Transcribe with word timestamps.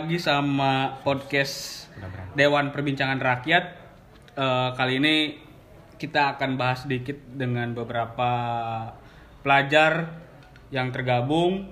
Lagi 0.00 0.16
sama 0.16 0.96
podcast 1.04 1.84
Dewan 2.32 2.72
Perbincangan 2.72 3.20
Rakyat. 3.20 3.64
Eh, 4.32 4.70
kali 4.72 4.96
ini 4.96 5.36
kita 6.00 6.32
akan 6.32 6.56
bahas 6.56 6.88
sedikit 6.88 7.20
dengan 7.36 7.76
beberapa 7.76 8.32
pelajar 9.44 10.08
yang 10.72 10.88
tergabung. 10.88 11.68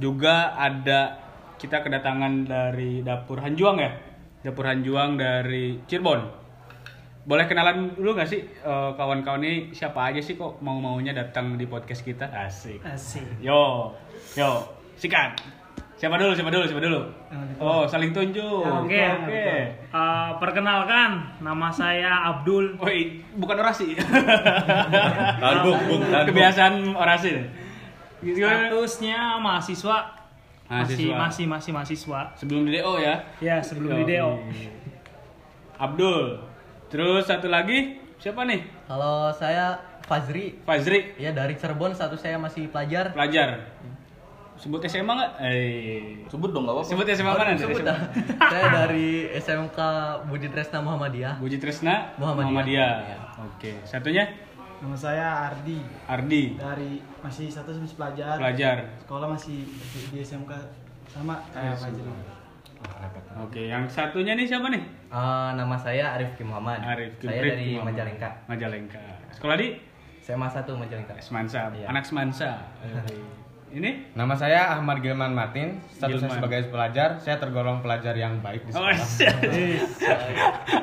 Juga 0.00 0.56
ada 0.56 1.20
kita 1.60 1.84
kedatangan 1.84 2.48
dari 2.48 3.04
dapur 3.04 3.44
Hanjuang 3.44 3.76
ya, 3.76 3.92
dapur 4.40 4.64
Hanjuang 4.72 5.20
dari 5.20 5.76
Cirebon. 5.84 6.32
Boleh 7.28 7.44
kenalan 7.44 7.92
dulu 7.92 8.16
gak 8.16 8.32
sih 8.32 8.40
eh, 8.40 8.90
kawan-kawan 8.96 9.44
ini 9.44 9.76
siapa 9.76 10.00
aja 10.00 10.24
sih 10.24 10.40
kok 10.40 10.64
mau 10.64 10.80
maunya 10.80 11.12
datang 11.12 11.60
di 11.60 11.68
podcast 11.68 12.00
kita? 12.08 12.24
Asik. 12.32 12.80
Asik. 12.88 13.44
Yo, 13.44 13.92
yo, 14.32 14.64
sikat. 14.96 15.55
Siapa 15.96 16.20
dulu? 16.20 16.36
Siapa 16.36 16.52
dulu? 16.52 16.64
Siapa 16.68 16.82
dulu? 16.82 17.00
Oh, 17.56 17.88
saling 17.88 18.12
tunjuk. 18.12 18.60
Oke, 18.84 19.00
oke. 19.00 19.48
Eh, 19.88 20.28
perkenalkan, 20.36 21.40
nama 21.40 21.72
saya 21.72 22.20
Abdul. 22.28 22.76
Woi, 22.84 23.24
bukan 23.32 23.56
orasi. 23.56 23.96
Tahan, 25.40 25.56
Bung. 25.64 25.80
Kebiasaan 26.04 26.92
orasi. 26.92 27.32
Statusnya 28.20 29.40
mahasiswa. 29.40 29.98
Masih 30.66 31.14
Mahasiswa. 31.14 31.14
masih 31.16 31.44
masih 31.46 31.70
mahasiswa. 31.72 32.20
Sebelum 32.36 32.66
di 32.66 32.76
DO 32.76 32.92
ya. 32.98 33.14
Ya, 33.38 33.56
sebelum 33.62 33.96
di 33.96 34.04
DO. 34.04 34.30
Abdul. 35.78 36.42
Terus 36.90 37.24
satu 37.24 37.46
lagi 37.48 37.96
siapa 38.18 38.44
nih? 38.44 38.66
Kalau 38.84 39.30
saya 39.32 39.78
Fazri, 40.06 40.58
Fazri, 40.62 41.14
ya 41.18 41.30
dari 41.30 41.54
Cirebon, 41.58 41.90
status 41.90 42.18
saya 42.18 42.38
masih 42.38 42.66
pelajar. 42.70 43.10
pelajar. 43.10 43.74
Sebut 44.56 44.80
SMA 44.88 45.12
nggak? 45.12 45.32
Eh. 45.44 46.24
Sebut 46.32 46.50
dong 46.50 46.64
gak 46.64 46.74
apa-apa. 46.80 46.88
Sebut 46.88 47.06
SMA 47.12 47.32
mana? 47.32 47.52
Sebut 47.52 47.82
dah. 47.84 47.98
saya 48.52 48.66
dari 48.72 49.28
SMK 49.36 49.78
Budi 50.26 50.48
Tresna 50.48 50.80
Muhammadiyah. 50.80 51.36
Buji 51.36 51.60
Tresna 51.60 52.16
Muhammadiyah. 52.16 52.52
Muhammadiyah. 52.52 52.94
Iya. 53.04 53.16
Oke. 53.44 53.70
Satunya 53.84 54.24
Nama 54.76 54.92
saya 54.92 55.48
Ardi 55.48 55.80
Ardi, 56.04 56.52
dari 56.52 57.00
masih 57.24 57.48
satu 57.48 57.72
semester 57.72 57.96
pelajar. 57.96 58.36
pelajar. 58.36 58.76
Sekolah 59.00 59.24
masih 59.32 59.64
di, 60.12 60.20
SMK 60.20 60.52
sama 61.08 61.40
kayak 61.48 61.80
Fajri. 61.80 62.04
Oke, 63.40 63.72
yang 63.72 63.88
satunya 63.88 64.36
nih 64.36 64.44
siapa 64.44 64.68
nih? 64.68 64.84
Eh, 65.08 65.50
nama 65.56 65.80
saya 65.80 66.12
Arif 66.20 66.36
Kim 66.36 66.52
Muhammad. 66.52 66.84
Arif 66.84 67.16
saya 67.24 67.40
Kiprit 67.40 67.52
dari 67.56 67.66
Muhammad. 67.72 67.88
Majalengka. 67.96 68.30
Majalengka. 68.52 69.00
Sekolah 69.32 69.56
di 69.56 69.80
SMA 70.20 70.44
1 70.44 70.68
Majalengka. 70.76 71.14
Semansa, 71.24 71.72
Iya. 71.72 71.86
anak 71.88 72.04
Semansa. 72.04 72.50
Ini? 73.66 74.14
Nama 74.14 74.30
saya 74.32 74.60
Ahmad 74.72 75.02
Gilman 75.02 75.30
Martin, 75.30 75.82
statusnya 75.90 76.30
Gilman. 76.30 76.36
sebagai 76.38 76.60
pelajar. 76.70 77.08
Saya 77.18 77.36
tergolong 77.36 77.82
pelajar 77.82 78.14
yang 78.14 78.38
baik 78.38 78.62
di 78.62 78.70
Oh, 78.70 78.78
sekolah. 78.78 78.94
siap. 79.18 79.36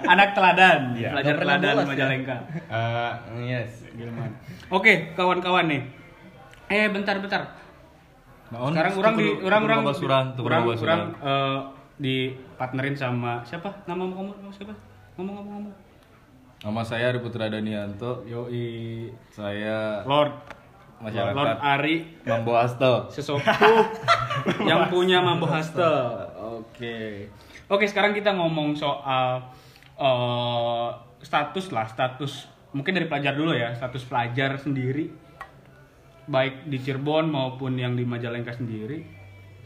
anak 0.06 0.30
teladan, 0.36 0.80
Iya. 0.94 1.10
pelajar 1.16 1.36
teladan 1.40 1.74
bolos 1.74 1.84
ya? 1.84 1.90
Majalengka. 1.90 2.38
Eh, 2.70 3.12
yes. 3.48 3.72
Gilman. 3.94 4.32
Oke, 4.68 5.14
kawan-kawan 5.14 5.66
nih. 5.66 5.82
Eh, 6.68 6.88
bentar, 6.88 7.18
bentar. 7.18 7.44
Sekarang 8.54 8.94
orang 8.94 9.14
di 9.18 9.28
orang 9.42 9.62
orang 9.64 9.80
orang 9.82 9.96
surang. 9.98 10.26
orang 10.78 11.02
eh, 11.18 11.60
di 11.96 12.16
partnerin 12.54 12.94
sama 12.94 13.42
siapa? 13.42 13.74
Nama 13.86 14.02
kamu 14.04 14.30
siapa? 14.52 14.74
Ngomong 15.16 15.34
ngomong 15.36 15.54
ngomong. 15.58 15.74
Nama 16.64 16.82
saya 16.86 17.10
Ari 17.10 17.20
Putra 17.20 17.50
Danianto. 17.50 18.22
Yoi 18.24 19.10
Saya 19.28 20.06
Lord 20.06 20.32
Masyarakat. 21.04 21.36
Lord 21.36 21.60
Ari 21.60 21.96
Mambo 22.24 22.56
Asto. 22.56 23.12
sesepuh 23.12 23.44
yang 24.70 24.88
punya 24.88 25.20
Mambo 25.20 25.46
Hostel. 25.46 26.16
Oke. 26.40 27.28
Oke, 27.68 27.86
sekarang 27.88 28.16
kita 28.16 28.32
ngomong 28.32 28.76
soal 28.80 29.44
eh, 30.00 30.88
status 31.20 31.72
lah, 31.76 31.88
status 31.88 32.48
mungkin 32.72 32.96
dari 32.96 33.06
pelajar 33.12 33.36
dulu 33.36 33.52
ya, 33.52 33.76
status 33.76 34.08
pelajar 34.08 34.56
sendiri 34.58 35.12
baik 36.24 36.72
di 36.72 36.80
Cirebon 36.80 37.28
maupun 37.28 37.76
yang 37.76 38.00
di 38.00 38.08
Majalengka 38.08 38.56
sendiri. 38.56 39.04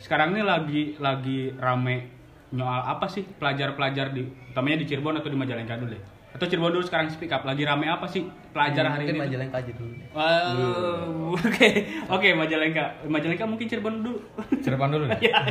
Sekarang 0.02 0.34
ini 0.34 0.42
lagi 0.42 0.82
lagi 0.98 1.54
rame 1.54 2.18
nyoal 2.50 2.98
apa 2.98 3.06
sih 3.12 3.28
pelajar-pelajar 3.28 4.16
di 4.16 4.24
utamanya 4.24 4.82
di 4.82 4.88
Cirebon 4.90 5.22
atau 5.22 5.30
di 5.30 5.38
Majalengka 5.38 5.78
dulu 5.78 5.94
deh. 5.94 6.17
Atau 6.38 6.46
Cirebon 6.46 6.70
dulu 6.70 6.86
sekarang 6.86 7.10
speak 7.10 7.30
up 7.30 7.42
lagi 7.42 7.66
rame 7.66 7.84
apa 7.84 8.06
sih 8.06 8.22
pelajar 8.54 8.86
hari 8.88 9.10
Mungkin 9.10 9.16
ini? 9.18 9.22
Majalengka 9.26 9.58
aja 9.58 9.72
dulu. 9.74 9.94
Wow, 10.14 11.34
Oke, 11.42 11.68
oke 12.08 12.28
Majalengka. 12.32 12.86
Majalengka 13.04 13.44
mungkin 13.44 13.66
Cirebon 13.66 13.96
dulu. 14.00 14.22
Cirebon 14.56 14.90
dulu 14.92 15.04
deh. 15.08 15.18
Ya. 15.26 15.42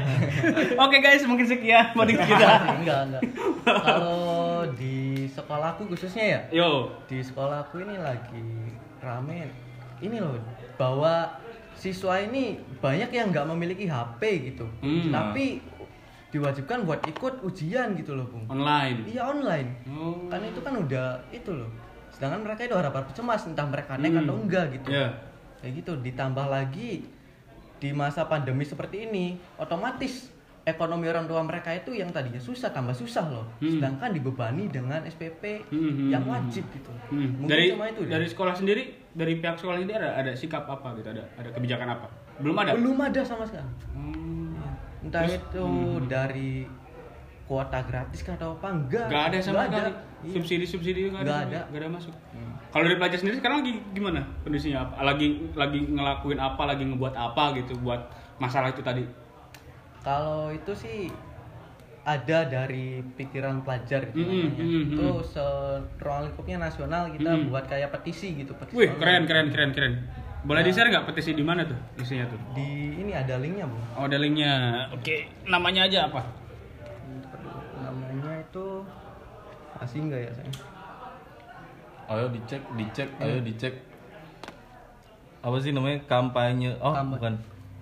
Oke 0.76 0.98
guys, 1.00 1.26
mungkin 1.26 1.42
sekian 1.44 1.90
podcast 1.90 2.22
kita. 2.22 2.46
enggak, 2.76 3.00
enggak. 3.04 3.22
Kalau 3.82 4.62
di 4.72 4.96
sekolahku 5.26 5.86
khususnya 5.86 6.24
ya, 6.24 6.40
Yo, 6.54 6.70
di 7.04 7.18
sekolahku 7.18 7.82
ini 7.82 7.98
lagi 7.98 8.46
rame 8.98 9.50
ini 9.98 10.16
loh 10.16 10.38
bahwa 10.74 11.34
siswa 11.72 12.16
ini 12.16 12.56
banyak 12.78 13.10
yang 13.10 13.28
nggak 13.28 13.46
memiliki 13.46 13.84
HP 13.84 14.20
gitu 14.46 14.64
Hmm. 14.78 15.10
tapi 15.10 15.58
diwajibkan 16.36 16.84
buat 16.84 17.00
ikut 17.02 17.40
ujian 17.42 17.94
gitu 17.94 18.12
loh 18.12 18.26
bung 18.26 18.44
online. 18.46 19.02
iya 19.04 19.24
online 19.24 19.68
Oh. 19.88 20.28
kan 20.28 20.40
itu 20.40 20.60
kan 20.60 20.76
udah 20.76 21.06
itu 21.30 21.50
loh 21.50 21.70
sedangkan 22.08 22.40
mereka 22.42 22.60
itu 22.62 22.72
harapan 22.72 23.02
cemas 23.10 23.44
entah 23.44 23.64
mereka 23.64 23.96
naik 23.96 24.12
Hmm. 24.12 24.22
atau 24.22 24.34
enggak 24.38 24.66
gitu 24.72 24.88
Ya. 24.90 25.08
kayak 25.58 25.72
gitu 25.78 25.92
ditambah 25.98 26.46
lagi 26.46 27.08
di 27.76 27.90
masa 27.90 28.24
pandemi 28.24 28.62
seperti 28.62 29.04
ini 29.04 29.26
otomatis 29.56 30.32
ekonomi 30.62 31.06
orang 31.06 31.24
tua 31.24 31.38
mereka 31.40 31.70
itu 31.70 31.92
yang 31.92 32.08
tadinya 32.08 32.38
susah 32.38 32.68
tambah 32.68 32.90
susah 32.92 33.24
loh 33.28 33.46
Hmm. 33.58 33.70
sedangkan 33.70 34.10
dibebani 34.10 34.66
dengan 34.66 34.98
SPP 35.02 35.62
Hmm, 35.66 36.10
yang 36.10 36.20
hmm, 36.20 36.32
wajib 36.32 36.64
gitu 36.68 36.90
Hmm. 37.06 37.38
mungkin 37.38 37.48
Dari 37.48 37.64
cuma 37.70 37.84
itu 37.86 38.00
deh. 38.02 38.10
dari 38.10 38.26
sekolah 38.26 38.50
sendiri, 38.52 38.82
dari 39.12 39.34
pihak 39.36 39.56
sekolah 39.56 39.76
sendiri 39.76 39.94
ada 39.96 40.10
ada 40.16 40.32
sikap 40.32 40.66
apa 40.66 40.90
gitu, 40.94 41.08
ada 41.08 41.22
ada 41.32 41.48
kebijakan 41.50 41.88
apa? 41.92 42.06
Belum 42.36 42.56
ada. 42.58 42.72
belum 42.74 42.98
ada 42.98 43.22
sama 43.22 43.44
sekali 43.44 43.64
Hmm. 43.92 44.35
Entah 45.06 45.22
Terus, 45.22 45.38
itu 45.38 45.62
hmm. 45.62 46.04
dari 46.10 46.52
kuota 47.46 47.78
gratis 47.86 48.26
kah 48.26 48.34
atau 48.34 48.58
apa 48.58 48.68
enggak 48.74 49.06
Gak 49.06 49.24
ada 49.30 49.38
sama 49.38 49.64
Nggak 49.64 49.70
sekali. 49.70 49.92
Iya. 50.26 50.32
Subsidi-subsidi 50.34 51.00
nggak 51.08 51.22
Nggak 51.22 51.38
ada. 51.38 51.46
ada. 51.46 51.60
Nggak 51.70 51.80
ada 51.80 51.90
masuk. 51.94 52.14
Kalau 52.66 52.84
dari 52.84 52.96
pelajar 52.98 53.18
sendiri 53.22 53.36
sekarang 53.38 53.56
lagi 53.62 53.72
gimana 53.94 54.20
kondisinya? 54.42 54.78
Apa? 54.84 54.94
Lagi 55.06 55.26
lagi 55.54 55.78
ngelakuin 55.86 56.40
apa? 56.42 56.62
Lagi 56.66 56.82
ngebuat 56.84 57.14
apa 57.14 57.44
gitu 57.56 57.72
buat 57.80 58.02
masalah 58.36 58.68
itu 58.68 58.82
tadi? 58.82 59.06
kalau 60.02 60.54
itu 60.54 60.70
sih 60.70 61.10
ada 62.06 62.46
dari 62.46 63.02
pikiran 63.18 63.66
pelajar 63.66 64.06
gitu 64.14 64.22
Mm-mm, 64.22 64.54
namanya. 64.54 64.62
mm-mm, 64.62 64.94
itu 64.94 65.06
seruang 65.26 66.30
lingkupnya 66.30 66.62
nasional 66.62 67.10
kita 67.10 67.26
Mm-mm. 67.26 67.50
buat 67.50 67.66
kayak 67.66 67.90
petisi 67.90 68.38
gitu 68.38 68.54
petisi 68.54 68.78
Wih, 68.78 68.94
keren 68.94 69.26
keren 69.26 69.50
keren 69.50 69.74
keren. 69.74 69.94
Boleh 70.46 70.62
Ya. 70.62 70.66
di 70.66 70.72
share 70.72 70.88
nggak 70.88 71.06
petisi 71.06 71.30
di 71.32 71.42
mana 71.42 71.62
tuh 71.62 71.74
isinya 71.98 72.22
tuh? 72.24 72.38
di 72.54 72.66
ini 72.96 73.10
ada 73.10 73.34
linknya 73.36 73.66
bu 73.66 73.76
Oh, 73.92 74.06
ada 74.06 74.14
linknya. 74.14 74.52
Oke, 74.90 75.26
namanya 75.44 75.84
aja 75.84 76.06
apa? 76.06 76.22
namanya 77.76 78.32
itu 78.40 78.66
asing 79.76 80.06
nggak 80.06 80.22
ya 80.22 80.32
saya 80.32 80.50
Ayo 82.06 82.30
dicek, 82.30 82.62
dicek, 82.72 83.10
ayo 83.18 83.42
dicek. 83.42 83.74
Apa 85.42 85.58
sih 85.58 85.74
namanya? 85.74 85.98
Kampanye. 86.06 86.78
Oh, 86.78 86.94
Kampanye. 86.94 87.18
bukan. 87.18 87.34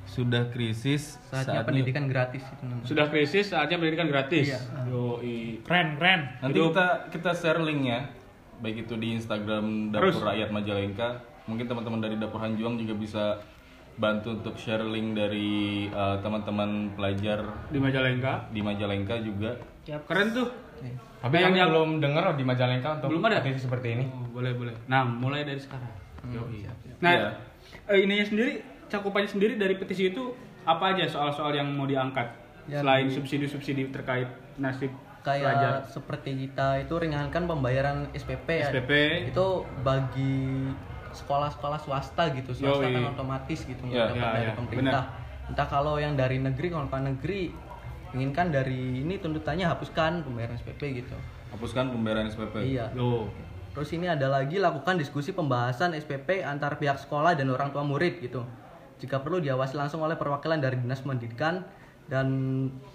Sudah 0.07 0.49
krisis 0.49 1.21
saatnya 1.29 1.61
pendidikan 1.61 2.09
gratis 2.09 2.41
itu 2.43 2.63
namanya 2.63 2.85
Sudah 2.85 3.07
krisis, 3.09 3.45
saatnya 3.47 3.77
pendidikan 3.77 4.09
gratis. 4.09 4.49
Iya. 4.49 4.61
Yoi. 4.87 5.61
Keren, 5.61 5.97
keren. 5.97 6.21
Nanti 6.41 6.57
Itu- 6.57 6.73
kita 6.73 6.87
kita 7.11 7.31
share 7.33 7.61
linknya 7.61 8.09
baik 8.59 8.85
itu 8.85 8.97
di 8.97 9.13
Instagram 9.13 9.93
Terus. 9.93 10.17
Dapur 10.17 10.25
Rakyat 10.27 10.49
Majalengka. 10.51 11.09
Mungkin 11.45 11.65
teman-teman 11.65 12.01
dari 12.01 12.17
Dapur 12.17 12.41
Hanjuang 12.41 12.77
juga 12.77 12.95
bisa 12.95 13.25
bantu 13.95 14.35
untuk 14.35 14.57
share 14.57 14.83
link 14.83 15.15
dari 15.15 15.87
uh, 15.87 16.19
teman-teman 16.19 16.91
pelajar 16.93 17.45
Di 17.69 17.79
Majalengka. 17.79 18.49
di 18.49 18.61
Majalengka 18.61 19.15
juga. 19.21 19.55
Keren 19.85 20.29
tuh. 20.33 20.49
Tapi 21.21 21.35
Yang- 21.37 21.55
yang- 21.55 21.71
belum 21.71 21.91
dengar 21.99 22.33
di 22.33 22.43
Majalengka 22.43 22.99
untuk 22.99 23.09
Belum 23.13 23.25
ada? 23.25 23.39
petisi 23.39 23.65
seperti 23.65 23.89
ini. 23.93 24.05
Oh, 24.07 24.35
boleh 24.35 24.53
boleh. 24.53 24.75
Nah, 24.87 25.05
mulai 25.05 25.45
dari 25.45 25.57
sekarang. 25.59 25.89
Hmm. 26.21 26.49
Nah, 26.99 27.13
Iya. 27.13 27.29
eh, 27.87 27.99
ininya 28.01 28.25
sendiri, 28.25 28.53
cakupannya 28.89 29.29
sendiri 29.29 29.55
dari 29.55 29.77
petisi 29.77 30.09
itu 30.09 30.33
apa 30.65 30.93
aja 30.93 31.05
soal-soal 31.07 31.53
yang 31.53 31.69
mau 31.69 31.85
diangkat 31.85 32.25
Ya, 32.65 32.81
selain 32.81 33.07
di- 33.07 33.15
subsidi-subsidi 33.15 33.93
terkait 33.93 34.25
nasib 34.57 34.89
kayak 35.21 35.45
pelajar 35.47 35.73
seperti 35.87 36.31
kita 36.39 36.81
itu 36.81 36.95
ringankan 36.95 37.45
pembayaran 37.45 38.09
SPP 38.11 38.49
ya. 38.59 38.69
SPP. 38.71 38.91
itu 39.29 39.47
bagi 39.81 40.73
sekolah-sekolah 41.15 41.79
swasta 41.79 42.35
gitu 42.35 42.51
swasta 42.53 42.85
Yoi. 42.85 42.95
kan 42.95 43.05
otomatis 43.15 43.63
gitu 43.65 43.83
Ya, 43.89 44.07
nggak 44.07 44.07
dapat 44.13 44.21
ya, 44.21 44.33
dari 44.35 44.45
ya, 44.45 44.55
pemerintah 44.59 45.05
entah 45.45 45.69
kalau 45.69 45.95
yang 46.01 46.15
dari 46.17 46.37
negeri 46.41 46.67
kalau 46.73 46.87
negeri 46.89 47.53
inginkan 48.15 48.51
dari 48.51 49.03
ini 49.03 49.19
tuntutannya 49.19 49.67
hapuskan 49.67 50.23
pembayaran 50.23 50.55
SPP 50.57 51.03
gitu 51.05 51.17
Hapuskan 51.55 51.95
pembayaran 51.95 52.27
SPP. 52.31 52.55
iya 52.67 52.91
Loh. 52.95 53.31
terus 53.75 53.91
ini 53.91 54.07
ada 54.07 54.31
lagi 54.31 54.59
lakukan 54.59 54.99
diskusi 54.99 55.35
pembahasan 55.35 55.95
SPP 55.95 56.43
antar 56.43 56.79
pihak 56.79 56.99
sekolah 56.99 57.35
dan 57.35 57.51
orang 57.51 57.75
tua 57.75 57.83
murid 57.83 58.23
gitu 58.23 58.47
jika 59.03 59.21
perlu 59.21 59.43
diawasi 59.43 59.75
langsung 59.75 60.01
oleh 60.01 60.15
perwakilan 60.15 60.63
dari 60.63 60.79
dinas 60.79 61.03
pendidikan 61.03 61.67
dan 62.05 62.29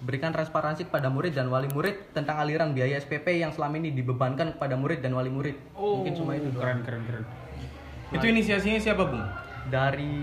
berikan 0.06 0.30
transparansi 0.30 0.86
kepada 0.86 1.10
murid 1.10 1.34
dan 1.34 1.50
wali 1.50 1.66
murid 1.74 2.14
tentang 2.14 2.38
aliran 2.38 2.70
biaya 2.70 2.94
SPP 2.96 3.42
yang 3.42 3.50
selama 3.50 3.82
ini 3.82 3.90
dibebankan 3.90 4.54
kepada 4.54 4.78
murid 4.78 5.02
dan 5.02 5.18
wali 5.18 5.26
murid. 5.26 5.58
Mungkin 5.74 6.14
cuma 6.14 6.38
itu 6.38 6.46
doang. 6.54 6.62
Keren 6.62 6.80
keren 6.86 7.02
keren. 7.10 7.24
Itu 8.10 8.24
inisiasinya 8.26 8.78
siapa, 8.78 9.06
Bung? 9.06 9.22
Dari 9.70 10.14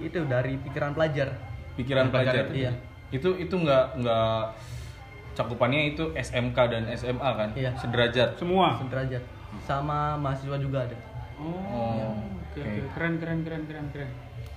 itu 0.00 0.18
dari 0.24 0.56
pikiran 0.60 0.92
pelajar. 0.92 1.36
Pikiran 1.76 2.08
pelajar. 2.08 2.48
Iya. 2.50 2.72
Itu 3.12 3.36
itu 3.36 3.52
nggak 3.52 4.00
nggak 4.00 4.40
cakupannya 5.36 5.92
itu 5.92 6.16
SMK 6.16 6.56
dan 6.72 6.82
SMA 6.96 7.30
kan? 7.36 7.48
Iya. 7.52 7.76
Sederajat. 7.76 8.40
Semua. 8.40 8.80
Sederajat. 8.80 9.22
Sama 9.62 10.16
mahasiswa 10.16 10.56
juga 10.56 10.84
ada. 10.88 10.96
Oh. 11.36 12.16
Oke 12.52 12.64
oke. 12.64 12.80
Keren 12.96 13.20
keren 13.20 13.38
keren 13.44 13.62
keren 13.68 13.86
keren. 13.92 14.10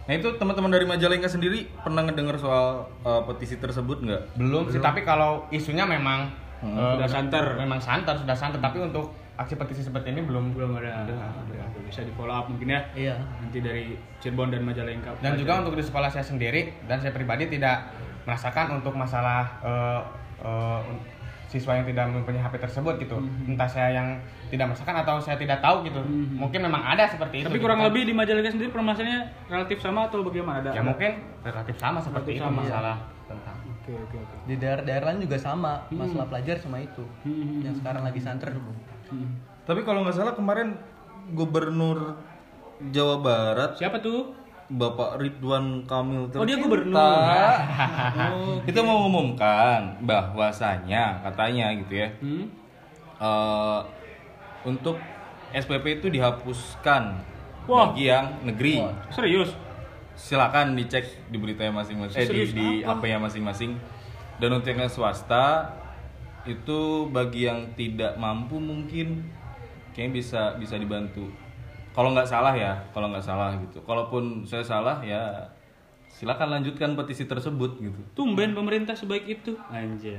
Nah 0.07 0.13
itu 0.15 0.25
teman-teman 0.39 0.71
dari 0.73 0.85
Majalengka 0.87 1.29
sendiri 1.29 1.69
pernah 1.83 2.01
ngedengar 2.01 2.39
soal 2.39 2.89
uh, 3.03 3.21
petisi 3.27 3.59
tersebut 3.59 4.01
nggak? 4.01 4.39
Belum 4.39 4.65
sih, 4.71 4.81
tapi 4.81 5.03
kalau 5.03 5.45
isunya 5.51 5.83
memang 5.83 6.31
Hmm. 6.59 6.75
eh, 6.75 6.91
Sudah 6.99 7.07
santer. 7.07 7.45
Memang 7.55 7.79
santer, 7.79 8.15
sudah 8.19 8.35
santer. 8.35 8.59
Tapi 8.59 8.83
untuk 8.83 9.15
aksi 9.39 9.55
petisi 9.55 9.81
seperti 9.87 10.11
ini 10.11 10.21
belum 10.27 10.51
Belum 10.51 10.75
ada. 10.75 11.07
Bisa 11.87 12.03
di 12.03 12.11
follow 12.13 12.35
up 12.35 12.51
mungkin 12.51 12.75
ya. 12.75 12.81
Iya. 12.91 13.15
Nanti 13.39 13.63
dari 13.63 13.95
Cirebon 14.19 14.51
dan 14.51 14.67
Majalengka. 14.67 15.15
Dan 15.23 15.39
juga 15.39 15.63
untuk 15.63 15.79
di 15.79 15.83
sekolah 15.83 16.11
saya 16.11 16.27
sendiri 16.27 16.75
dan 16.85 16.99
saya 16.99 17.15
pribadi 17.15 17.47
tidak 17.47 17.87
merasakan 18.27 18.83
untuk 18.83 18.93
masalah 18.93 19.47
eh, 19.63 20.01
eh, 20.43 20.81
siswa 21.49 21.81
yang 21.81 21.87
tidak 21.89 22.05
mempunyai 22.13 22.43
HP 22.45 22.61
tersebut 22.61 23.01
gitu. 23.01 23.17
Hmm. 23.17 23.55
Entah 23.55 23.65
saya 23.65 23.95
yang 23.95 24.07
tidak 24.53 24.69
merasakan 24.69 24.95
atau 25.01 25.15
saya 25.17 25.39
tidak 25.39 25.63
tahu 25.63 25.87
gitu. 25.87 25.97
Mungkin 26.37 26.59
memang 26.61 26.83
ada 26.83 27.09
seperti 27.09 27.41
itu. 27.41 27.47
Tapi 27.49 27.57
gitu 27.57 27.65
kurang 27.65 27.81
kan. 27.81 27.87
lebih 27.89 28.05
di 28.05 28.13
Majalengka 28.13 28.51
sendiri 28.53 28.69
permasalahannya 28.69 29.49
relatif 29.49 29.77
sama 29.81 30.11
atau 30.11 30.21
bagaimana? 30.21 30.61
Ada 30.61 30.69
ya 30.77 30.83
mungkin 30.83 31.11
relatif 31.41 31.75
sama 31.79 31.97
seperti 32.03 32.37
Relatif 32.37 32.43
itu 32.43 32.45
sama, 32.45 32.61
masalah 32.61 32.97
tentang 33.25 33.57
Oke 33.89 33.95
oke 33.95 34.17
oke. 34.21 34.35
Di 34.45 34.55
daerah-daerah 34.61 35.05
lain 35.09 35.25
juga 35.25 35.37
sama, 35.41 35.81
masalah 35.89 36.29
pelajar 36.29 36.61
cuma 36.61 36.77
itu. 36.77 37.01
Hmm. 37.25 37.65
Yang 37.65 37.81
sekarang 37.81 38.05
lagi 38.05 38.21
santer. 38.21 38.53
Bu. 38.53 38.69
Hmm. 39.09 39.29
Tapi 39.65 39.81
kalau 39.81 40.01
nggak 40.01 40.15
salah 40.15 40.33
kemarin 40.33 40.77
Gubernur 41.29 42.17
Jawa 42.89 43.19
Barat 43.19 43.75
Siapa 43.75 43.99
tuh? 43.99 44.33
Bapak 44.69 45.17
Ridwan 45.17 45.81
Kamil 45.83 46.29
Oh, 46.29 46.45
dia 46.45 46.53
tercinta, 46.53 46.61
gubernur. 46.61 46.93
Oh, 48.33 48.55
itu 48.63 48.79
mau 48.79 49.01
mengumumkan 49.01 49.97
bahwasanya 49.99 51.25
katanya 51.25 51.73
gitu 51.75 51.93
ya 51.97 52.09
Hmm? 52.21 52.45
eh, 53.17 53.79
untuk 54.61 55.01
SPP 55.49 55.97
itu 55.97 56.07
dihapuskan 56.07 57.17
Wah. 57.65 57.89
bagi 57.89 58.05
yang 58.05 58.37
negeri. 58.45 58.77
Serius? 59.09 59.49
Silakan 60.13 60.77
dicek 60.77 61.09
di 61.25 61.37
beritanya 61.37 61.81
masing-masing, 61.81 62.19
eh, 62.19 62.27
di, 62.27 62.41
di 62.51 62.67
apa? 62.83 63.01
HP-nya 63.01 63.17
masing-masing. 63.17 63.71
Dan 64.37 64.49
untuk 64.53 64.69
yang 64.69 64.85
swasta 64.85 65.73
itu 66.47 67.09
bagi 67.11 67.47
yang 67.47 67.75
tidak 67.75 68.15
mampu 68.15 68.59
mungkin 68.59 69.27
kayaknya 69.91 70.13
bisa 70.15 70.41
bisa 70.55 70.75
dibantu. 70.79 71.27
Kalau 71.91 72.15
nggak 72.15 72.29
salah 72.29 72.55
ya, 72.55 72.79
kalau 72.95 73.11
nggak 73.11 73.25
salah 73.25 73.57
gitu. 73.59 73.83
Kalaupun 73.83 74.47
saya 74.47 74.63
salah 74.63 75.03
ya 75.03 75.51
silakan 76.07 76.59
lanjutkan 76.59 76.95
petisi 76.95 77.27
tersebut 77.27 77.79
gitu. 77.79 77.99
Tumben 78.15 78.55
pemerintah 78.55 78.95
sebaik 78.95 79.27
itu. 79.27 79.59
Anjay. 79.67 80.15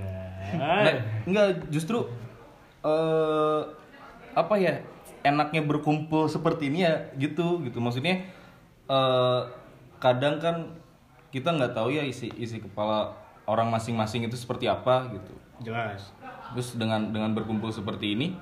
Nah, 0.57 0.97
enggak 1.25 1.71
justru 1.73 2.05
eh 2.81 3.61
apa 4.33 4.55
ya 4.57 4.81
enaknya 5.21 5.61
berkumpul 5.65 6.31
seperti 6.31 6.73
ini 6.73 6.89
ya 6.89 7.13
gitu 7.21 7.61
gitu 7.61 7.77
maksudnya 7.83 8.25
eh 8.89 9.41
kadang 10.01 10.41
kan 10.41 10.57
kita 11.29 11.53
nggak 11.53 11.77
tahu 11.77 11.93
ya 11.93 12.03
isi 12.03 12.33
isi 12.41 12.59
kepala 12.59 13.13
orang 13.45 13.69
masing-masing 13.69 14.25
itu 14.25 14.39
seperti 14.39 14.65
apa 14.65 15.13
gitu 15.13 15.35
Jelas. 15.61 16.13
terus 16.51 16.75
dengan 16.75 17.15
dengan 17.15 17.31
berkumpul 17.37 17.71
seperti 17.71 18.17
ini 18.19 18.35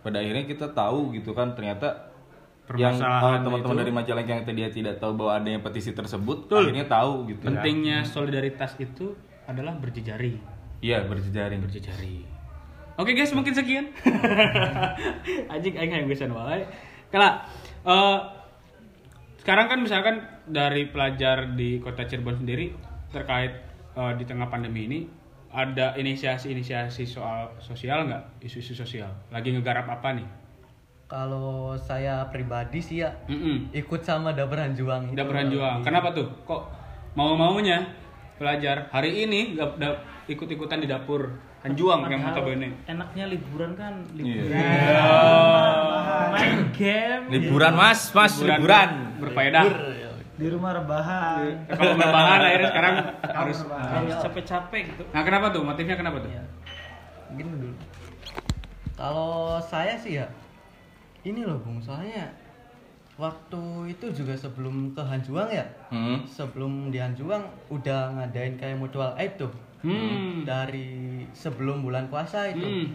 pada 0.00 0.22
akhirnya 0.22 0.48
kita 0.48 0.72
tahu 0.72 1.12
gitu 1.12 1.36
kan 1.36 1.52
ternyata 1.52 2.14
yang 2.72 2.96
eh, 2.96 3.38
teman-teman 3.44 3.76
dari 3.76 3.92
Majalengka 3.92 4.32
yang 4.40 4.44
tadi 4.48 4.80
tidak 4.80 4.96
tahu 4.96 5.20
bahwa 5.20 5.36
adanya 5.36 5.60
petisi 5.60 5.92
tersebut 5.92 6.48
Betul. 6.48 6.72
akhirnya 6.72 6.88
tahu 6.88 7.28
gitu 7.28 7.44
kan. 7.44 7.60
Pentingnya 7.60 7.98
solidaritas 8.08 8.72
itu 8.80 9.12
adalah 9.44 9.76
berjejari. 9.76 10.40
iya 10.80 11.04
berjejaring 11.04 11.60
Berjejari. 11.60 12.24
Oke 12.94 13.10
guys, 13.12 13.34
mungkin 13.34 13.52
sekian. 13.52 13.90
Anjing 15.52 15.74
aing 15.74 15.92
hayang 15.92 16.08
gesan 16.08 16.32
wae. 16.32 16.64
Kala 17.12 17.44
eh, 17.84 18.18
sekarang 19.44 19.66
kan 19.68 19.78
misalkan 19.84 20.24
dari 20.48 20.88
pelajar 20.88 21.52
di 21.52 21.84
Kota 21.84 22.08
Cirebon 22.08 22.40
sendiri 22.40 22.72
terkait 23.12 23.52
eh, 23.92 24.12
di 24.16 24.24
tengah 24.24 24.48
pandemi 24.48 24.88
ini 24.88 25.00
ada 25.54 25.94
inisiasi-inisiasi 25.94 27.06
soal 27.06 27.54
sosial 27.58 28.04
nggak? 28.04 28.42
Isu-isu 28.42 28.74
sosial. 28.74 29.08
Lagi 29.30 29.48
ngegarap 29.48 29.86
apa 29.88 30.10
nih? 30.12 30.26
Kalau 31.06 31.78
saya 31.78 32.26
pribadi 32.26 32.80
sih 32.80 32.98
ya 32.98 33.14
Mm-mm. 33.26 33.70
ikut 33.70 34.02
sama 34.02 34.34
Dapur 34.34 34.58
Hanjuang 34.58 35.08
itu. 35.08 35.14
Dapur 35.14 35.36
Hanjuang. 35.36 35.80
Kenapa 35.80 36.10
tuh? 36.10 36.26
Kok 36.42 36.62
mau-maunya 37.14 37.86
pelajar 38.34 38.90
hari 38.90 39.22
ini 39.22 39.54
gak, 39.54 39.78
da- 39.78 40.02
ikut-ikutan 40.26 40.82
di 40.82 40.88
dapur 40.88 41.30
Hanjuang 41.62 42.08
yang 42.08 42.20
notabene. 42.20 42.74
enaknya 42.84 43.24
liburan 43.26 43.72
kan 43.72 44.02
Iya. 44.10 44.42
liburan 44.42 45.76
main 46.30 46.60
game 46.72 47.22
liburan 47.30 47.72
mas 47.72 48.10
mas 48.10 48.34
liburan 48.36 48.90
berfaedah. 49.16 49.64
Di 50.34 50.46
rumah 50.50 50.74
rebahan 50.74 51.66
Kalau 51.70 51.94
berbahan 51.94 52.40
akhirnya 52.42 52.68
sekarang 52.74 52.94
harus 53.22 53.58
harus 53.70 54.14
capek-capek 54.18 54.82
gitu 54.90 55.02
Nah, 55.14 55.22
kenapa 55.22 55.54
tuh? 55.54 55.62
Motifnya 55.62 55.94
kenapa 55.94 56.18
tuh? 56.22 56.30
Iya. 56.30 56.44
Gini 57.38 57.50
dulu. 57.54 57.76
Kalau 58.94 59.58
saya 59.62 59.94
sih 59.98 60.18
ya 60.18 60.26
ini 61.24 61.40
loh 61.40 61.56
Bung, 61.64 61.80
soalnya 61.80 62.28
waktu 63.16 63.96
itu 63.96 64.12
juga 64.12 64.36
sebelum 64.36 64.92
ke 64.92 65.00
Hanjuang 65.00 65.48
ya. 65.48 65.64
Hmm. 65.88 66.20
Sebelum 66.28 66.92
di 66.92 67.00
Hanjuang 67.00 67.48
udah 67.72 68.12
ngadain 68.20 68.60
kayak 68.60 68.76
mutual 68.76 69.16
aid 69.16 69.40
tuh. 69.40 69.50
Hmm. 69.80 70.44
Dari 70.44 71.24
sebelum 71.32 71.80
bulan 71.80 72.12
puasa 72.12 72.52
itu. 72.52 72.60
Hmm. 72.60 72.86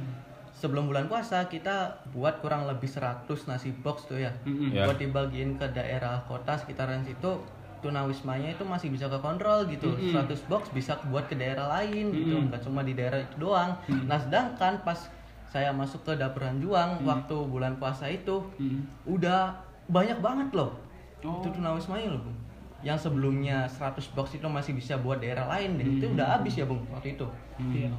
Sebelum 0.55 0.91
bulan 0.91 1.07
puasa 1.07 1.45
kita 1.47 2.03
buat 2.11 2.41
kurang 2.43 2.67
lebih 2.67 2.89
100 2.89 3.25
nasi 3.47 3.71
box 3.71 4.09
tuh 4.09 4.19
ya. 4.19 4.31
Mm-mm. 4.43 4.75
Ya. 4.75 4.89
Buat 4.89 4.99
dibagiin 4.99 5.55
ke 5.55 5.67
daerah 5.71 6.19
kota 6.27 6.57
sekitaran 6.59 7.05
situ 7.05 7.39
tunawismanya 7.79 8.59
itu 8.59 8.67
masih 8.67 8.91
bisa 8.91 9.07
ke 9.07 9.15
kontrol 9.23 9.63
gitu. 9.71 9.95
100 9.95 10.51
box 10.51 10.67
bisa 10.75 10.99
buat 11.07 11.31
ke 11.31 11.35
daerah 11.39 11.79
lain 11.79 12.11
gitu, 12.11 12.35
nggak 12.51 12.59
cuma 12.67 12.83
di 12.83 12.91
daerah 12.91 13.23
itu 13.23 13.39
doang. 13.39 13.71
Nah, 13.87 14.19
sedangkan 14.19 14.83
pas 14.83 15.07
saya 15.47 15.71
masuk 15.73 16.03
ke 16.05 16.13
dapur 16.19 16.45
Hanjuang 16.45 17.01
waktu 17.07 17.35
bulan 17.47 17.79
puasa 17.79 18.05
itu 18.11 18.45
Hmm. 18.59 18.85
udah 19.07 19.55
banyak 19.89 20.19
banget 20.21 20.53
loh. 20.53 20.75
Oh. 21.23 21.41
Itu 21.41 21.55
tunawismanya 21.55 22.13
loh, 22.13 22.21
Bung. 22.21 22.37
Yang 22.83 23.09
sebelumnya 23.09 23.65
100 23.65 24.11
box 24.11 24.35
itu 24.35 24.45
masih 24.51 24.75
bisa 24.77 24.99
buat 24.99 25.23
daerah 25.23 25.47
lain 25.47 25.79
deh. 25.79 25.87
Itu 25.99 26.05
udah 26.13 26.37
habis 26.37 26.59
ya, 26.59 26.67
Bung, 26.67 26.83
waktu 26.93 27.17
itu. 27.17 27.25
Hmm. 27.57 27.95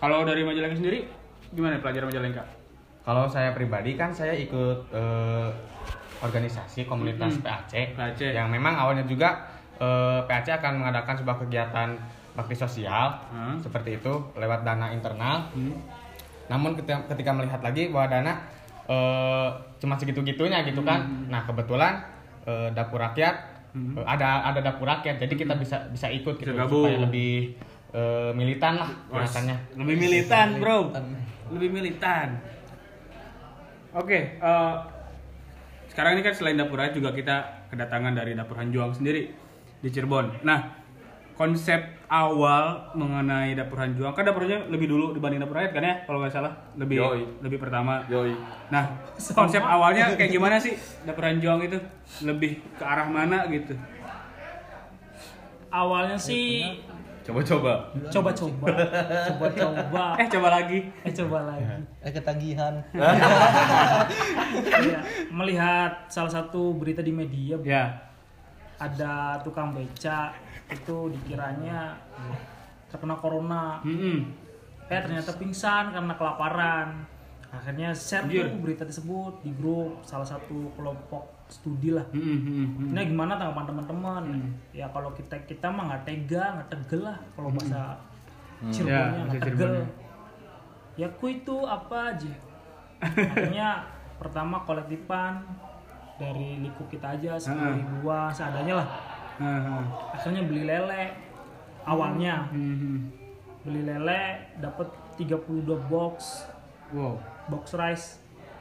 Kalau 0.00 0.24
dari 0.24 0.42
Majalengka 0.48 0.80
sendiri 0.80 1.06
gimana 1.52 1.80
pelajar 1.80 2.04
Majalengka? 2.04 2.44
Kalau 3.02 3.24
saya 3.24 3.56
pribadi 3.56 3.96
kan 3.96 4.12
saya 4.12 4.36
ikut 4.36 4.92
eh, 4.92 5.48
organisasi 6.18 6.84
komunitas 6.84 7.38
Mm-mm. 7.38 7.46
PAC, 7.46 7.94
PAC. 7.96 8.20
yang 8.20 8.50
memang 8.50 8.74
awalnya 8.74 9.06
juga 9.06 9.48
eh, 9.78 10.20
PAC 10.26 10.60
akan 10.60 10.84
mengadakan 10.84 11.14
sebuah 11.16 11.36
kegiatan 11.40 11.96
bakti 12.34 12.54
sosial 12.54 13.18
Hmm. 13.34 13.58
seperti 13.58 13.98
itu 13.98 14.12
lewat 14.36 14.62
dana 14.62 14.92
internal. 14.92 15.42
Hmm. 15.50 15.74
Namun 16.46 16.78
ketika, 16.78 17.02
ketika 17.10 17.34
melihat 17.34 17.58
lagi 17.58 17.90
bahwa 17.90 18.06
dana 18.08 18.32
eh, 18.86 19.48
cuma 19.78 19.96
segitu-gitunya 19.96 20.62
gitu 20.62 20.84
kan. 20.84 21.02
Hmm. 21.02 21.32
Nah 21.32 21.42
kebetulan 21.42 22.04
eh, 22.44 22.68
dapur 22.76 23.00
rakyat 23.00 23.34
eh, 23.72 24.04
ada 24.04 24.44
ada 24.44 24.60
dapur 24.60 24.84
rakyat, 24.84 25.16
jadi 25.16 25.34
kita 25.34 25.54
bisa 25.56 25.88
bisa 25.88 26.12
ikut 26.12 26.36
Hmm. 26.36 26.42
Gitu 26.44 26.52
supaya 26.54 26.98
lebih 27.00 27.56
eh, 27.90 28.30
militan 28.36 28.76
lah 28.76 28.90
gerakannya. 29.08 29.56
Lebih 29.74 29.96
militan, 29.96 30.48
bro. 30.60 30.92
Lebih 31.52 31.68
militan. 31.72 32.38
Oke, 33.96 34.36
eh, 34.36 34.74
sekarang 35.88 36.20
ini 36.20 36.22
kan 36.22 36.34
selain 36.36 36.60
dapur 36.60 36.76
rakyat 36.76 36.94
juga 36.94 37.10
kita 37.16 37.36
kedatangan 37.72 38.12
dari 38.12 38.36
dapur 38.36 38.60
Hanjuang 38.60 38.92
sendiri 38.92 39.32
di 39.80 39.88
Cirebon. 39.88 40.44
Nah, 40.44 40.76
konsep 41.34 41.80
awal 42.12 42.92
mengenai 42.92 43.56
dapur 43.56 43.80
Hanjuang 43.80 44.12
kan 44.12 44.28
dapur 44.28 44.44
Hanjuang 44.44 44.68
lebih 44.68 44.92
dulu 44.92 45.16
dibanding 45.16 45.40
dapur 45.40 45.56
rakyat 45.56 45.72
kan 45.72 45.82
ya 45.82 45.94
kalau 46.04 46.20
nggak 46.20 46.34
salah 46.34 46.52
lebih 46.76 47.00
Yoi. 47.00 47.22
lebih 47.40 47.58
pertama. 47.58 48.04
Yoi. 48.12 48.36
Nah, 48.68 48.84
konsep 49.32 49.64
awalnya 49.64 50.12
kayak 50.14 50.30
gimana 50.30 50.60
sih 50.60 50.76
dapur 51.08 51.24
Hanjuang 51.24 51.64
itu? 51.64 51.78
Lebih 52.28 52.60
ke 52.76 52.84
arah 52.84 53.08
mana 53.08 53.48
gitu? 53.48 53.72
awalnya 55.68 56.16
sih 56.16 56.80
Coba-coba. 57.28 57.92
coba-coba 58.08 58.66
coba-coba 59.28 60.04
Eh, 60.18 60.26
coba 60.26 60.48
lagi. 60.50 60.78
eh 60.98 61.12
coba 61.12 61.38
lagi 61.44 61.64
Eh 62.00 62.08
ketagihan. 62.10 62.72
Iya, 64.80 64.98
melihat 65.28 66.08
salah 66.08 66.32
satu 66.32 66.72
berita 66.72 66.98
di 66.98 67.12
media 67.12 67.60
Ya. 67.60 67.84
ada 68.78 69.36
tukang 69.38 69.74
beca 69.74 70.32
itu 70.68 70.96
dikiranya 71.10 71.98
terkena 72.86 73.12
corona 73.12 73.82
Mm-mm. 73.82 74.24
eh 74.86 75.00
ternyata 75.02 75.34
pingsan 75.34 75.90
karena 75.90 76.14
kelaparan 76.14 77.04
akhirnya 77.48 77.88
share 77.90 78.24
Anjir. 78.24 78.44
tuh 78.44 78.60
berita 78.60 78.84
tersebut 78.84 79.40
di 79.40 79.50
grup 79.52 79.96
salah 80.02 80.26
satu 80.26 80.68
kelompok 80.72 81.24
studi 81.48 81.90
lah 81.90 82.04
Mm-mm, 82.12 82.38
mm-mm. 82.44 82.92
Nah 82.92 83.00
gimana 83.00 83.34
tanggapan 83.34 83.64
teman-teman? 83.66 84.22
Hmm. 84.28 84.50
Ya 84.70 84.84
kalau 84.86 85.08
kita 85.10 85.32
kita 85.42 85.64
mah 85.66 85.88
nggak 85.88 86.04
tega, 86.04 86.44
nggak 86.54 86.68
tegel 86.68 87.00
lah 87.02 87.16
kalau 87.32 87.48
bahasa 87.50 87.96
Ya, 88.58 88.68
Cirebonnya 88.68 89.00
bahasa 89.00 89.24
nggak 89.24 89.42
tegel. 89.46 89.72
Ya 90.94 91.08
ku 91.10 91.24
itu 91.26 91.56
apa 91.62 91.96
aja. 92.10 92.32
Akhirnya 93.00 93.68
pertama 94.18 94.60
kolektifan 94.60 95.46
dari 96.16 96.58
liku 96.60 96.84
kita 96.84 97.14
aja 97.14 97.38
sepuluh 97.38 97.72
Hmm. 97.72 97.80
ribuan 97.96 98.28
seadanya 98.28 98.74
lah. 98.76 98.88
Ah, 99.38 99.46
ah. 99.72 99.84
Akhirnya 100.12 100.42
beli 100.44 100.66
lele 100.66 101.14
awalnya 101.82 102.44
Mhm. 102.50 103.08
beli 103.62 103.82
lele 103.82 104.22
dapat 104.58 104.84
32 105.16 105.48
box 105.88 106.44
Wow. 106.88 107.16
Box 107.48 107.74
rice 107.74 108.06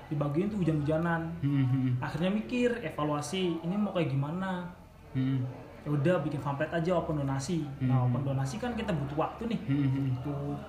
dibagiin 0.08 0.48
tuh 0.48 0.58
hujan-hujanan. 0.58 1.28
Mhm. 1.40 2.00
Akhirnya 2.00 2.32
mikir 2.32 2.80
evaluasi 2.82 3.60
ini 3.60 3.76
mau 3.76 3.92
kayak 3.92 4.08
gimana 4.10 4.72
Mhm. 5.12 5.40
ya 5.84 5.90
udah 5.90 6.16
bikin 6.20 6.40
pamflet 6.40 6.68
aja 6.70 6.92
open 6.94 7.16
donasi 7.18 7.64
nah 7.80 8.04
Hmm. 8.04 8.12
open 8.12 8.24
donasi 8.26 8.56
kan 8.56 8.72
kita 8.72 8.92
butuh 8.92 9.18
waktu 9.18 9.48
nih 9.48 9.60
Mhm. 9.62 10.20
butuh 10.20 10.60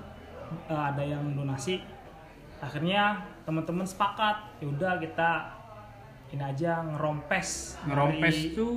eh, 0.67 0.83
ada 0.89 1.03
yang 1.03 1.35
donasi 1.35 1.83
akhirnya 2.57 3.19
teman-teman 3.43 3.83
sepakat 3.83 4.37
ya 4.59 4.67
udah 4.67 4.97
kita 4.97 5.31
ini 6.28 6.42
aja 6.42 6.85
ngerompes 6.85 7.80
Ngerompes 7.82 8.37
nyari- 8.37 8.52
tuh 8.52 8.75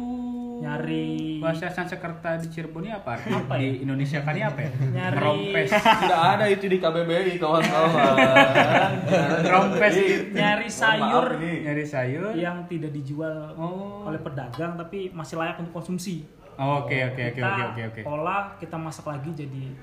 nyari 0.62 1.08
bahasa 1.38 1.68
Sanskerta 1.68 2.38
di 2.38 2.48
Cirebon 2.48 2.80
ini 2.82 2.92
apa? 2.92 3.18
artinya? 3.18 3.42
Apa 3.44 3.56
ya? 3.56 3.66
Di 3.66 3.82
Indonesia 3.82 4.20
kan 4.20 4.32
ini 4.32 4.44
apa 4.44 4.60
ya? 4.62 4.70
Nyari- 4.72 5.16
Ngerompes. 5.18 5.70
Tidak 6.02 6.22
ada 6.30 6.46
itu 6.48 6.66
di 6.66 6.78
KBBI 6.78 7.34
kawan-kawan. 7.36 8.92
Ngerompes 9.44 9.94
nyari 10.32 10.70
sayur 10.70 11.26
Maaf 11.28 11.40
ini. 11.40 11.54
nyari 11.62 11.84
sayur. 11.84 12.32
yang 12.34 12.58
tidak 12.66 12.92
dijual 12.92 13.52
Oh. 13.54 14.06
oleh 14.06 14.20
pedagang 14.20 14.74
tapi 14.76 15.12
masih 15.12 15.36
layak 15.36 15.60
untuk 15.60 15.74
konsumsi 15.74 16.24
Oh, 16.54 16.80
Oke 16.80 16.94
oke 17.04 17.24
oke 17.28 17.42
oke 17.42 17.64
oke 17.66 17.82
oke. 17.90 18.02
olah 18.06 18.54
kita 18.56 18.76
masak 18.76 19.08
lagi 19.08 19.34
jadi 19.34 19.74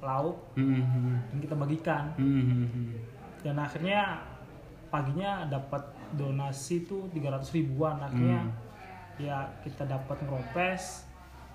lauk 0.00 0.38
Mhm. 0.54 1.28
dan 1.28 1.38
kita 1.38 1.54
bagikan 1.54 2.04
Mhm. 2.16 2.94
dan 3.40 3.54
akhirnya 3.56 4.16
paginya 4.88 5.44
dapat 5.46 5.82
donasi 6.12 6.82
tuh 6.82 7.08
300 7.08 7.42
ribuan 7.52 7.96
akhirnya 7.98 8.42
Hmm. 8.42 8.54
ya 9.18 9.36
kita 9.60 9.84
dapat 9.84 10.16
ngerompes 10.20 11.04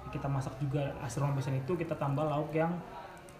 kita 0.07 0.23
masak 0.25 0.55
juga 0.57 0.79
hasil 0.99 1.19
rompesan 1.19 1.55
itu 1.55 1.73
kita 1.73 1.91
tambah 1.93 2.23
lauk 2.23 2.49
yang 2.51 2.71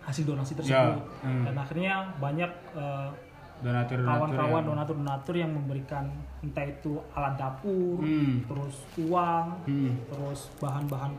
hasil 0.02 0.24
donasi 0.24 0.52
tersebut 0.54 1.00
Ya, 1.00 1.24
hmm. 1.24 1.44
dan 1.44 1.56
akhirnya 1.56 1.94
banyak 2.18 2.52
eh, 2.76 3.10
Donatur 3.58 4.06
kawan-kawan 4.06 4.54
yang- 4.54 4.68
donatur-donatur 4.70 5.36
yang 5.36 5.50
memberikan 5.50 6.06
entah 6.40 6.62
itu 6.62 6.94
alat 7.12 7.34
dapur 7.36 7.98
Hmm. 8.00 8.44
terus 8.44 8.76
uang 9.00 9.46
Hmm. 9.66 9.98
terus 10.06 10.54
bahan-bahan 10.58 11.10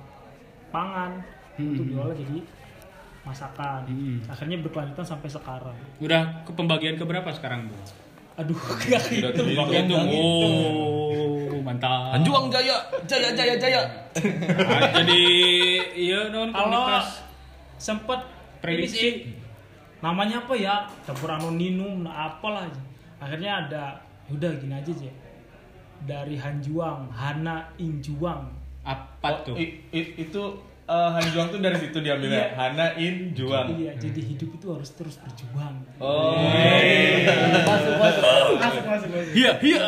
pangan 0.68 1.18
Hmm. 1.54 1.72
untuk 1.72 1.84
diolah 1.84 2.14
jadi 2.14 2.38
masakan 3.24 3.80
Hmm. 3.84 4.18
akhirnya 4.24 4.56
berkelanjutan 4.60 5.04
sampai 5.04 5.28
sekarang 5.28 5.76
Udah 5.98 6.44
ke 6.44 6.52
pembagian 6.52 6.94
ke 6.94 7.02
berapa 7.02 7.28
sekarang, 7.28 7.66
Bu? 7.66 7.76
Aduh 8.38 8.54
gak 8.54 9.02
Tidak 9.02 9.34
gitu 9.34 9.34
tuh. 9.34 9.98
Oh, 11.50 11.58
mantap. 11.60 12.14
Anjuang 12.14 12.46
Jaya, 12.48 12.78
Jaya 13.04 13.34
Jaya 13.34 13.58
Jaya. 13.58 13.82
Ah, 14.14 14.88
jadi 14.94 15.22
iya 15.92 16.30
non 16.30 16.48
kalau 16.48 16.86
komunitas 16.86 17.26
sempet 17.76 18.20
Prediksi. 18.58 18.94
sih, 18.96 19.12
namanya 19.98 20.38
apa 20.40 20.54
ya 20.54 20.86
campur 21.02 21.28
anoninum 21.28 22.02
nah 22.02 22.30
apalah 22.30 22.62
aja. 22.62 22.82
akhirnya 23.18 23.66
ada 23.66 23.84
udah 24.28 24.50
gini 24.54 24.70
aja 24.72 24.86
aja 24.88 25.10
dari 26.00 26.38
Hanjuang 26.38 27.10
Hana 27.10 27.66
Injuang 27.76 28.54
apa 28.82 29.42
tuh? 29.42 29.58
I- 29.58 29.82
i- 29.90 30.14
itu 30.16 30.42
eh, 30.88 31.08
Han 31.12 31.24
Juang 31.28 31.48
tuh 31.48 31.60
dari 31.60 31.76
situ 31.76 31.98
diambilnya. 31.98 32.48
Iya. 32.48 32.56
Hana 32.56 32.86
In 32.96 33.16
Juang. 33.30 33.76
iya 33.76 33.92
jadi 33.94 34.20
hidup 34.24 34.50
itu 34.50 34.66
harus 34.68 34.90
terus 34.90 35.16
berjuang 35.18 35.84
Oh. 36.00 36.32
masuk 37.62 37.94
masuk 37.94 38.22
Masuk 38.58 38.84
masuk 38.84 39.08
masuk. 39.10 39.32
Iya, 39.32 39.52
iya. 39.60 39.82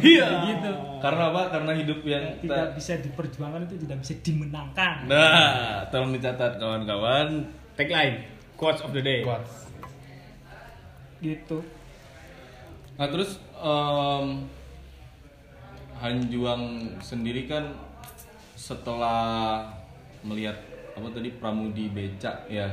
Iya. 0.00 0.26
gitu 0.48 0.70
Karena 1.00 1.22
apa? 1.28 1.42
Karena 1.50 1.72
hidup 1.74 2.04
yang 2.04 2.22
tidak 2.38 2.76
bisa 2.76 2.92
diperjuangkan 2.96 3.64
itu 3.64 3.76
tidak 3.80 3.98
bisa 3.98 4.14
dimenangkan 4.20 4.94
Nah, 5.04 5.82
tolong 5.88 6.12
dicatat 6.12 6.56
kawan-kawan. 6.56 7.40
Tagline, 7.74 8.22
quotes 8.54 8.80
of 8.80 8.92
the 8.92 9.00
day. 9.00 9.24
Quotes. 9.24 9.66
gitu 11.18 11.60
Nah, 12.96 13.08
terus 13.08 13.40
em, 13.54 14.44
Han 15.98 16.16
Juang 16.28 16.64
sendiri 17.00 17.44
kan 17.44 17.72
setelah 18.54 19.64
melihat 20.26 20.56
apa 20.96 21.06
tadi 21.12 21.32
Pramudi 21.38 21.90
Beca 21.92 22.44
ya. 22.50 22.66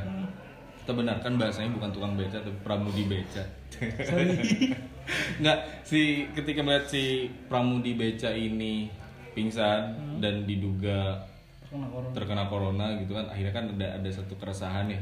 Kita 0.81 0.95
benarkan 0.95 1.35
bahasanya 1.35 1.75
bukan 1.75 1.91
tukang 1.91 2.13
beca 2.15 2.39
tapi 2.39 2.55
Pramudi 2.63 3.03
Beca. 3.11 3.43
Nggak, 5.43 5.59
si 5.83 6.27
ketika 6.35 6.63
melihat 6.63 6.87
si 6.87 7.27
Pramudi 7.51 7.95
Beca 7.95 8.31
ini 8.31 8.87
pingsan 9.35 10.17
dan 10.23 10.47
diduga 10.49 11.27
Terkena 11.67 11.87
corona. 11.91 12.11
terkena 12.15 12.43
corona 12.47 12.85
gitu 12.95 13.11
kan 13.11 13.27
akhirnya 13.27 13.53
kan 13.53 13.65
ada 13.75 13.87
ada 13.99 14.09
satu 14.09 14.33
keresahan 14.39 14.87
ya. 14.87 15.01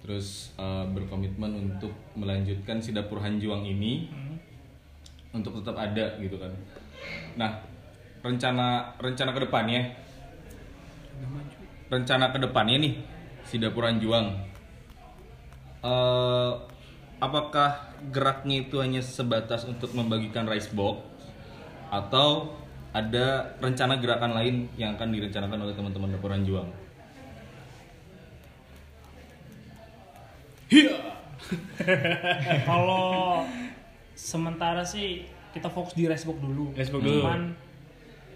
Terus 0.00 0.52
eh, 0.56 0.84
berkomitmen 0.92 1.52
untuk 1.68 1.92
melanjutkan 2.16 2.80
si 2.80 2.96
dapur 2.96 3.20
Hanjuang 3.20 3.64
ini 3.64 4.08
untuk 5.36 5.60
tetap 5.60 5.76
ada 5.76 6.16
gitu 6.16 6.40
kan. 6.40 6.52
Nah 7.36 7.60
rencana 8.24 8.96
rencana 8.96 9.36
ke 9.36 9.40
depannya 9.44 10.03
rencana 11.90 12.32
ke 12.34 12.38
depannya 12.40 12.76
nih 12.80 12.94
si 13.44 13.60
dapur 13.60 13.86
Hanjuang 13.86 14.34
eh 15.84 16.52
apakah 17.20 17.94
geraknya 18.10 18.66
itu 18.66 18.80
hanya 18.80 19.00
sebatas 19.00 19.64
untuk 19.68 19.92
membagikan 19.92 20.48
rice 20.48 20.72
box 20.72 21.00
atau 21.92 22.56
ada 22.94 23.56
rencana 23.60 23.98
gerakan 23.98 24.32
lain 24.34 24.54
yang 24.78 24.96
akan 24.96 25.12
direncanakan 25.12 25.58
oleh 25.68 25.74
teman-teman 25.76 26.14
dapur 26.16 26.32
Hanjuang 26.32 26.68
kalau 32.64 33.44
sementara 34.16 34.82
sih 34.82 35.28
kita 35.54 35.70
fokus 35.70 35.94
di 35.94 36.10
Racebook 36.10 36.38
dulu. 36.42 36.74
Racebook 36.74 37.02
dulu. 37.04 37.22
Cuman 37.22 37.54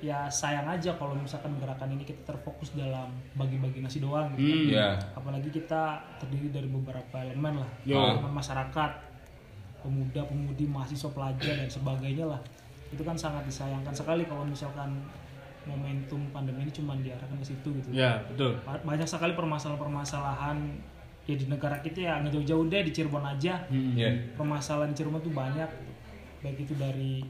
ya 0.00 0.26
sayang 0.26 0.64
aja 0.64 0.94
kalau 0.94 1.12
misalkan 1.12 1.52
gerakan 1.56 1.90
ini 1.90 2.02
kita 2.02 2.22
terfokus 2.24 2.70
dalam 2.72 3.08
bagi-bagi 3.32 3.78
nasi 3.78 3.98
doang 3.98 4.30
gitu. 4.32 4.44
Hmm. 4.44 4.68
ya 4.70 4.88
Apalagi 5.12 5.48
kita 5.48 5.82
terdiri 6.16 6.48
dari 6.50 6.66
beberapa 6.66 7.16
elemen 7.18 7.58
lah. 7.58 7.70
Elemen 8.12 8.32
masyarakat, 8.32 8.90
pemuda, 9.78 10.22
pemudi, 10.24 10.64
mahasiswa, 10.64 11.08
pelajar 11.08 11.54
dan 11.56 11.68
sebagainya 11.68 12.24
lah. 12.26 12.40
Itu 12.88 13.02
kan 13.02 13.14
sangat 13.14 13.44
disayangkan 13.44 13.92
sekali 13.92 14.24
kalau 14.24 14.42
misalkan 14.42 15.02
momentum 15.64 16.24
pandemi 16.28 16.62
ini 16.62 16.72
cuma 16.72 16.96
diarahkan 16.96 17.36
ke 17.36 17.46
situ 17.46 17.68
gitu. 17.74 17.88
Ya, 17.90 18.24
betul. 18.24 18.56
Ba- 18.62 18.80
banyak 18.80 19.04
sekali 19.04 19.34
permasalahan-permasalahan 19.34 20.56
ya 21.24 21.36
di 21.36 21.44
negara 21.44 21.76
kita 21.78 21.98
ya 22.00 22.12
nggak 22.18 22.32
jauh-jauh 22.34 22.64
deh 22.66 22.80
di 22.80 22.90
Cirebon 22.90 23.20
aja 23.20 23.60
Hmm. 23.68 23.92
ya 23.92 24.08
permasalahan 24.32 24.88
di 24.88 24.96
Cirebon 24.96 25.20
tuh 25.20 25.28
banyak 25.30 25.68
baik 26.40 26.56
itu 26.58 26.72
dari 26.72 27.20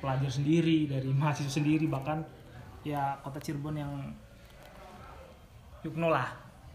pelajar 0.00 0.30
sendiri 0.32 0.88
dari 0.88 1.10
mahasiswa 1.20 1.52
sendiri 1.52 1.86
bahkan 1.86 2.24
ya 2.82 3.16
kota 3.20 3.38
Cirebon 3.38 3.76
yang 3.76 3.92
yukno 5.84 6.08
lah. 6.08 6.28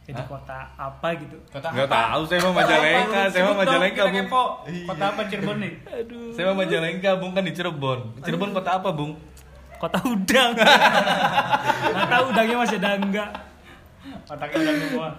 Jadi 0.06 0.22
kota 0.30 0.70
apa 0.78 1.18
gitu. 1.18 1.34
Nggak 1.50 1.90
tahu 1.90 2.22
saya 2.30 2.40
mau 2.46 2.54
Majalengka 2.54 3.22
saya 3.34 3.44
mau 3.50 3.58
Majalengka 3.58 4.04
bung. 4.06 4.30
Kota 4.86 5.04
apa 5.10 5.22
Cirebon 5.26 5.58
nih? 5.58 5.74
saya 6.38 6.46
mau 6.54 6.58
Majalengka 6.62 7.12
bung 7.18 7.34
kan 7.34 7.42
di 7.42 7.54
Cirebon. 7.58 8.00
Cirebon 8.22 8.54
kota 8.54 8.78
apa 8.78 8.94
bung? 8.94 9.18
Kota 9.82 9.98
udang. 10.06 10.54
Nggak 11.94 12.08
tahu 12.14 12.24
udangnya 12.30 12.58
masih 12.62 12.78
ada 12.78 13.02
enggak 13.02 13.30
Otaknya 14.26 14.58
udah 14.62 14.76
semua. 14.78 15.10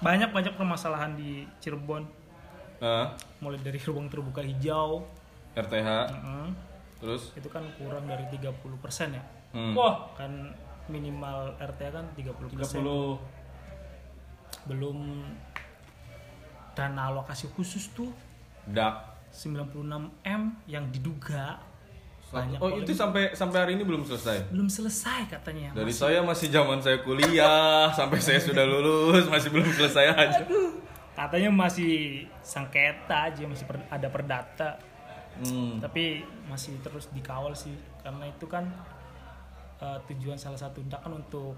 banyak 0.00 0.30
banyak 0.32 0.52
permasalahan 0.56 1.12
di 1.16 1.48
Cirebon. 1.64 2.04
Hah? 2.80 3.12
mulai 3.44 3.60
dari 3.60 3.76
ruang 3.76 4.08
terbuka 4.08 4.40
hijau 4.40 5.04
RTH 5.52 5.88
Heeh. 6.08 6.46
terus? 6.98 7.22
Itu 7.32 7.48
kan 7.48 7.64
kurang 7.74 8.04
dari 8.04 8.24
30% 8.26 8.50
ya? 9.10 9.22
Hmm. 9.50 9.74
Wah, 9.74 10.14
kan 10.14 10.30
minimal 10.86 11.54
RT 11.56 11.80
kan 11.88 12.06
30%, 12.14 12.54
30 12.54 13.18
belum 14.66 14.98
dana 16.72 17.02
alokasi 17.08 17.50
khusus 17.50 17.90
tuh. 17.90 18.10
Dak. 18.64 19.18
96 19.30 19.86
M 20.20 20.42
yang 20.66 20.90
diduga. 20.90 21.58
Banyak 22.30 22.58
Oh, 22.58 22.70
itu 22.72 22.94
sampai 22.94 23.30
sampai 23.32 23.58
hari 23.60 23.72
ini 23.74 23.82
belum 23.82 24.02
selesai. 24.02 24.50
belum 24.50 24.66
selesai 24.66 25.26
katanya. 25.28 25.70
Dari 25.72 25.90
Masih- 25.90 25.98
saya 26.00 26.20
masih 26.20 26.48
zaman 26.48 26.78
saya 26.78 26.98
kuliah 27.00 27.90
sampai 27.98 28.18
saya 28.18 28.38
sudah 28.38 28.62
lulus 28.62 29.26
masih 29.26 29.50
belum 29.50 29.66
selesai 29.68 30.06
aja. 30.08 30.42
katanya 31.10 31.50
masih 31.52 31.92
sengketa 32.40 33.28
aja 33.28 33.44
masih 33.44 33.66
per- 33.66 33.84
ada 33.88 34.08
perdata 34.08 34.78
Hmm. 35.40 35.80
tapi 35.80 36.20
masih 36.46 36.76
terus 36.84 37.08
dikawal 37.10 37.56
sih 37.56 37.72
karena 38.04 38.28
itu 38.28 38.44
kan 38.44 38.68
eh, 39.80 39.98
tujuan 40.12 40.36
salah 40.36 40.60
satu 40.60 40.84
kan 40.84 41.08
untuk 41.08 41.56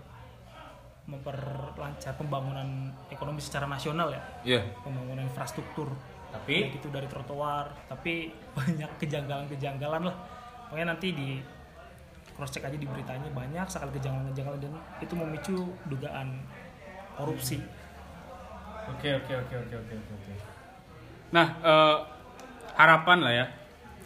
memperlancar 1.03 2.15
pembangunan 2.15 2.95
ekonomi 3.11 3.43
secara 3.43 3.67
nasional 3.67 4.15
ya 4.15 4.23
Iya. 4.47 4.61
pembangunan 4.81 5.27
infrastruktur 5.27 5.91
Tapi 6.33 6.65
baik 6.65 6.79
itu 6.79 6.89
dari 6.89 7.11
trotoar 7.11 7.75
tapi 7.91 8.31
banyak 8.57 8.91
kejanggalan-kejanggalan 9.03 10.07
lah 10.07 10.17
makanya 10.71 10.95
nanti 10.95 11.13
di 11.13 11.43
cross 12.33 12.55
check 12.55 12.65
aja 12.65 12.79
di 12.79 12.87
beritanya 12.87 13.29
banyak 13.29 13.67
sekali 13.69 13.93
kejanggalan-kejanggalan 13.99 14.63
dan 14.63 14.73
itu 15.03 15.13
memicu 15.13 15.59
dugaan 15.87 16.39
korupsi 17.19 17.59
Oke 18.83 19.15
oke 19.15 19.31
oke 19.31 19.55
oke 19.63 19.75
oke 19.79 19.95
oke. 19.95 20.11
oke. 20.11 20.33
Nah 21.31 21.47
eh, 21.63 21.97
harapan 22.75 23.19
lah 23.23 23.31
ya, 23.33 23.47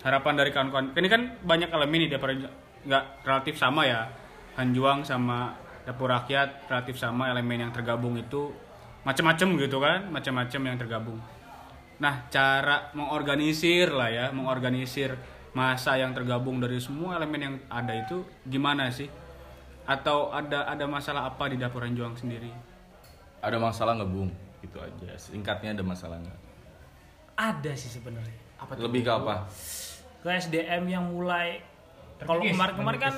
harapan 0.02 0.34
dari 0.36 0.50
kawan-kawan. 0.52 0.92
Ini 0.92 1.08
kan 1.08 1.22
banyak 1.44 1.70
elemen 1.72 1.98
nih 2.06 2.10
dapur 2.16 2.30
nggak 2.86 3.04
relatif 3.24 3.54
sama 3.56 3.86
ya. 3.86 4.08
Hanjuang 4.56 5.04
sama 5.04 5.52
dapur 5.84 6.08
rakyat 6.08 6.68
relatif 6.72 6.96
sama 6.96 7.28
elemen 7.28 7.68
yang 7.68 7.72
tergabung 7.72 8.16
itu 8.16 8.52
macam-macam 9.04 9.48
gitu 9.60 9.78
kan, 9.78 10.08
macam-macam 10.08 10.60
yang 10.66 10.76
tergabung. 10.80 11.18
Nah 12.02 12.26
cara 12.28 12.90
mengorganisir 12.96 13.92
lah 13.92 14.10
ya, 14.10 14.26
mengorganisir 14.32 15.14
masa 15.56 15.96
yang 15.96 16.12
tergabung 16.12 16.60
dari 16.60 16.76
semua 16.80 17.16
elemen 17.16 17.40
yang 17.40 17.54
ada 17.68 17.92
itu 17.92 18.24
gimana 18.48 18.88
sih? 18.88 19.08
Atau 19.86 20.34
ada 20.34 20.66
ada 20.66 20.84
masalah 20.90 21.30
apa 21.30 21.46
di 21.46 21.56
dapur 21.60 21.86
Hanjuang 21.86 22.18
sendiri? 22.18 22.50
Ada 23.44 23.60
masalah 23.60 23.94
nggak 23.94 24.10
bung? 24.10 24.32
Itu 24.64 24.82
aja. 24.82 25.14
Singkatnya 25.14 25.76
ada 25.78 25.84
masalah 25.86 26.18
nggak? 26.18 26.46
ada 27.36 27.72
sih 27.76 27.92
sebenarnya 27.92 28.48
Lebih 28.80 29.04
ke 29.04 29.12
apa? 29.12 29.44
Ke 30.26 30.34
SDM 30.42 30.82
yang 30.90 31.06
mulai 31.06 31.62
kalau 32.18 32.42
kemarin-kemarin 32.42 32.98
kan 32.98 33.14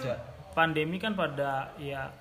pandemi 0.53 1.01
kan 1.01 1.17
pada 1.17 1.73
ya 1.81 2.13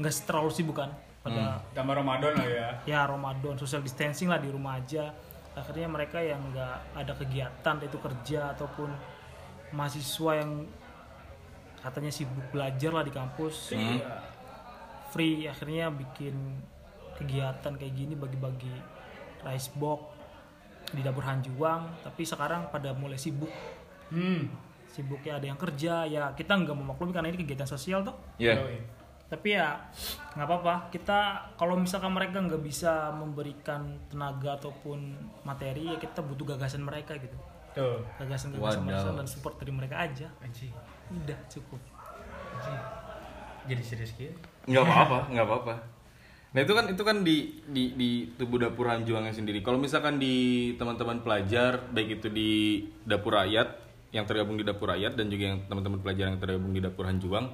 nggak 0.00 0.24
terlalu 0.24 0.48
sibuk 0.48 0.80
kan 0.80 0.88
pada 1.20 1.60
Tambah 1.76 2.00
Ramadan 2.00 2.32
lah 2.34 2.48
ya. 2.48 2.68
ya 2.88 3.00
Ramadan 3.04 3.60
social 3.60 3.84
distancing 3.84 4.32
lah 4.32 4.40
di 4.40 4.48
rumah 4.48 4.80
aja. 4.80 5.12
Akhirnya 5.52 5.92
mereka 5.92 6.18
yang 6.24 6.40
nggak 6.50 6.96
ada 6.96 7.12
kegiatan 7.12 7.76
itu 7.84 8.00
kerja 8.00 8.56
ataupun 8.56 8.88
mahasiswa 9.76 10.32
yang 10.40 10.64
katanya 11.84 12.10
sibuk 12.10 12.48
belajar 12.48 12.90
lah 12.96 13.04
di 13.04 13.12
kampus. 13.12 13.76
Ya, 13.76 14.24
free 15.12 15.44
akhirnya 15.44 15.92
bikin 15.92 16.34
kegiatan 17.20 17.76
kayak 17.76 17.92
gini 17.92 18.16
bagi-bagi 18.16 18.72
rice 19.44 19.68
box 19.76 20.16
di 20.96 21.04
dapur 21.04 21.22
Hanjuang. 21.22 22.02
Tapi 22.02 22.22
sekarang 22.24 22.72
pada 22.72 22.96
mulai 22.96 23.20
sibuk 23.20 23.52
Hmm. 24.12 24.44
sibuk 24.86 25.24
ya 25.24 25.40
ada 25.40 25.48
yang 25.48 25.56
kerja 25.56 26.04
ya 26.04 26.36
kita 26.36 26.52
nggak 26.52 26.76
memaklumi 26.76 27.16
karena 27.16 27.32
ini 27.32 27.40
kegiatan 27.40 27.64
sosial 27.64 28.04
tuh 28.04 28.12
Iya. 28.36 28.60
tapi 29.32 29.56
ya 29.56 29.80
nggak 30.36 30.44
apa-apa. 30.44 30.92
Kita 30.92 31.18
kalau 31.56 31.80
misalkan 31.80 32.12
mereka 32.12 32.36
nggak 32.36 32.60
bisa 32.60 33.08
memberikan 33.16 33.96
tenaga 34.12 34.60
ataupun 34.60 35.16
materi 35.42 35.88
ya 35.88 35.96
kita 35.96 36.20
butuh 36.20 36.52
gagasan 36.52 36.84
mereka 36.84 37.16
gitu. 37.16 37.32
Tuh. 37.72 38.04
gagasan 38.20 38.52
gagasan 38.52 38.84
mereka 38.84 39.16
dan 39.16 39.24
support 39.24 39.56
dari 39.56 39.72
mereka 39.72 39.96
aja. 39.96 40.28
Udah 41.08 41.40
cukup. 41.48 41.80
Jadi 43.64 43.82
serius 43.82 44.12
gitu. 44.12 44.36
nggak 44.68 44.84
apa-apa 44.86 45.18
nggak 45.32 45.46
apa-apa. 45.48 45.74
Nah 46.52 46.60
itu 46.60 46.72
kan 46.76 46.84
itu 46.92 47.00
kan 47.00 47.16
di 47.24 47.36
di 47.64 47.96
di 47.96 48.10
tubuh 48.36 48.60
dapur 48.60 48.84
Hanjuangnya 48.84 49.32
sendiri. 49.32 49.64
Kalau 49.64 49.80
misalkan 49.80 50.20
di 50.20 50.34
teman-teman 50.76 51.24
pelajar 51.24 51.80
baik 51.88 52.20
itu 52.20 52.28
di 52.28 52.50
dapur 53.08 53.40
rakyat 53.40 53.81
yang 54.12 54.28
tergabung 54.28 54.60
di 54.60 54.64
dapur 54.64 54.92
rakyat 54.92 55.16
dan 55.16 55.26
juga 55.32 55.44
yang 55.50 55.58
teman-teman 55.66 55.98
pelajar 56.04 56.28
yang 56.28 56.38
tergabung 56.38 56.72
di 56.76 56.84
dapur 56.84 57.08
Hanjuang 57.08 57.48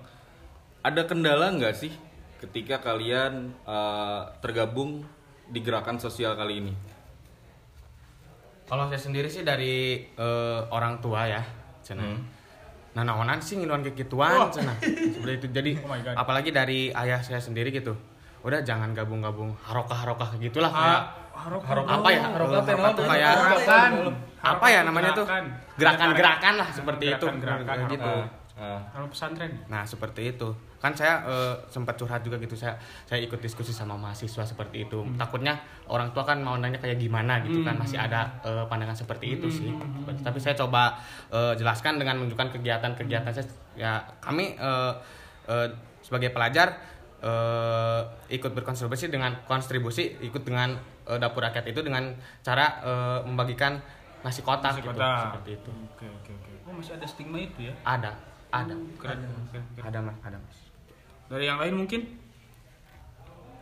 ada 0.82 1.02
kendala 1.06 1.54
nggak 1.54 1.74
sih 1.74 1.94
ketika 2.42 2.82
kalian 2.82 3.54
eh, 3.66 4.20
tergabung 4.42 5.06
di 5.48 5.58
gerakan 5.64 5.96
sosial 5.98 6.36
kali 6.36 6.60
ini 6.60 6.74
Kalau 8.68 8.84
saya 8.92 9.00
sendiri 9.00 9.32
sih 9.32 9.48
dari 9.48 10.04
eh, 10.12 10.60
orang 10.68 11.00
tua 11.00 11.24
ya, 11.24 11.40
cina. 11.80 12.04
Nah, 12.92 13.00
naonan 13.00 13.40
sih 13.40 13.56
ngiluan 13.56 13.80
kayak 13.80 13.96
gituan, 13.96 14.52
cina. 14.52 14.76
Seperti 14.84 15.40
itu. 15.40 15.46
Jadi, 15.48 15.72
apalagi 16.12 16.52
dari 16.52 16.92
ayah 16.92 17.16
saya 17.24 17.40
sendiri 17.40 17.72
gitu. 17.72 17.96
Udah 18.44 18.60
jangan 18.60 18.92
gabung-gabung 18.92 19.56
harokah-harokah 19.64 20.36
gitulah 20.36 20.68
kayak 20.68 21.27
apa 21.38 22.08
ya? 22.10 22.22
Tuh 22.34 22.46
naon? 22.74 22.96
kayak 23.06 23.32
Gerakan. 23.38 23.90
apa 24.38 24.66
ya 24.70 24.80
namanya 24.82 25.10
tuh? 25.14 25.26
Gerakan. 25.26 25.44
Gerakan-gerakan 25.78 26.54
lah 26.58 26.68
seperti 26.74 27.04
itu. 27.14 27.26
Gerakan-gerakan, 27.26 27.64
Kayak 27.66 27.92
gitu. 27.94 28.14
Ah, 28.58 28.82
Kalau 28.90 29.06
pesantren. 29.06 29.52
Nah 29.70 29.86
seperti 29.86 30.34
itu 30.34 30.50
kan 30.78 30.94
saya 30.94 31.18
eh, 31.26 31.54
sempat 31.66 31.98
curhat 31.98 32.22
juga 32.22 32.38
gitu 32.38 32.54
saya 32.54 32.78
saya 33.02 33.18
ikut 33.26 33.42
diskusi 33.42 33.74
sama 33.74 33.98
mahasiswa 33.98 34.46
seperti 34.46 34.86
itu 34.86 35.02
takutnya 35.18 35.58
orang 35.90 36.14
tua 36.14 36.22
kan 36.22 36.38
mau 36.38 36.54
nanya 36.54 36.78
kayak 36.78 37.02
gimana 37.02 37.42
gitu 37.42 37.66
kan 37.66 37.74
masih 37.74 37.98
ada 37.98 38.30
eh, 38.46 38.62
pandangan 38.70 38.94
seperti 38.94 39.38
itu 39.38 39.50
sih 39.50 39.74
tapi 40.22 40.38
saya 40.38 40.54
coba 40.54 40.94
eh, 41.34 41.58
jelaskan 41.58 41.98
dengan 41.98 42.22
menunjukkan 42.22 42.54
kegiatan-kegiatan 42.54 43.30
saya 43.34 43.46
ya 43.74 43.92
kami 44.22 44.54
eh, 44.54 44.92
eh, 45.50 45.66
sebagai 45.98 46.30
pelajar 46.30 46.78
eh, 47.26 48.00
ikut 48.30 48.54
berkontribusi 48.54 49.10
dengan 49.10 49.34
kontribusi 49.50 50.14
ikut 50.22 50.46
dengan 50.46 50.78
eh, 51.08 51.18
dapur 51.18 51.40
rakyat 51.40 51.64
itu 51.66 51.80
dengan 51.80 52.12
cara 52.44 52.66
eh, 52.84 53.18
membagikan 53.24 53.80
nasi 54.20 54.44
kotak 54.44 54.76
Nasi 54.76 54.84
gitu 54.84 54.92
kotak. 54.92 55.32
seperti 55.32 55.50
itu 55.62 55.70
Oke 55.94 56.06
oke 56.06 56.30
oke. 56.36 56.52
Oh 56.68 56.72
masih 56.76 56.92
ada 56.94 57.06
stigma 57.08 57.38
itu 57.40 57.70
ya? 57.70 57.74
ada 57.82 58.12
ada 58.48 58.74
Keren. 59.00 59.18
Oke, 59.48 59.58
oke. 59.58 59.80
ada 59.80 59.98
mas 60.04 60.16
ada 60.20 60.36
mas 60.36 60.58
Dari 61.28 61.44
yang 61.44 61.60
lain 61.60 61.74
mungkin? 61.76 62.00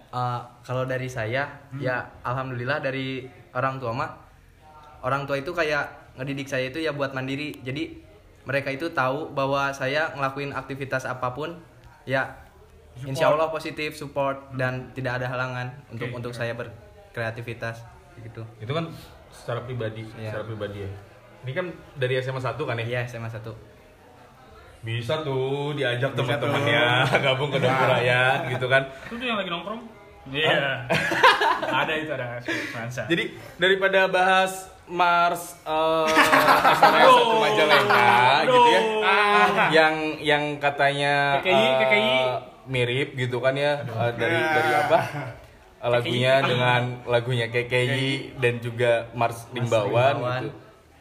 Eh, 0.06 0.40
kalau 0.64 0.86
dari 0.88 1.10
saya 1.10 1.44
ya 1.76 1.96
alhamdulillah 2.24 2.80
dari 2.80 3.26
orang 3.52 3.76
tua 3.76 3.92
mah 3.92 4.10
orang 5.04 5.28
tua 5.28 5.36
itu 5.36 5.50
kayak 5.52 6.16
ngedidik 6.16 6.48
saya 6.48 6.72
itu 6.72 6.80
ya 6.80 6.96
buat 6.96 7.12
mandiri 7.12 7.52
jadi 7.60 7.92
mereka 8.48 8.72
itu 8.72 8.88
tahu 8.94 9.34
bahwa 9.36 9.74
saya 9.74 10.14
ngelakuin 10.16 10.54
aktivitas 10.56 11.04
apa 11.04 11.34
pun 11.36 11.58
ya 12.08 12.32
insya 13.04 13.28
Allah 13.28 13.52
positif 13.52 13.92
support 13.92 14.56
dan 14.56 14.88
tidak 14.96 15.20
ada 15.20 15.28
halangan 15.28 15.68
untuk 15.92 16.08
untuk 16.16 16.32
saya 16.32 16.56
berkreativitas 17.16 17.80
gitu. 18.20 18.44
Itu 18.60 18.72
kan 18.76 18.92
secara 19.32 19.64
pribadi 19.64 20.04
Iya. 20.20 20.36
secara 20.36 20.44
pribadi 20.44 20.84
ya. 20.84 20.90
Ini 21.48 21.52
kan 21.56 21.66
dari 21.96 22.20
SMA 22.20 22.36
1 22.36 22.60
kan 22.60 22.76
ya? 22.76 22.84
Iya 22.84 23.00
SMA 23.08 23.32
satu. 23.32 23.56
Bisa 24.84 25.24
tuh 25.24 25.72
diajak 25.72 26.12
teman-temannya 26.12 26.84
gabung 27.24 27.48
ke 27.48 27.56
dapur 27.56 27.88
rakyat 27.88 28.52
gitu 28.52 28.68
kan. 28.68 28.84
Itu 29.08 29.16
tuh 29.16 29.24
yang 29.24 29.40
lagi 29.40 29.48
nongkrong? 29.48 29.80
Iya. 30.28 30.84
ada 31.80 31.92
itu 31.94 32.12
ada 32.12 32.36
Mansa. 32.74 33.08
jadi 33.08 33.30
daripada 33.56 34.04
bahas 34.06 34.68
Mars 34.86 35.56
eh 35.66 36.06
SMA 36.76 36.98
satu 37.00 37.36
Majalengka 37.40 38.06
gitu 38.44 38.68
ya. 38.68 38.80
Yang 39.72 39.94
yang 40.20 40.44
katanya 40.60 41.40
KKI, 41.40 41.48
eh, 41.48 41.72
KKI. 41.80 42.12
mirip 42.66 43.08
gitu 43.14 43.38
kan 43.38 43.54
ya 43.54 43.78
eh, 43.80 44.10
dari 44.18 44.34
dari 44.36 44.70
apa 44.76 44.98
lagunya 45.88 46.32
dengan 46.40 46.82
lagunya 47.04 47.46
KKI 47.46 48.06
dan 48.36 48.58
juga 48.58 49.06
Mars 49.12 49.46
Rimbawan. 49.50 50.14
gitu. 50.42 50.48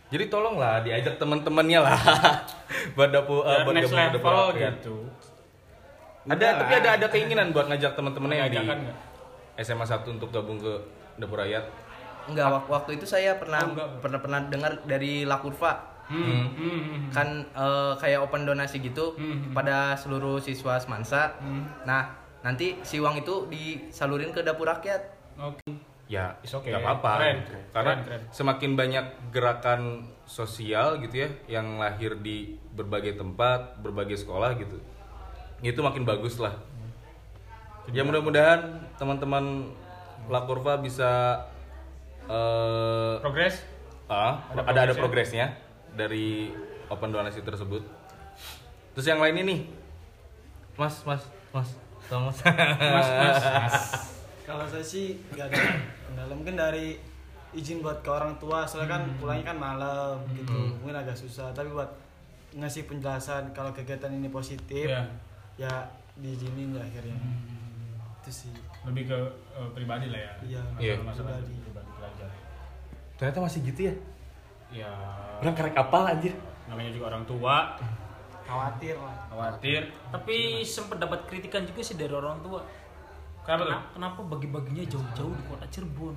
Jadi 0.08 0.26
tolonglah 0.28 0.80
diajak 0.80 1.18
teman-temannya 1.18 1.80
lah 1.82 1.98
buat 2.96 3.10
dapur 3.10 3.42
eh, 3.42 3.50
Biar 3.52 3.64
buat 3.64 3.74
next 3.74 3.92
dapur 3.92 4.06
level 4.06 4.48
rakyat. 4.54 4.74
gitu. 4.78 4.96
Ada 6.26 6.48
tapi 6.58 6.74
ada 6.76 6.90
ada 6.96 7.08
keinginan 7.08 7.50
buat 7.50 7.66
ngajak 7.68 7.94
teman-temannya 7.94 8.38
yang 8.40 8.50
di? 8.50 8.58
SMA 9.58 9.84
1 9.84 10.06
untuk 10.10 10.30
gabung 10.30 10.58
ke 10.58 10.74
dapur 11.16 11.38
rakyat. 11.38 11.64
enggak 12.26 12.48
wak- 12.48 12.66
waktu 12.68 12.98
itu 12.98 13.06
saya 13.06 13.38
pernah 13.38 13.62
pernah 14.02 14.18
pernah 14.18 14.40
dengar 14.44 14.82
dari 14.84 15.22
La 15.24 15.38
Curva 15.38 15.94
Hmm. 16.06 16.22
hmm, 16.22 16.54
hmm. 16.54 17.02
kan 17.10 17.28
eh, 17.44 17.94
kayak 17.98 18.22
open 18.22 18.46
donasi 18.46 18.78
gitu 18.80 19.14
Hmm. 19.14 19.50
pada 19.52 19.94
seluruh 19.96 20.38
siswa 20.38 20.78
semansa. 20.78 21.34
Nah, 21.82 22.14
nanti 22.46 22.78
si 22.86 23.02
uang 23.02 23.26
itu 23.26 23.50
disalurin 23.50 24.30
ke 24.30 24.46
dapur 24.46 24.70
rakyat. 24.70 25.02
Oke. 25.42 25.66
Ya, 26.06 26.38
okay. 26.38 26.70
nggak 26.70 26.86
apa-apa 26.86 27.12
Keren, 27.18 27.38
gitu. 27.42 27.50
keren, 27.50 27.66
Karena 27.74 27.94
keren. 28.06 28.22
semakin 28.30 28.72
banyak 28.78 29.06
gerakan 29.34 29.82
sosial 30.30 31.02
gitu 31.02 31.26
ya 31.26 31.30
yang 31.50 31.82
lahir 31.82 32.22
di 32.22 32.54
berbagai 32.78 33.18
tempat, 33.18 33.82
berbagai 33.82 34.22
sekolah 34.22 34.54
gitu. 34.62 34.78
Itu 35.66 35.82
makin 35.82 36.06
bagus 36.06 36.38
lah. 36.38 36.54
Ya 37.90 38.06
mudah-mudahan 38.06 38.86
teman-teman 39.02 39.74
La 40.30 40.46
Curva 40.46 40.78
bisa 40.78 41.42
eh 42.30 43.14
Progres? 43.22 43.66
ah, 44.06 44.46
Ada 44.54 44.62
ada 44.62 44.80
ada 44.90 44.94
progresnya? 44.94 45.02
progresnya 45.02 45.46
dari 45.98 46.54
open 46.86 47.10
donasi 47.10 47.42
tersebut. 47.42 47.82
Terus 48.94 49.06
yang 49.10 49.18
lain 49.18 49.42
ini, 49.42 49.56
Mas, 50.78 51.02
Mas, 51.02 51.26
Mas, 51.50 51.74
tolong 52.06 52.30
Mas. 52.30 52.40
Mas. 52.78 53.76
Kalau 54.42 54.66
saya 54.66 54.82
sih 54.82 55.06
nggak 55.30 55.48
ada 55.48 55.62
kendala 56.06 56.32
mungkin 56.32 56.54
dari 56.54 56.98
izin 57.52 57.80
buat 57.80 58.00
ke 58.00 58.10
orang 58.10 58.36
tua 58.36 58.62
soalnya 58.64 58.96
kan 58.96 59.04
pulangnya 59.16 59.46
kan 59.48 59.58
malam 59.58 60.16
gitu 60.32 60.54
mungkin 60.76 60.94
agak 60.94 61.16
susah 61.16 61.50
tapi 61.50 61.72
buat 61.72 61.88
ngasih 62.54 62.86
penjelasan 62.86 63.50
kalau 63.52 63.72
kegiatan 63.72 64.12
ini 64.12 64.28
positif 64.28 64.86
Iya. 64.86 65.04
ya 65.58 65.74
diizinin 66.16 66.72
ya 66.72 66.80
akhirnya 66.80 67.16
itu 68.20 68.32
sih 68.32 68.54
Lebih 68.84 69.08
ke 69.08 69.18
eh, 69.52 69.70
pribadi 69.72 70.08
lah 70.08 70.22
ya. 70.22 70.34
Iya. 70.46 70.62
Iya. 70.78 70.94
Masalah 71.00 71.36
Pribadi. 71.36 71.58
pribadi 71.60 71.90
pelajar. 71.92 72.30
Ternyata 73.16 73.40
masih 73.42 73.60
gitu 73.64 73.82
ya. 73.82 73.96
Ya, 74.70 74.92
Orang 75.40 75.56
karek 75.56 75.74
apa 75.74 76.00
anjir? 76.12 76.34
namanya 76.66 76.90
juga 76.90 77.06
orang 77.10 77.24
tua, 77.24 77.78
khawatir 78.46 78.96
lah 79.02 79.18
khawatir. 79.30 79.82
Tapi 80.14 80.62
sempat 80.62 81.02
dapat 81.02 81.26
kritikan 81.26 81.66
juga 81.66 81.82
sih 81.82 81.98
dari 81.98 82.14
orang 82.14 82.40
tua. 82.46 82.62
Kenapa 83.46 83.62
tuh? 83.62 83.70
Kenapa, 83.70 83.88
kenapa 83.94 84.20
bagi-baginya 84.38 84.84
jauh-jauh 84.90 85.34
di 85.34 85.44
kota 85.50 85.66
Cirebon? 85.70 86.16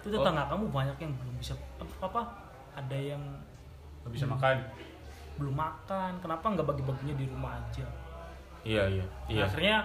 Itu 0.00 0.08
tetangga 0.08 0.48
kamu 0.48 0.72
banyak 0.72 0.96
yang 1.00 1.12
belum 1.12 1.34
bisa 1.36 1.52
apa, 1.76 1.94
apa 2.00 2.20
ada 2.76 2.96
yang 2.96 3.20
Gak 4.04 4.12
bisa 4.16 4.24
makan. 4.24 4.56
belum 5.36 5.54
makan. 5.56 6.12
Kenapa 6.20 6.44
nggak 6.52 6.66
bagi-baginya 6.68 7.14
di 7.16 7.26
rumah 7.28 7.60
aja? 7.60 7.84
Iya, 8.64 8.84
iya. 8.88 9.04
Iya. 9.28 9.44
Akhirnya 9.48 9.76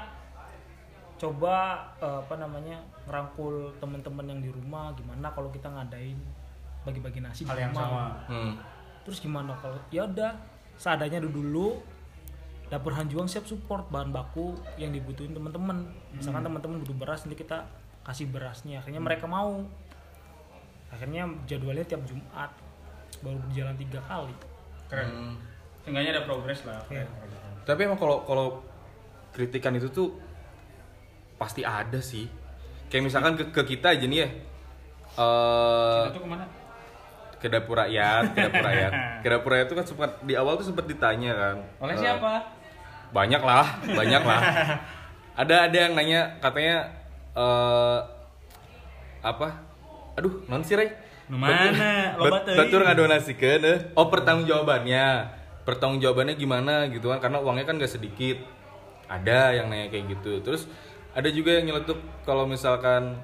coba 1.16 1.80
eh, 2.04 2.20
apa 2.28 2.36
namanya 2.36 2.76
ngerangkul 3.08 3.72
teman-teman 3.80 4.26
yang 4.36 4.40
di 4.44 4.52
rumah 4.52 4.92
gimana 5.00 5.32
kalau 5.32 5.48
kita 5.48 5.72
ngadain 5.72 6.20
bagi-bagi 6.84 7.24
nasi 7.24 7.48
Hal 7.48 7.56
di 7.56 7.64
yang 7.68 7.76
sama. 7.76 8.20
Hmm. 8.28 8.60
Terus 9.08 9.24
gimana 9.24 9.56
kalau 9.64 9.80
ya 9.92 10.04
udah 10.04 10.32
seadanya 10.76 11.24
dulu 11.24 11.40
dulu 11.42 11.68
dapur 12.68 12.98
Hanjuang 12.98 13.30
siap 13.30 13.46
support 13.46 13.88
bahan 13.94 14.10
baku 14.10 14.58
yang 14.82 14.90
dibutuhin 14.90 15.32
teman-teman. 15.32 15.86
Misalkan 16.18 16.42
teman-teman 16.42 16.82
butuh 16.82 16.98
beras 16.98 17.24
nanti 17.24 17.38
kita 17.38 17.70
kasih 18.06 18.30
berasnya. 18.30 18.82
Akhirnya 18.82 19.02
mereka 19.02 19.30
mau. 19.30 19.66
Akhirnya 20.90 21.30
jadwalnya 21.46 21.86
tiap 21.86 22.02
Jumat 22.10 22.52
baru 23.22 23.38
berjalan 23.48 23.76
tiga 23.78 24.00
kali. 24.06 24.36
Keren. 24.90 25.08
Hmm. 25.10 25.36
Seenggaknya 25.86 26.12
ada 26.18 26.24
progres 26.26 26.66
lah. 26.66 26.82
Iya. 26.90 27.06
Tapi 27.66 27.80
emang 27.86 28.00
kalau 28.02 28.26
kalau 28.26 28.48
kritikan 29.34 29.78
itu 29.78 29.90
tuh 29.94 30.18
pasti 31.38 31.62
ada 31.62 32.02
sih. 32.02 32.26
Kayak 32.90 33.04
misalkan 33.12 33.34
ke, 33.38 33.44
ke 33.54 33.62
kita 33.78 33.94
aja 33.94 34.06
nih 34.06 34.20
ya. 34.26 34.30
Eh 35.16 36.02
Kita 36.10 36.14
tuh 36.18 36.24
ke 36.26 36.30
mana? 36.30 36.46
Ke 37.46 37.54
dapur 37.54 37.78
rakyat, 37.78 38.34
ke 38.34 38.40
dapur 38.50 38.66
rakyat. 38.66 38.92
Ke 39.22 39.28
dapur 39.30 39.50
rakyat 39.54 39.68
itu 39.70 39.76
kan 39.78 39.86
sempat 39.86 40.12
di 40.26 40.34
awal 40.34 40.58
tuh 40.58 40.66
sempat 40.66 40.90
ditanya 40.90 41.32
kan. 41.38 41.56
Oleh 41.78 41.94
Eh, 41.94 42.02
siapa? 42.02 42.42
Banyak 43.14 43.42
lah, 43.46 43.66
banyak 43.86 44.24
lah. 44.26 44.42
ada 45.46 45.70
ada 45.70 45.78
yang 45.78 45.94
nanya 45.94 46.42
katanya 46.42 46.90
eh 47.38 48.00
apa? 49.22 49.62
Aduh, 50.18 50.42
non 50.50 50.66
sih 50.66 50.74
Ray? 50.74 50.90
Nu 51.30 51.38
mana? 51.38 52.18
Loba 52.18 52.42
teuing. 52.42 52.58
Batur 52.58 52.82
ngadonasikeun 52.82 53.62
eh. 53.62 53.78
Oh, 53.94 54.10
pertanggungjawabannya. 54.10 55.08
Pertanggungjawabannya 55.70 56.34
gimana 56.38 56.90
gitu 56.90 57.14
kan 57.14 57.22
karena 57.22 57.42
uangnya 57.42 57.66
kan 57.70 57.78
gak 57.78 57.94
sedikit. 57.94 58.42
Ada 59.06 59.54
yang 59.54 59.70
nanya 59.70 59.94
kayak 59.94 60.18
gitu. 60.18 60.42
Terus 60.42 60.66
ada 61.14 61.30
juga 61.30 61.62
yang 61.62 61.70
nyeletuk 61.70 62.02
kalau 62.26 62.50
misalkan 62.50 63.22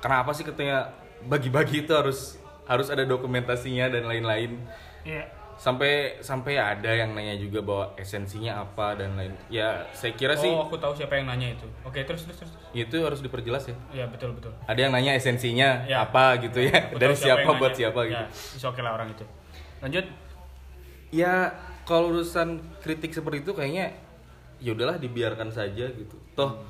kenapa 0.00 0.32
sih 0.32 0.44
katanya 0.44 0.92
bagi-bagi 1.26 1.84
itu 1.84 1.92
harus 1.92 2.38
harus 2.64 2.86
ada 2.88 3.02
dokumentasinya 3.02 3.90
dan 3.90 4.06
lain-lain. 4.06 4.62
Iya. 5.02 5.26
Sampai 5.60 6.16
sampai 6.24 6.56
ada 6.56 6.88
yang 6.88 7.12
nanya 7.12 7.36
juga 7.36 7.60
bahwa 7.60 7.92
esensinya 8.00 8.64
apa 8.64 8.96
dan 8.96 9.12
lain. 9.12 9.36
Ya, 9.52 9.84
saya 9.92 10.16
kira 10.16 10.32
sih 10.32 10.48
Oh, 10.48 10.64
aku 10.64 10.80
tahu 10.80 10.96
siapa 10.96 11.20
yang 11.20 11.28
nanya 11.28 11.52
itu. 11.52 11.68
Oke, 11.84 12.00
terus 12.08 12.24
terus 12.24 12.40
terus. 12.40 12.52
itu 12.72 12.96
harus 13.04 13.20
diperjelas 13.20 13.68
ya. 13.68 13.76
Iya, 13.92 14.04
betul 14.08 14.32
betul. 14.32 14.56
Ada 14.64 14.88
yang 14.88 14.92
nanya 14.96 15.12
esensinya 15.12 15.84
Ya. 15.84 16.00
apa 16.00 16.40
gitu 16.40 16.64
ya. 16.64 16.88
Aku 16.88 16.96
Dari 16.96 17.12
siapa, 17.12 17.44
yang 17.44 17.60
buat 17.60 17.76
nanya. 17.76 17.76
siapa 17.76 18.00
gitu. 18.08 18.24
Ya, 18.56 18.66
oke 18.72 18.80
lah 18.80 18.92
orang 18.96 19.08
itu. 19.12 19.24
Lanjut. 19.84 20.06
Ya 21.12 21.52
kalau 21.84 22.08
urusan 22.14 22.48
kritik 22.80 23.12
seperti 23.12 23.42
itu 23.42 23.52
kayaknya 23.52 23.92
ya 24.62 24.72
udahlah 24.72 24.96
dibiarkan 24.96 25.52
saja 25.52 25.92
gitu. 25.92 26.16
Toh 26.32 26.62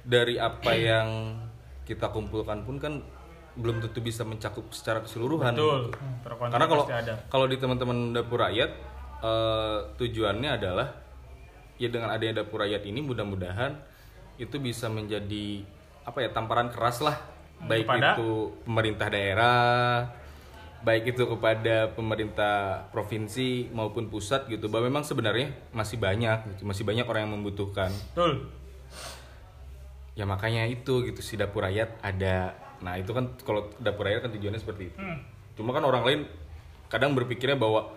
dari 0.00 0.40
apa 0.40 0.72
yang 0.72 1.36
kita 1.84 2.08
kumpulkan 2.08 2.64
pun 2.64 2.80
kan 2.80 3.04
belum 3.58 3.82
tentu 3.82 3.98
bisa 4.02 4.22
mencakup 4.22 4.70
secara 4.70 5.02
keseluruhan. 5.02 5.52
Betul. 5.54 5.90
gitu. 5.90 5.98
Kontra 6.22 6.54
Karena 6.54 6.66
kalau 6.70 6.84
kalau 7.26 7.46
di 7.50 7.56
teman-teman 7.58 8.14
dapur 8.14 8.42
rakyat 8.42 8.70
eh, 9.22 9.78
tujuannya 9.98 10.50
adalah 10.54 10.88
ya 11.80 11.88
dengan 11.88 12.12
adanya 12.12 12.44
dapur 12.44 12.60
rakyat 12.60 12.84
ini 12.84 13.00
mudah-mudahan 13.00 13.72
itu 14.36 14.56
bisa 14.60 14.92
menjadi 14.92 15.64
apa 16.04 16.24
ya 16.24 16.28
tamparan 16.32 16.68
keras 16.68 17.00
lah 17.00 17.16
baik 17.64 17.88
Kepada? 17.88 18.16
itu 18.16 18.30
pemerintah 18.64 19.08
daerah 19.12 20.08
baik 20.80 21.12
itu 21.12 21.28
kepada 21.28 21.92
pemerintah 21.92 22.88
provinsi 22.88 23.68
maupun 23.68 24.08
pusat 24.08 24.48
gitu 24.48 24.72
bahwa 24.72 24.88
memang 24.88 25.04
sebenarnya 25.04 25.52
masih 25.76 26.00
banyak 26.00 26.56
gitu 26.56 26.62
masih 26.64 26.88
banyak 26.88 27.04
orang 27.04 27.28
yang 27.28 27.34
membutuhkan 27.36 27.92
Betul. 28.16 28.48
ya 30.16 30.24
makanya 30.24 30.64
itu 30.64 31.04
gitu 31.04 31.20
si 31.20 31.36
dapur 31.36 31.68
rakyat 31.68 32.00
ada 32.00 32.56
nah 32.80 32.96
itu 32.96 33.12
kan 33.12 33.28
kalau 33.44 33.68
dapur 33.76 34.08
rakyat 34.08 34.24
kan 34.24 34.30
tujuannya 34.32 34.60
seperti 34.60 34.82
itu 34.88 34.98
cuma 35.56 35.76
kan 35.76 35.84
orang 35.84 36.02
lain 36.04 36.20
kadang 36.88 37.12
berpikirnya 37.14 37.56
bahwa 37.60 37.92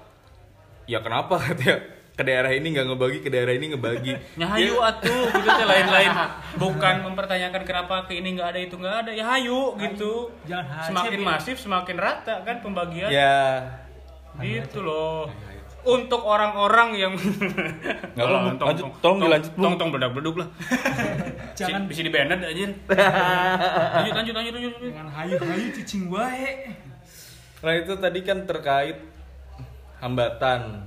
ya 0.86 1.00
kenapa 1.00 1.40
katanya 1.44 1.80
ke 2.14 2.22
daerah 2.22 2.54
ini 2.54 2.78
nggak 2.78 2.86
ngebagi 2.94 3.20
ke 3.26 3.30
daerah 3.34 3.54
ini 3.58 3.74
ngebagi 3.74 4.14
Nyahayu 4.38 4.78
Ya, 4.78 4.86
atuh 4.94 5.26
gitu 5.34 5.50
teh 5.50 5.66
lain-lain. 5.66 6.12
Bukan 6.62 6.96
mempertanyakan 7.10 7.62
kenapa 7.66 8.06
ke 8.06 8.22
ini 8.22 8.38
nggak 8.38 8.54
ada 8.54 8.60
itu 8.62 8.76
nggak 8.78 8.96
ada. 9.02 9.12
Ya 9.18 9.26
hayu 9.34 9.74
gitu. 9.82 10.30
Jangan 10.46 10.94
Semakin 10.94 11.20
masif 11.26 11.58
semakin 11.58 11.98
rata 11.98 12.46
kan 12.46 12.62
pembagian. 12.62 13.10
ya 13.10 13.66
Gitu 14.38 14.86
loh. 14.86 15.26
Untuk 15.84 16.24
orang-orang 16.24 16.90
yang 16.96 17.14
Nggak 17.14 18.24
apa-apa, 18.24 18.64
lanjut. 18.64 18.86
Tolong 19.00 19.20
dilanjut, 19.20 19.52
Bu. 19.52 19.62
Tong 19.62 19.76
tong 19.76 19.90
bedak 19.92 20.12
beduk 20.12 20.36
lah. 20.40 20.48
Jangan- 21.60 21.86
bisa 21.86 22.02
di 22.02 22.12
banned 22.12 22.40
aja. 22.40 22.66
lanjut 24.00 24.14
lanjut 24.16 24.34
lanjut 24.34 24.54
lanjut. 24.54 24.74
Dengan 24.80 25.08
hayu-hayu 25.10 25.68
cicing 25.74 26.08
wae. 26.08 26.72
nah 27.60 27.72
itu 27.72 27.96
tadi 27.96 28.20
kan 28.22 28.44
terkait 28.44 29.00
hambatan 29.98 30.84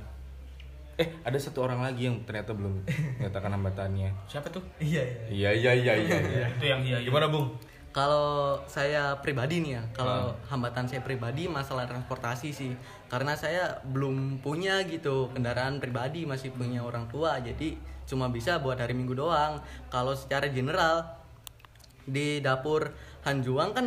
eh 0.95 1.09
ada 1.23 1.37
satu 1.37 1.61
orang 1.61 1.81
lagi 1.81 2.05
yang 2.05 2.21
ternyata 2.25 2.53
belum 2.53 2.85
menyatakan 3.17 3.49
hambatannya 3.51 4.13
Siapa 4.25 4.49
tuh? 4.49 4.61
iya 4.77 5.01
iya 5.29 5.53
iya 5.53 5.73
iya 5.73 5.93
iya 5.95 6.17
iya 6.21 6.47
Itu 6.53 6.65
yang 6.65 6.81
iya. 6.81 7.01
gimana 7.01 7.29
bung 7.29 7.53
Kalau 7.97 8.61
saya 8.69 9.17
pribadi 9.25 9.65
nih 9.65 9.81
ya, 9.81 9.83
kalau 9.97 10.37
hambatan 10.53 10.85
saya 10.85 11.01
pribadi 11.01 11.49
masalah 11.49 11.89
transportasi 11.89 12.53
sih, 12.53 12.77
karena 13.09 13.33
saya 13.33 13.81
belum 13.89 14.45
punya 14.45 14.85
gitu 14.85 15.33
kendaraan 15.33 15.81
pribadi, 15.81 16.29
masih 16.29 16.53
punya 16.53 16.85
orang 16.85 17.09
tua, 17.09 17.41
jadi 17.41 17.73
cuma 18.05 18.29
bisa 18.29 18.61
buat 18.61 18.77
hari 18.77 18.93
Minggu 18.93 19.17
doang. 19.17 19.65
Kalau 19.89 20.13
secara 20.13 20.53
general 20.53 21.09
di 22.05 22.39
dapur 22.45 22.93
Hanjuang 23.27 23.73
kan 23.73 23.87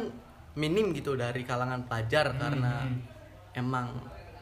minim 0.59 0.91
gitu 0.91 1.15
dari 1.15 1.47
kalangan 1.47 1.87
pelajar. 1.87 2.35
Karena 2.35 2.83
emang 3.55 3.93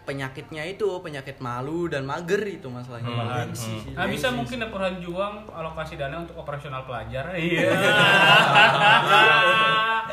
penyakitnya 0.08 0.64
itu 0.64 0.88
penyakit 1.04 1.44
malu 1.44 1.92
dan 1.92 2.08
mager 2.08 2.40
itu 2.48 2.72
masalahnya. 2.72 3.12
Gengsi 3.44 3.84
sih. 3.84 3.92
Nah, 3.92 4.08
bisa 4.08 4.32
mungkin 4.32 4.64
dapur 4.64 4.80
Hanjuang 4.80 5.44
alokasi 5.52 6.00
dana 6.00 6.24
untuk 6.24 6.40
operasional 6.40 6.88
pelajar. 6.88 7.28
Iya. 7.38 7.70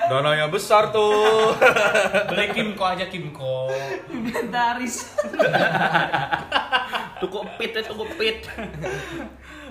dananya 0.04 0.52
besar 0.52 0.92
tuh 0.92 1.54
Beli 2.28 2.46
Kimco 2.52 2.84
aja 2.84 3.08
Kimco. 3.08 3.70
Inventaris. 4.12 5.16
cukup 7.24 7.46
pit 7.56 7.72
ya 7.72 7.80
cukup 7.88 8.08
pit 8.20 8.44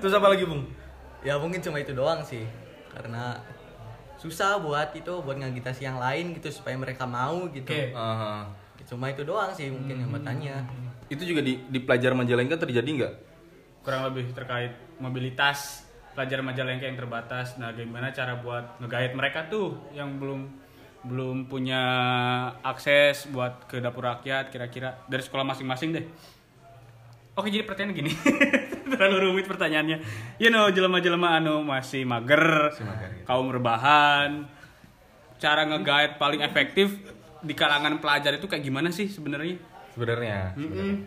terus 0.01 0.13
apa 0.15 0.33
lagi 0.33 0.47
bung 0.47 0.65
Ya 1.21 1.37
mungkin 1.37 1.61
cuma 1.61 1.77
itu 1.77 1.93
doang 1.93 2.25
sih 2.25 2.43
Karena 2.89 3.37
susah 4.17 4.57
buat 4.63 4.95
itu 4.95 5.11
buat 5.21 5.35
ngagitasi 5.35 5.83
yang 5.83 5.99
lain 5.99 6.31
gitu 6.39 6.47
supaya 6.47 6.79
mereka 6.79 7.03
mau 7.03 7.43
gitu. 7.51 7.67
Oke. 7.67 7.91
Aha. 7.91 8.47
Cuma 8.93 9.09
itu 9.09 9.25
doang 9.25 9.49
sih 9.57 9.73
mungkin 9.73 10.05
hambatannya. 10.05 10.85
itu 11.09 11.25
juga 11.25 11.41
di 11.41 11.57
di 11.65 11.79
pelajar 11.81 12.13
Majalengka 12.13 12.57
terjadi 12.61 12.89
nggak 12.89 13.13
kurang 13.83 14.07
lebih 14.07 14.31
terkait 14.31 14.71
mobilitas 14.97 15.83
pelajar 16.13 16.45
Majalengka 16.45 16.85
yang 16.85 16.97
terbatas. 16.97 17.57
Nah, 17.57 17.73
gimana 17.73 18.13
cara 18.13 18.37
buat 18.37 18.77
ngegait 18.79 19.17
mereka 19.17 19.49
tuh 19.49 19.75
yang 19.91 20.21
belum 20.21 20.45
belum 21.03 21.51
punya 21.51 21.81
akses 22.63 23.27
buat 23.27 23.67
ke 23.67 23.83
dapur 23.83 24.07
rakyat 24.07 24.47
kira-kira 24.53 25.03
dari 25.09 25.19
sekolah 25.19 25.43
masing-masing 25.43 25.89
deh. 25.91 26.05
Oke, 27.33 27.49
jadi 27.49 27.65
pertanyaan 27.65 27.97
gini. 27.97 28.11
Terlalu 28.93 29.17
rumit 29.25 29.49
pertanyaannya. 29.49 29.97
You 30.37 30.53
know, 30.53 30.69
jelema-jelema 30.69 31.41
anu 31.41 31.65
masih 31.65 32.05
mager, 32.05 32.71
kaum 33.25 33.49
rebahan. 33.49 34.45
Cara 35.41 35.65
ngegait 35.65 36.21
paling 36.21 36.45
efektif 36.45 36.93
di 37.43 37.53
kalangan 37.53 37.99
pelajar 37.99 38.33
itu 38.39 38.47
kayak 38.47 38.63
gimana 38.63 38.89
sih 38.89 39.11
sebenarnya? 39.11 39.59
sebenarnya. 39.93 40.57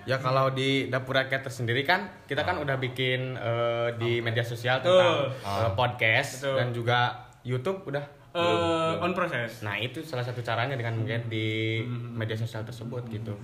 Ya 0.07 0.16
kalau 0.22 0.55
di 0.55 0.87
dapur 0.87 1.18
rakyat 1.18 1.42
tersendiri 1.42 1.83
kan 1.83 2.07
kita 2.31 2.46
kan 2.46 2.62
udah 2.62 2.79
bikin 2.79 3.35
eh, 3.35 3.88
di 3.99 4.22
media 4.22 4.46
sosial 4.46 4.79
tentang 4.79 5.35
eh, 5.35 5.70
podcast 5.75 6.46
Betul. 6.46 6.55
dan 6.55 6.68
juga 6.70 6.99
YouTube 7.42 7.83
udah. 7.90 8.05
Eh, 8.37 9.03
on 9.03 9.11
process. 9.16 9.64
Nah 9.66 9.81
itu 9.81 10.05
salah 10.07 10.22
satu 10.22 10.44
caranya 10.44 10.79
dengan 10.79 11.03
melihat 11.03 11.27
di 11.27 11.83
media 11.90 12.38
sosial 12.38 12.62
tersebut 12.62 13.03
gitu. 13.11 13.35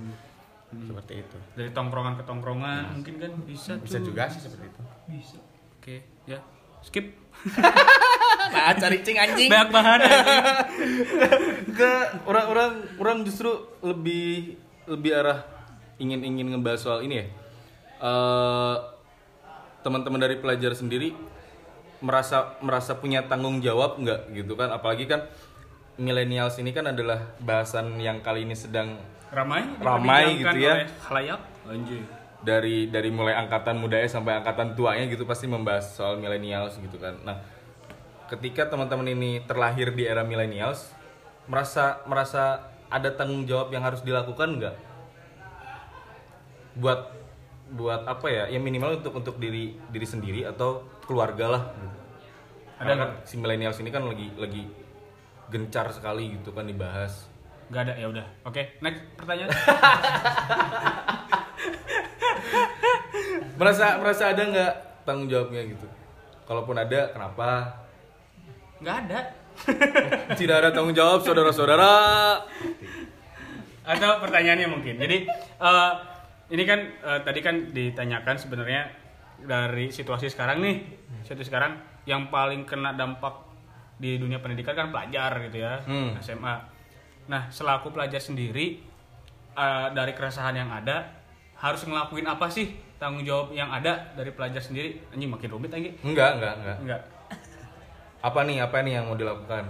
Seperti 0.72 1.20
itu. 1.20 1.38
Dari 1.59 1.70
tongkrongan 1.74 2.16
ke 2.16 2.24
tongkrongan 2.24 2.96
mungkin 2.96 3.14
kan 3.20 3.33
bisa 3.44 3.76
Bisa 3.83 3.98
tuh. 4.00 4.14
juga 4.14 4.31
sih 4.31 4.40
seperti 4.40 4.70
itu. 4.70 4.83
Bisa. 5.11 5.38
Oke, 5.83 5.96
ya. 6.24 6.38
Skip. 6.86 7.06
Nah, 8.52 8.68
cari 8.76 9.00
cing 9.00 9.16
anjing. 9.16 9.48
Banyak 9.48 9.70
bahan. 9.72 9.98
anjing. 10.04 11.72
ke 11.72 11.92
orang-orang 12.28 12.84
orang 13.00 13.24
justru 13.24 13.48
lebih 13.80 14.60
lebih 14.84 15.16
arah 15.16 15.40
ingin 15.96 16.20
ingin 16.20 16.52
ngebahas 16.52 16.84
soal 16.84 17.00
ini 17.00 17.24
ya 17.24 17.26
Eh, 18.02 18.76
teman-teman 19.86 20.18
dari 20.18 20.34
pelajar 20.42 20.74
sendiri 20.74 21.14
merasa 22.02 22.58
merasa 22.58 22.98
punya 22.98 23.22
tanggung 23.30 23.62
jawab 23.62 23.94
nggak 24.02 24.34
gitu 24.34 24.58
kan 24.58 24.74
apalagi 24.74 25.06
kan 25.06 25.30
millennials 26.02 26.58
ini 26.58 26.74
kan 26.74 26.90
adalah 26.90 27.30
bahasan 27.38 28.02
yang 28.02 28.18
kali 28.18 28.42
ini 28.42 28.58
sedang 28.58 28.98
Ramai. 29.30 29.64
Ramai 29.80 30.34
gitu 30.34 30.58
ya. 30.60 30.82
oleh 30.82 30.88
Khalayak. 31.00 31.40
Anjir. 31.64 32.04
Dari 32.42 32.90
dari 32.90 33.09
mulai 33.14 33.38
angkatan 33.38 33.78
mudanya 33.78 34.11
sampai 34.11 34.42
angkatan 34.42 34.74
tuanya 34.74 35.07
gitu 35.07 35.22
pasti 35.22 35.46
membahas 35.46 35.94
soal 35.94 36.18
millennials 36.18 36.74
gitu 36.83 36.98
kan. 36.98 37.14
Nah, 37.22 37.38
ketika 38.26 38.66
teman-teman 38.66 39.14
ini 39.14 39.46
terlahir 39.46 39.94
di 39.94 40.05
era 40.05 40.26
millennials, 40.26 40.90
merasa 41.46 42.02
merasa 42.05 42.74
ada 42.90 43.14
tanggung 43.14 43.46
jawab 43.46 43.70
yang 43.70 43.87
harus 43.87 44.02
dilakukan 44.02 44.59
nggak? 44.59 44.76
Buat 46.83 47.14
buat 47.72 48.02
apa 48.11 48.26
ya? 48.28 48.44
Ya 48.50 48.59
minimal 48.59 48.98
untuk 48.98 49.14
untuk 49.14 49.38
diri 49.38 49.78
diri 49.94 50.05
sendiri 50.05 50.42
atau 50.42 50.83
keluarga 51.07 51.46
lah. 51.46 51.62
Gitu. 51.78 51.98
Ada 52.83 52.92
nggak? 52.98 53.11
si 53.22 53.35
millennials 53.38 53.78
ini 53.78 53.94
kan 53.94 54.02
lagi 54.02 54.35
lagi 54.35 54.66
gencar 55.46 55.87
sekali 55.94 56.35
gitu 56.35 56.50
kan 56.50 56.66
dibahas. 56.66 57.31
Gak 57.70 57.88
ada 57.88 57.94
ya 57.96 58.11
udah. 58.11 58.26
Oke, 58.44 58.76
next 58.85 59.00
pertanyaan. 59.16 59.48
Merasa 63.62 63.94
merasa 64.03 64.35
ada 64.35 64.42
nggak 64.42 64.75
tanggung 65.07 65.31
jawabnya 65.31 65.62
gitu? 65.70 65.87
Kalaupun 66.51 66.75
ada, 66.75 67.14
kenapa? 67.14 67.79
Gak 68.83 69.07
ada. 69.07 69.20
Tidak 70.40 70.57
ada 70.59 70.75
tanggung 70.75 70.90
jawab 70.90 71.22
saudara-saudara. 71.22 71.94
Atau 73.87 74.11
pertanyaannya 74.18 74.66
mungkin. 74.66 74.98
Jadi 74.98 75.31
eh, 75.62 75.92
ini 76.51 76.62
kan 76.66 76.90
eh, 76.90 77.20
tadi 77.22 77.38
kan 77.38 77.70
ditanyakan 77.70 78.35
sebenarnya 78.35 78.90
dari 79.46 79.94
situasi 79.94 80.27
sekarang 80.27 80.59
nih, 80.59 80.83
situasi 81.22 81.46
sekarang 81.46 81.79
yang 82.03 82.35
paling 82.35 82.66
kena 82.66 82.98
dampak 82.98 83.46
di 83.94 84.18
dunia 84.18 84.42
pendidikan 84.42 84.75
kan 84.75 84.90
pelajar 84.90 85.38
gitu 85.46 85.62
ya, 85.62 85.79
Hmm. 85.87 86.18
SMA. 86.18 86.55
Nah, 87.31 87.46
selaku 87.46 87.94
pelajar 87.94 88.18
sendiri 88.18 88.83
eh, 89.55 89.87
dari 89.94 90.18
keresahan 90.18 90.59
yang 90.59 90.75
ada 90.75 91.14
harus 91.62 91.87
ngelakuin 91.87 92.27
apa 92.27 92.51
sih 92.51 92.75
tanggung 93.02 93.26
jawab 93.26 93.50
yang 93.50 93.66
ada 93.66 94.14
dari 94.14 94.30
pelajar 94.30 94.62
sendiri? 94.62 95.02
Anjing 95.10 95.26
makin 95.26 95.50
rumit 95.50 95.68
anjing. 95.68 95.90
Enggak, 96.00 96.38
enggak, 96.38 96.54
enggak. 96.56 96.76
Enggak. 96.78 97.02
Apa 98.22 98.46
nih, 98.46 98.62
apa 98.62 98.76
nih 98.80 98.92
yang 98.94 99.10
mau 99.10 99.18
dilakukan? 99.18 99.66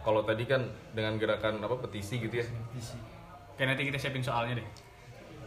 Kalau 0.00 0.22
tadi 0.22 0.46
kan 0.46 0.62
dengan 0.92 1.14
gerakan 1.16 1.58
apa 1.58 1.74
petisi 1.80 2.18
gitu 2.18 2.30
ya. 2.32 2.46
Oke, 3.52 3.62
nanti 3.62 3.82
kita 3.82 3.98
siapin 3.98 4.22
soalnya 4.22 4.56
deh. 4.56 4.66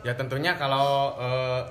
Ya 0.03 0.11
tentunya 0.13 0.53
kalau 0.53 1.15
eh, 1.17 1.61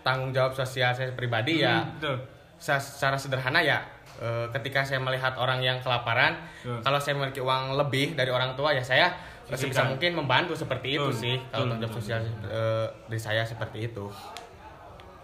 tanggung 0.00 0.32
jawab 0.32 0.52
sosial 0.52 0.90
saya 0.90 1.12
pribadi 1.12 1.60
ya 1.60 1.78
Hmm, 1.78 1.92
betul. 1.94 2.16
sa- 2.56 2.80
secara 2.80 3.14
sederhana 3.14 3.60
ya 3.60 3.78
eh, 4.18 4.46
ketika 4.50 4.82
saya 4.82 4.98
melihat 4.98 5.36
orang 5.36 5.60
yang 5.60 5.78
kelaparan 5.78 6.34
Betul. 6.58 6.80
kalau 6.82 6.98
saya 6.98 7.14
memiliki 7.14 7.38
uang 7.38 7.76
lebih 7.76 8.12
dari 8.14 8.28
orang 8.28 8.52
tua 8.52 8.72
ya 8.72 8.82
saya 8.82 9.14
sebisa 9.56 9.80
Sisihkan. 9.80 9.86
mungkin 9.96 10.10
membantu 10.12 10.52
seperti 10.52 10.98
itu 10.98 11.08
sih 11.08 11.34
kalau 11.48 11.72
tanggung 11.72 11.80
jawab 11.88 11.94
sosial 11.96 12.20
eh, 12.44 12.86
dari 13.08 13.20
saya 13.22 13.42
seperti 13.42 13.88
itu 13.88 14.04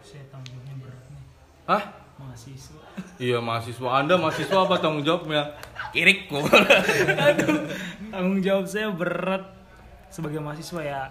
Saya 0.00 0.24
tanggungnya 0.30 0.74
berat 0.78 1.04
nih. 1.10 1.24
Hah? 1.66 1.82
Mahasiswa. 2.14 2.80
Iya 3.18 3.38
mahasiswa. 3.42 3.88
Anda 3.90 4.14
mahasiswa 4.14 4.58
apa 4.62 4.78
tanggung 4.78 5.02
jawabnya? 5.02 5.42
kirikku 5.90 6.38
Aduh, 7.26 7.66
tanggung 8.10 8.40
jawab 8.40 8.66
saya 8.66 8.90
berat 8.90 9.44
sebagai 10.08 10.38
mahasiswa 10.38 10.80
ya. 10.82 11.02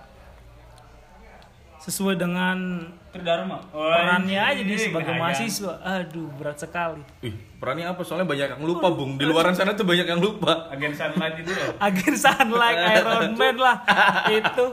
Sesuai 1.83 2.15
dengan 2.15 2.87
Terdharma. 3.11 3.59
perannya 3.69 4.39
aja 4.39 4.55
dia 4.55 4.71
Anjing, 4.71 4.87
sebagai 4.87 5.11
ayam. 5.11 5.21
mahasiswa. 5.21 5.73
Aduh, 5.83 6.31
berat 6.33 6.57
sekali. 6.57 7.03
Ih, 7.19 7.35
perannya 7.59 7.85
apa? 7.85 8.01
Soalnya 8.01 8.23
banyak 8.23 8.47
yang 8.55 8.63
lupa, 8.63 8.87
Bung. 8.87 9.19
Di 9.19 9.27
luaran 9.27 9.51
sana 9.51 9.75
tuh 9.75 9.83
banyak 9.83 10.07
yang 10.07 10.17
lupa. 10.17 10.71
Agen 10.71 10.95
sunlight 10.95 11.35
itu 11.37 11.51
loh. 11.51 11.75
Agen 11.85 12.15
sunlight 12.15 12.77
Iron 12.95 13.35
Man 13.35 13.55
lah 13.57 13.77
itu. 14.39 14.65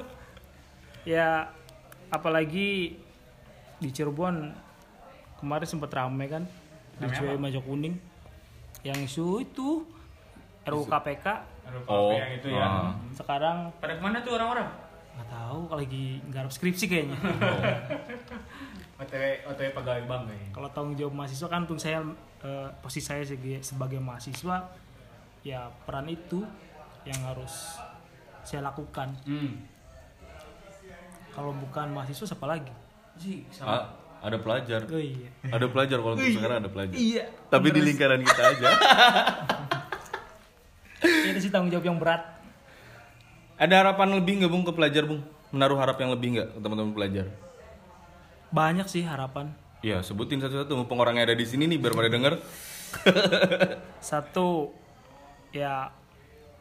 Ya 1.03 1.51
apalagi 2.09 2.95
di 3.77 3.89
Cirebon 3.89 4.55
kemarin 5.37 5.65
sempat 5.65 5.91
rame 5.91 6.27
kan 6.27 6.45
di 6.95 7.07
Cuy 7.09 7.35
Majok 7.35 7.65
Kuning 7.65 7.97
yang 8.83 8.99
isu 8.99 9.41
itu 9.41 9.83
RUU 10.63 10.85
KPK 10.85 11.27
Oh, 11.87 12.13
yang 12.13 12.35
itu 12.35 12.51
ya. 12.51 12.61
ah. 12.61 12.93
sekarang 13.15 13.71
Pada 13.79 13.95
ke 13.95 14.03
mana 14.03 14.21
tuh 14.21 14.35
orang-orang? 14.35 14.67
Nggak 15.21 15.31
tahu 15.31 15.61
lagi 15.71 16.05
garap 16.27 16.49
skripsi 16.49 16.85
kayaknya 16.87 17.19
OTW 19.01 19.23
OTW 19.47 19.69
pegawai 19.71 20.03
bank 20.03 20.23
kayaknya. 20.27 20.49
kalau 20.51 20.69
tanggung 20.71 20.93
jawab 20.95 21.15
mahasiswa 21.15 21.45
kan 21.47 21.61
untuk 21.63 21.77
saya 21.77 22.01
eh, 22.41 22.69
posisi 22.79 23.05
saya 23.07 23.21
sebagai, 23.23 23.61
sebagai 23.61 23.99
mahasiswa 23.99 24.57
ya 25.43 25.69
peran 25.83 26.05
itu 26.07 26.41
yang 27.03 27.21
harus 27.23 27.77
saya 28.43 28.61
lakukan 28.63 29.13
Hmm. 29.23 29.61
kalau 31.31 31.53
bukan 31.55 31.87
mahasiswa 31.91 32.25
siapa 32.27 32.47
lagi 32.47 32.73
Sih, 33.15 33.45
Ah, 33.61 33.93
ada 34.19 34.37
pelajar. 34.37 34.81
oh 34.83 34.97
iya 34.97 35.29
Ada 35.45 35.67
pelajar 35.67 35.99
kalau 35.99 36.15
untuk 36.15 36.29
sekarang 36.31 36.59
ada 36.59 36.71
pelajar. 36.71 36.97
iya 36.97 37.29
Tapi 37.47 37.69
di 37.69 37.81
lingkaran 37.83 38.21
kita 38.21 38.43
aja. 38.47 38.69
itu 41.27 41.39
sih 41.39 41.51
tanggung 41.51 41.69
jawab 41.71 41.85
yang 41.85 41.97
berat 41.97 42.40
Ada 43.61 43.75
harapan 43.79 44.17
lebih 44.17 44.41
nggak 44.41 44.51
Bung 44.51 44.65
ke 44.65 44.73
pelajar 44.73 45.05
Bung? 45.05 45.21
Menaruh 45.51 45.77
harap 45.77 45.99
yang 45.99 46.09
lebih 46.09 46.29
nggak 46.33 46.49
ke 46.51 46.59
teman-teman 46.59 46.93
pelajar? 46.93 47.27
banyak 48.51 48.83
sih 48.85 49.07
harapan 49.07 49.55
Ya 49.79 50.03
sebutin 50.03 50.43
satu-satu 50.43 50.75
mumpung 50.75 50.99
orang 50.99 51.15
yang 51.15 51.25
ada 51.25 51.39
di 51.39 51.47
sini 51.47 51.65
nih 51.65 51.79
biar 51.79 51.95
pada 51.95 52.11
denger. 52.11 52.35
satu 54.03 54.75
ya 55.51 55.95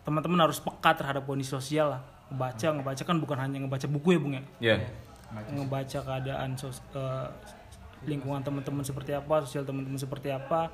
teman-teman 0.04 0.38
harus 0.40 0.62
peka 0.62 0.94
terhadap 0.94 1.26
kondisi 1.26 1.50
sosial 1.50 1.90
lah 1.92 2.02
ngebaca 2.30 2.68
ngebaca 2.72 3.02
kan 3.02 3.18
bukan 3.18 3.38
hanya 3.40 3.58
ngebaca 3.60 3.90
buku 3.90 4.10
ya 4.12 4.20
bung 4.20 4.34
ya 4.36 4.44
Ya. 4.62 4.78
ngebaca 5.50 6.00
keadaan 6.00 6.54
sos- 6.54 6.86
eh, 6.94 7.28
lingkungan 8.06 8.46
teman-teman 8.46 8.86
seperti 8.86 9.12
apa 9.12 9.42
sosial 9.42 9.66
teman-teman 9.66 9.98
seperti 9.98 10.30
apa 10.30 10.70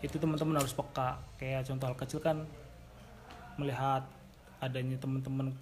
itu 0.00 0.16
teman-teman 0.16 0.56
harus 0.56 0.72
peka 0.72 1.20
kayak 1.36 1.60
contoh 1.62 1.86
hal 1.86 1.96
kecil 1.98 2.20
kan 2.20 2.48
melihat 3.54 4.00
adanya 4.58 4.96
teman-teman 4.96 5.52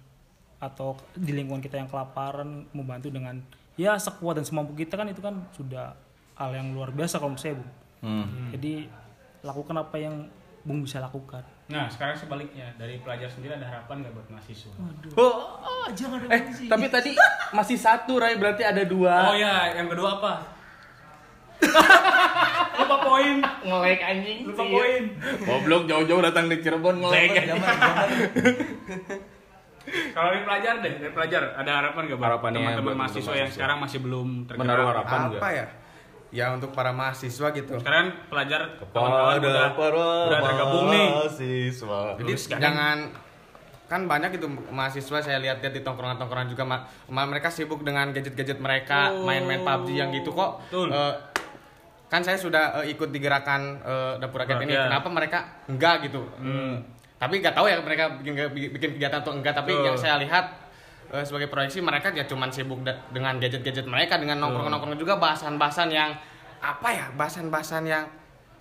atau 0.57 0.95
di 1.13 1.31
lingkungan 1.31 1.59
kita 1.59 1.75
yang 1.75 1.85
kelaparan 1.85 2.63
membantu 2.71 3.11
dengan 3.11 3.37
ya 3.75 3.95
sekuat 3.95 4.39
dan 4.39 4.45
semampu 4.47 4.71
kita 4.73 4.95
kan 4.95 5.05
itu 5.05 5.19
kan 5.19 5.35
sudah 5.51 5.91
hal 6.35 6.51
yang 6.51 6.71
luar 6.71 6.89
biasa 6.89 7.19
kalau 7.19 7.31
menurut 7.31 7.43
saya 7.43 7.55
bung 7.55 7.71
Hmm. 8.05 8.53
jadi 8.53 8.85
lakukan 9.41 9.73
apa 9.75 9.97
yang 9.97 10.29
bung 10.61 10.85
bisa 10.85 11.01
lakukan 11.01 11.41
Nah, 11.65 11.89
sekarang 11.89 12.13
sebaliknya 12.13 12.69
dari 12.77 13.01
pelajar 13.01 13.25
sendiri 13.25 13.57
ada 13.57 13.65
harapan 13.65 14.05
nggak 14.05 14.13
buat 14.13 14.27
mahasiswa? 14.29 14.69
Oh, 15.17 15.57
ah 15.65 15.89
jangan 15.97 16.21
eh 16.29 16.45
tapi 16.69 16.85
tadi 16.93 17.17
masih 17.49 17.73
satu 17.73 18.21
Ray 18.21 18.37
berarti 18.37 18.61
ada 18.61 18.85
dua. 18.85 19.33
Oh 19.33 19.33
ya, 19.33 19.73
yang 19.73 19.89
kedua 19.89 20.21
apa? 20.21 20.45
Lupa 22.79 22.97
poin. 23.01 23.35
Ngelek 23.41 23.99
anjing. 24.01 24.39
Lupa 24.45 24.63
poin. 24.63 25.03
Goblok 25.41 25.83
jauh-jauh 25.85 26.21
datang 26.21 26.45
di 26.47 26.59
Cirebon 26.59 26.95
ngelek. 26.99 27.29
Kalau 29.85 30.33
dari 30.33 30.41
pelajar 30.41 30.81
deh, 30.81 30.93
dari 30.97 31.13
pelajar 31.13 31.53
ada 31.53 31.71
harapan 31.77 32.01
nggak 32.09 32.17
buat 32.17 32.41
teman-teman 32.43 32.93
mahasiswa 32.97 33.33
yang 33.37 33.49
sekarang 33.53 33.77
masih 33.77 34.01
belum 34.01 34.49
tergerak? 34.49 34.65
Menaruh 34.65 34.85
harapan 34.89 35.19
nggak? 35.29 35.37
apa 35.37 35.49
ya 35.51 35.65
ya 36.35 36.51
untuk 36.51 36.73
para 36.73 36.91
mahasiswa 36.91 37.47
gitu 37.53 37.79
Sekarang 37.79 38.11
pelajar 38.27 38.81
kawan-kawan 38.91 39.39
udah, 39.39 39.71
para 39.71 40.05
udah 40.27 40.39
tergabung 40.41 40.85
nih. 40.89 41.07
mahasiswa. 41.07 41.99
Jadi 42.17 42.31
jangan 42.57 42.97
kan 43.85 44.01
banyak 44.03 44.41
itu 44.41 44.47
mahasiswa 44.73 45.21
saya 45.21 45.37
lihat-lihat 45.37 45.69
di 45.71 45.85
tongkrongan-tongkrongan 45.85 46.49
juga 46.49 46.65
ma- 46.65 46.83
ma- 47.05 47.29
mereka 47.29 47.53
sibuk 47.53 47.85
dengan 47.85 48.09
gadget-gadget 48.09 48.57
mereka, 48.57 49.13
main-main 49.13 49.61
PUBG 49.61 49.93
yang 49.93 50.09
gitu 50.09 50.33
kok. 50.33 50.65
Betul. 50.65 50.89
Eh, 50.89 51.13
kan 52.05 52.21
saya 52.21 52.37
sudah 52.37 52.83
eh, 52.83 52.93
ikut 52.93 53.09
di 53.09 53.19
gerakan 53.19 53.81
eh, 53.81 54.13
dapur 54.21 54.45
rakyat 54.45 54.61
ini. 54.65 54.73
Kenapa 54.73 55.07
mereka 55.09 55.39
enggak 55.69 56.09
gitu? 56.09 56.21
Tapi 57.15 57.39
nggak 57.39 57.55
tahu 57.55 57.65
ya 57.71 57.79
mereka 57.79 58.19
bikin, 58.21 58.33
bikin 58.51 58.89
kegiatan 58.99 59.23
atau 59.23 59.33
enggak. 59.33 59.55
Tapi 59.57 59.73
yang 59.73 59.97
saya 59.97 60.21
lihat 60.21 60.45
eh, 61.13 61.23
sebagai 61.25 61.49
proyeksi 61.49 61.81
mereka 61.81 62.13
ya 62.13 62.25
cuman 62.29 62.49
sibuk 62.53 62.81
dengan 63.11 63.37
gadget-gadget 63.41 63.87
mereka 63.89 64.21
dengan 64.21 64.41
nongkrong-nongkrong 64.41 64.97
juga 64.99 65.17
bahasan-bahasan 65.17 65.89
yang 65.91 66.13
apa 66.61 66.89
ya 66.89 67.05
bahasan-bahasan 67.13 67.83
yang 67.85 68.05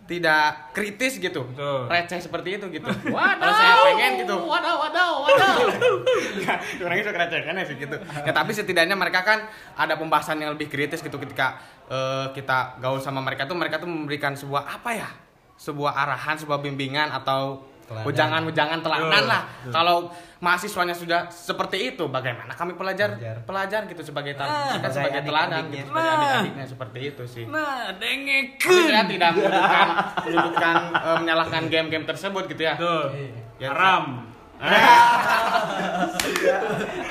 tidak 0.05 0.75
kritis 0.77 1.17
gitu. 1.17 1.49
Betul. 1.49 1.89
receh 1.89 2.21
seperti 2.21 2.61
itu 2.61 2.67
gitu. 2.69 2.89
Kalau 3.41 3.55
saya 3.57 3.75
pengen 3.89 4.13
gitu. 4.21 4.37
wadaw 4.37 4.77
wadaw 4.85 5.13
Nggak, 5.25 6.59
orangnya 6.85 7.05
suka 7.09 7.19
receh 7.25 7.41
kan 7.41 7.55
ya 7.57 7.65
sih 7.65 7.77
gitu. 7.81 7.97
Ya 7.97 8.33
tapi 8.37 8.53
setidaknya 8.53 8.97
mereka 8.97 9.25
kan 9.25 9.49
ada 9.77 9.97
pembahasan 9.97 10.37
yang 10.45 10.53
lebih 10.53 10.69
kritis 10.69 11.01
gitu 11.01 11.17
ketika 11.17 11.57
eh, 11.89 12.27
kita 12.37 12.79
gaul 12.85 13.01
sama 13.01 13.25
mereka 13.25 13.49
tuh 13.49 13.57
mereka 13.57 13.81
tuh 13.81 13.89
memberikan 13.89 14.37
sebuah 14.37 14.69
apa 14.69 14.91
ya 14.93 15.09
sebuah 15.55 15.95
arahan 15.95 16.37
sebuah 16.37 16.61
bimbingan 16.61 17.15
atau 17.15 17.63
ujangan-ujangan 17.85 18.81
teladan 18.81 19.25
lah. 19.25 19.43
kalau 19.69 20.09
mahasiswanya 20.41 20.93
sudah 20.93 21.25
seperti 21.27 21.93
itu 21.93 22.05
bagaimana 22.07 22.53
kami 22.53 22.73
pelajar? 22.75 23.17
Pelajar 23.45 23.85
gitu 23.85 24.01
sebagai 24.01 24.37
tel- 24.37 24.49
kita 24.77 24.89
sebagai 24.91 25.21
teladan 25.23 25.63
gitu, 25.69 25.89
sebagai 25.89 26.13
adik-adiknya 26.15 26.67
seperti 26.69 26.99
itu 27.13 27.23
sih. 27.25 27.45
Nah, 27.45 27.93
dengekeun. 27.97 28.85
saya 28.89 29.05
tidak 29.05 29.31
menyudutkan, 29.37 29.87
menyudutkan 30.21 30.77
eh, 30.93 31.17
menyalahkan 31.21 31.63
game-game 31.69 32.05
tersebut 32.05 32.45
gitu 32.49 32.63
ya. 32.63 32.75
Tuh. 32.77 33.09
Ya, 33.57 33.71
Haram. 33.73 34.29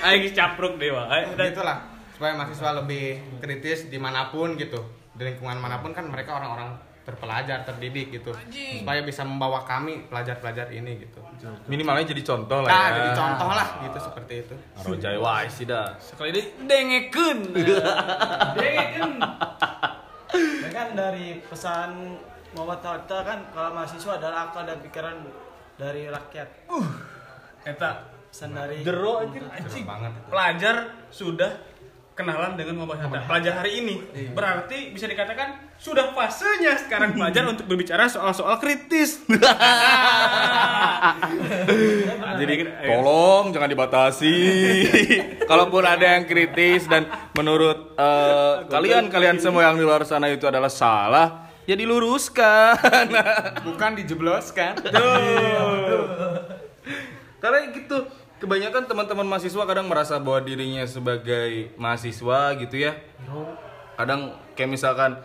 Ayo 0.04 0.18
capruk 0.32 0.78
dewa. 0.78 1.08
Dan 1.34 1.46
itulah 1.50 1.78
supaya 2.14 2.34
mahasiswa 2.34 2.70
lebih 2.84 3.20
kritis 3.40 3.90
di 3.90 3.98
mana 3.98 4.30
pun 4.30 4.56
gitu. 4.56 4.80
Di 5.14 5.24
lingkungan 5.26 5.58
mana 5.58 5.78
pun 5.82 5.94
kan 5.94 6.06
mereka 6.10 6.38
orang-orang 6.38 6.74
terpelajar 7.04 7.68
terdidik 7.68 8.16
gitu 8.16 8.32
supaya 8.80 9.04
bisa 9.04 9.28
membawa 9.28 9.68
kami 9.68 10.08
pelajar-pelajar 10.08 10.72
ini 10.72 11.04
gitu 11.04 11.20
Minimalnya 11.68 12.08
jadi 12.16 12.24
contoh 12.24 12.64
lah 12.64 12.72
nah 12.72 12.88
ya. 12.88 12.96
jadi 12.96 13.12
contoh 13.20 13.50
lah 13.52 13.68
gitu 13.84 13.98
seperti 14.00 14.34
itu 14.48 14.56
Arojai 14.80 15.18
wah 15.20 15.44
sih 15.48 15.68
dah. 15.68 15.96
Sekali 16.00 16.30
ini 16.32 16.44
dengekeun. 16.68 17.40
dengekeun. 18.58 19.14
Ya 20.34 20.70
kan 20.72 20.88
dari 20.96 21.40
pesan 21.46 22.20
Muhammad 22.56 22.82
Hatta 22.82 23.18
kan 23.22 23.40
kalau 23.52 23.70
mahasiswa 23.76 24.18
adalah 24.18 24.50
akal 24.50 24.64
dan 24.64 24.80
pikiran 24.82 25.16
dari 25.76 26.08
rakyat. 26.08 26.48
Eta 27.64 27.92
Pesan 28.34 28.50
dari 28.58 28.82
jero 28.82 29.22
anjir 29.22 29.46
anjing. 29.46 29.86
Pelajar 30.26 31.06
sudah 31.14 31.54
kenalan 32.14 32.54
dengan 32.54 32.78
Muhammad 32.78 33.02
Hatta. 33.02 33.26
Pelajar 33.26 33.54
hari 33.62 33.82
ini 33.82 33.96
berarti 34.38 34.94
bisa 34.94 35.10
dikatakan 35.10 35.74
sudah 35.82 36.14
fasenya 36.14 36.78
sekarang 36.78 37.18
pelajar 37.18 37.44
untuk 37.50 37.66
berbicara 37.66 38.06
soal-soal 38.06 38.62
kritis. 38.62 39.18
Jadi 42.40 42.54
Tolong 42.86 43.50
jangan 43.50 43.70
dibatasi. 43.70 44.36
Kalaupun 45.50 45.84
ada 45.84 46.06
yang 46.18 46.30
kritis 46.30 46.86
dan 46.86 47.10
menurut 47.34 47.98
eh, 47.98 48.56
kalian 48.70 49.10
kalian 49.10 49.42
semua 49.42 49.66
yang 49.66 49.76
di 49.76 49.84
luar 49.84 50.06
sana 50.06 50.30
itu 50.30 50.46
adalah 50.46 50.70
salah, 50.70 51.50
ya 51.66 51.74
diluruskan. 51.74 53.10
bukan 53.66 53.92
dijebloskan 53.98 54.78
Karena 57.44 57.60
gitu, 57.76 58.08
kebanyakan 58.44 58.84
teman-teman 58.86 59.24
mahasiswa 59.26 59.64
kadang 59.64 59.88
merasa 59.88 60.20
bahwa 60.20 60.44
dirinya 60.44 60.84
sebagai 60.84 61.72
mahasiswa 61.80 62.60
gitu 62.60 62.76
ya. 62.76 62.92
Kadang 63.96 64.36
kayak 64.54 64.70
misalkan 64.70 65.16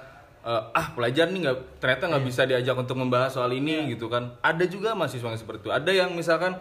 eh, 0.46 0.62
ah 0.70 0.86
pelajar 0.94 1.26
nih 1.26 1.50
nggak 1.50 1.82
ternyata 1.82 2.04
nggak 2.14 2.24
bisa 2.24 2.46
diajak 2.46 2.78
untuk 2.78 2.94
membahas 2.94 3.34
soal 3.34 3.50
ini 3.50 3.90
gitu 3.90 4.06
kan. 4.06 4.38
Ada 4.38 4.70
juga 4.70 4.94
mahasiswa 4.94 5.34
yang 5.34 5.40
seperti 5.40 5.66
itu. 5.66 5.70
Ada 5.74 5.90
yang 5.90 6.14
misalkan 6.14 6.54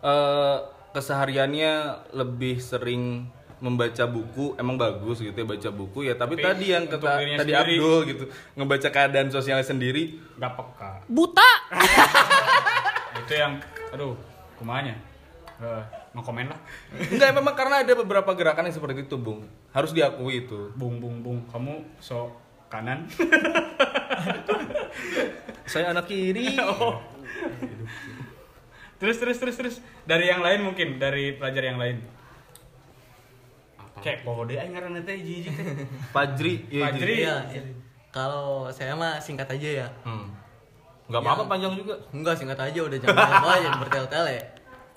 eh, 0.00 0.56
kesehariannya 0.94 1.72
lebih 2.14 2.62
sering 2.62 3.26
membaca 3.58 4.04
buku 4.04 4.52
emang 4.60 4.76
bagus 4.76 5.18
gitu 5.18 5.32
ya 5.32 5.46
baca 5.48 5.70
buku 5.72 6.04
ya 6.04 6.14
tapi, 6.14 6.36
Tapi 6.36 6.44
tadi 6.44 6.66
yang 6.68 6.84
kata 6.84 7.16
tadi 7.16 7.32
sendiri. 7.48 7.80
Abdul 7.80 7.98
gitu 8.12 8.24
ngebaca 8.54 8.88
keadaan 8.92 9.28
sosialnya 9.32 9.64
sendiri 9.64 10.20
Gak 10.36 10.52
peka. 10.52 11.00
buta 11.08 11.50
Itu 13.24 13.32
yang 13.32 13.56
aduh, 13.88 14.12
kumanya. 14.60 14.92
Eh, 15.62 15.82
no 16.14 16.22
komen 16.22 16.46
lah. 16.46 16.60
Enggak 16.94 17.34
memang 17.34 17.54
karena 17.58 17.82
ada 17.82 17.92
beberapa 17.98 18.30
gerakan 18.32 18.70
yang 18.70 18.76
seperti 18.78 19.02
itu 19.02 19.18
bung 19.18 19.44
harus 19.74 19.90
diakui 19.90 20.46
itu 20.46 20.70
Bung 20.78 21.02
bung 21.02 21.20
bung, 21.20 21.42
kamu 21.50 21.82
so 21.98 22.30
kanan. 22.70 23.10
saya 25.66 25.90
anak 25.90 26.06
kiri 26.06 26.54
Oh. 26.62 27.02
terus 29.02 29.18
terus 29.18 29.36
terus 29.42 29.56
terus 29.58 29.76
dari 30.06 30.30
yang 30.30 30.40
lain 30.40 30.64
mungkin 30.64 30.96
dari 30.96 31.34
pelajar 31.34 31.66
yang 31.66 31.76
lain 31.82 31.98
kayak 34.00 34.22
kode 34.22 34.54
aja 34.54 34.68
ngaranna 34.70 35.00
teh 35.02 35.16
jijik 35.18 35.50
iya, 35.56 36.06
Fajri. 36.12 36.54
Ji. 36.70 37.22
Iya, 37.24 37.36
iya. 37.56 37.62
Kalau 38.14 38.70
saya 38.70 38.94
mah 38.94 39.18
singkat 39.18 39.50
aja 39.50 39.68
ya. 39.84 39.88
hmm. 40.06 40.26
nggak 41.10 41.20
apa-apa 41.20 41.44
panjang 41.50 41.74
juga 41.74 41.98
Enggak 42.14 42.38
singkat 42.38 42.56
aja 42.60 42.80
udah 42.80 42.98
jangan 43.02 43.16
jangan 43.18 43.50
aja 43.50 43.68
bertele-tele. 43.82 44.36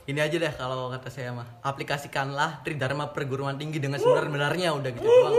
Ini 0.08 0.24
aja 0.24 0.40
deh 0.40 0.54
kalau 0.56 0.88
kata 0.88 1.12
saya 1.12 1.36
mah. 1.36 1.44
Aplikasikanlah 1.60 2.64
Tridharma 2.64 3.12
perguruan 3.12 3.60
tinggi 3.60 3.84
dengan 3.84 4.00
sebenar-benarnya 4.00 4.72
udah 4.72 4.92
gitu 4.96 5.04
doang. 5.04 5.36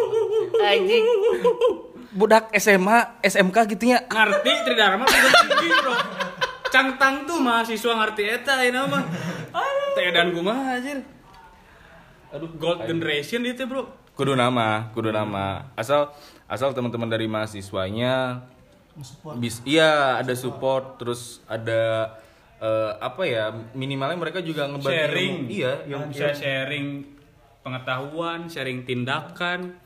anjing. 0.60 1.04
Budak 2.12 2.52
SMA 2.60 3.20
SMK 3.24 3.56
gitu 3.76 3.84
ya 3.96 4.04
ngerti 4.08 4.52
tridharma 4.68 5.04
udah 5.08 5.32
tinggi 5.44 5.68
bro. 5.72 5.94
Cangtang 6.68 7.24
tuh 7.24 7.40
mahasiswa 7.40 7.92
ngerti 7.96 8.22
eta 8.28 8.60
ini 8.60 8.76
mah 8.76 9.04
teh 9.96 10.08
dan 10.12 10.36
kumaha 10.36 10.76
anjir. 10.76 11.00
Aduh 12.32 12.52
gold 12.60 12.84
generation 12.84 13.44
itu 13.48 13.64
bro. 13.64 13.88
Kudu 14.12 14.36
nama 14.36 14.92
kudu 14.92 15.08
nama. 15.08 15.68
Asal 15.80 16.12
asal 16.44 16.76
teman-teman 16.76 17.08
dari 17.08 17.24
mahasiswanya 17.24 18.44
bis 19.38 19.62
iya 19.62 20.18
ada 20.18 20.34
support 20.34 20.98
terus 20.98 21.38
ada 21.46 22.12
eh, 22.58 22.92
apa 22.98 23.22
ya 23.22 23.54
minimalnya 23.74 24.18
mereka 24.18 24.42
juga 24.42 24.66
ngebagi 24.66 24.90
sharing. 24.90 25.34
Ilmu. 25.46 25.50
iya 25.50 25.72
yang 25.86 26.10
bisa 26.10 26.34
sharing. 26.34 27.16
pengetahuan 27.58 28.48
sharing 28.48 28.86
tindakan. 28.88 29.76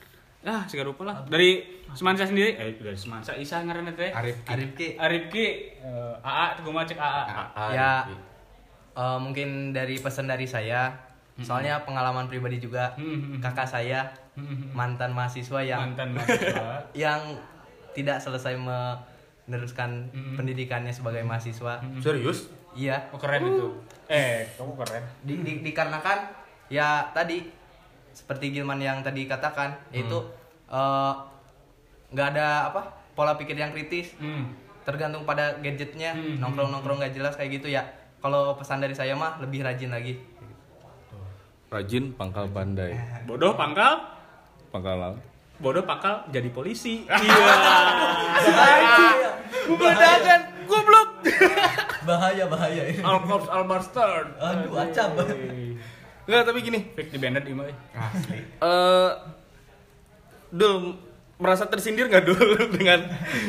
Ah 0.46 0.62
segala 0.70 0.94
rupa 0.94 1.02
lah. 1.02 1.16
Dari 1.26 1.82
semansa 1.92 2.28
sendiri? 2.28 2.54
Eh 2.54 2.78
dari 2.78 2.98
semansa. 2.98 3.34
Isa 3.34 3.58
ngaranna 3.62 3.92
teh 3.94 4.10
Arif 4.12 4.38
Arifki. 4.46 4.94
Arifki 4.94 5.46
eh, 5.82 6.14
AA 6.22 6.46
tuh 6.58 6.62
gue 6.70 6.84
cek 6.94 6.98
AA 7.00 7.66
ya 7.74 7.92
eh, 8.94 9.18
mungkin 9.18 9.74
dari 9.74 9.98
pesan 9.98 10.30
dari 10.30 10.46
saya. 10.46 10.94
Soalnya 11.42 11.82
pengalaman 11.82 12.30
pribadi 12.30 12.62
juga. 12.62 12.94
Hmm, 12.94 13.18
hmm, 13.18 13.40
kakak 13.42 13.66
saya 13.66 14.14
mantan 14.76 15.10
mahasiswa 15.10 15.60
yang 15.64 15.80
mantan 15.90 16.14
mahasiswa. 16.14 16.86
yang 17.08 17.20
tidak 17.96 18.22
selesai 18.22 18.54
meneruskan 18.56 20.12
pendidikannya 20.38 20.94
sebagai 20.94 21.24
mahasiswa. 21.26 21.82
Serius 21.98 22.61
iya. 22.74 23.08
Oh 23.12 23.18
keren 23.20 23.42
itu. 23.44 23.66
Eh 24.08 24.48
kamu 24.56 24.72
keren. 24.76 25.04
Di, 25.22 25.34
di- 25.40 25.60
dikarenakan 25.62 26.18
ya 26.68 27.12
tadi 27.12 27.44
seperti 28.12 28.52
Gilman 28.52 28.80
yang 28.80 29.00
tadi 29.00 29.24
katakan 29.24 29.72
yaitu 29.88 30.18
eh, 30.68 31.12
nggak 32.12 32.28
ada 32.36 32.68
apa 32.68 32.82
pola 33.12 33.36
pikir 33.36 33.56
yang 33.56 33.72
kritis. 33.72 34.12
Hmm. 34.18 34.52
tergantung 34.82 35.22
pada 35.22 35.62
gadgetnya. 35.62 36.10
Hmm. 36.10 36.42
nongkrong 36.42 36.74
nongkrong 36.74 36.98
nggak 36.98 37.14
jelas 37.14 37.38
kayak 37.38 37.62
gitu 37.62 37.70
ya. 37.70 37.86
Kalau 38.18 38.58
pesan 38.58 38.82
dari 38.82 38.94
saya 38.94 39.14
mah 39.14 39.38
lebih 39.38 39.62
rajin 39.62 39.94
lagi. 39.94 40.18
Rajin 41.70 42.10
pangkal 42.12 42.50
pandai. 42.50 42.98
Bodoh 43.30 43.54
pangkal? 43.54 44.02
Pangkal 44.74 44.96
laut. 44.98 45.20
Bodoh 45.62 45.86
pangkal 45.86 46.26
jadi 46.28 46.50
polisi. 46.50 47.06
Iya. 47.06 47.54
Membedakan 49.70 50.40
goblok. 50.72 51.08
Bahaya 52.08 52.44
bahaya 52.46 52.82
ini. 52.88 52.98
Alphonse 52.98 53.46
Albarstern 53.46 54.26
Aduh, 54.34 54.74
acap. 54.74 55.12
Enggak, 56.22 56.42
tapi 56.44 56.58
gini. 56.60 56.80
fake 56.90 57.10
di 57.10 57.18
bandit 57.18 57.44
imah 57.44 57.66
eh. 57.66 57.76
Eh 58.58 59.10
Dul 60.50 60.96
merasa 61.34 61.66
tersindir 61.66 62.06
nggak 62.06 62.22
dul 62.22 62.38
dengan 62.76 63.02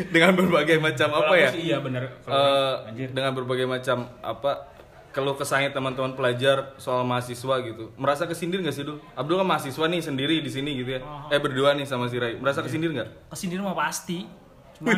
dengan 0.10 0.34
berbagai 0.34 0.82
macam 0.82 1.14
apa 1.14 1.34
ya? 1.36 1.50
sih 1.54 1.62
iya 1.64 1.78
bener 1.78 2.10
Kalau 2.22 2.34
Eh, 2.34 2.90
anjir 2.90 3.10
dengan 3.12 3.32
berbagai 3.32 3.70
macam 3.70 4.10
apa 4.18 4.74
kalau 5.10 5.38
kesahnya 5.38 5.70
teman-teman 5.70 6.18
pelajar 6.18 6.74
soal 6.78 7.06
mahasiswa 7.06 7.54
gitu 7.62 7.94
merasa 7.94 8.26
kesindir 8.26 8.66
nggak 8.66 8.74
sih 8.74 8.82
dul 8.82 8.98
Abdul 9.14 9.38
kan 9.38 9.46
mahasiswa 9.46 9.86
nih 9.86 10.02
sendiri 10.02 10.42
di 10.42 10.50
sini 10.50 10.74
gitu 10.74 10.98
ya 10.98 11.02
eh 11.30 11.38
berdua 11.38 11.78
nih 11.78 11.86
sama 11.86 12.10
si 12.10 12.18
Rai 12.18 12.34
merasa 12.34 12.66
kesindir 12.66 12.90
nggak 12.90 13.30
Kesindir 13.30 13.62
mah 13.62 13.78
pasti. 13.78 14.26
Cuman 14.82 14.98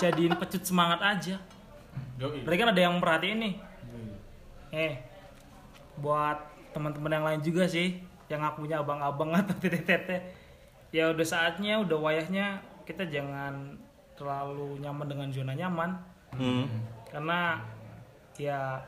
jadiin 0.00 0.34
pecut 0.36 0.62
semangat 0.62 1.00
aja. 1.02 1.36
Kan 2.60 2.72
ada 2.72 2.80
yang 2.80 2.96
merhatiin 3.00 3.38
nih. 3.40 3.54
Eh, 4.74 4.92
buat 6.00 6.36
teman-teman 6.76 7.12
yang 7.12 7.24
lain 7.24 7.40
juga 7.40 7.64
sih, 7.64 8.02
yang 8.28 8.44
akunya 8.44 8.80
abang-abang 8.80 9.32
atau 9.40 9.56
tete-tete. 9.56 10.32
Ya 10.92 11.12
udah 11.12 11.26
saatnya, 11.26 11.80
udah 11.80 11.96
wayahnya 11.96 12.60
kita 12.88 13.08
jangan 13.08 13.76
terlalu 14.16 14.80
nyaman 14.80 15.06
dengan 15.08 15.28
zona 15.32 15.52
nyaman. 15.52 15.90
hmm. 16.36 16.64
Karena 17.12 17.60
ya 18.36 18.84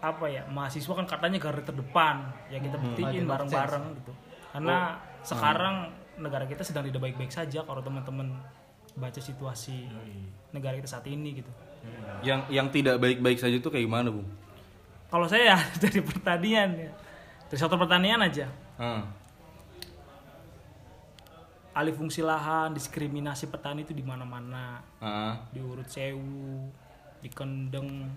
apa 0.00 0.28
ya 0.28 0.44
mahasiswa 0.46 0.92
kan 0.92 1.08
katanya 1.08 1.40
garda 1.40 1.64
terdepan 1.64 2.28
ya 2.52 2.60
kita 2.60 2.76
buktiin 2.76 3.24
bareng-bareng 3.24 3.84
gitu 3.96 4.12
karena 4.52 5.00
sekarang 5.24 5.76
negara 6.20 6.44
kita 6.44 6.62
sedang 6.62 6.84
tidak 6.86 7.00
baik-baik 7.00 7.32
saja 7.32 7.64
kalau 7.64 7.80
teman-teman 7.80 8.36
baca 8.96 9.20
situasi 9.20 9.86
negara 10.50 10.74
kita 10.74 10.88
saat 10.90 11.06
ini 11.06 11.36
gitu 11.36 11.52
Yang 12.20 12.40
yang 12.50 12.66
tidak 12.68 12.96
baik-baik 12.96 13.36
saja 13.36 13.54
itu 13.54 13.68
kayak 13.68 13.84
gimana, 13.84 14.08
Bung? 14.08 14.26
kalau 15.06 15.24
saya 15.24 15.54
ya 15.54 15.58
dari 15.82 16.00
pertanian 16.00 16.68
ya 16.74 16.90
dari 17.46 17.56
sektor 17.56 17.76
pertanian 17.76 18.18
aja 18.20 18.50
Ah. 18.74 19.06
alih 21.72 21.92
fungsi 21.92 22.20
lahan 22.20 22.72
diskriminasi 22.72 23.46
petani 23.46 23.84
itu 23.84 23.92
di 23.92 24.00
mana-mana 24.00 24.80
Ah. 24.98 25.44
di 25.48 25.60
urut 25.60 25.86
sewu 25.86 26.72
di 27.20 27.28
kendeng 27.28 28.08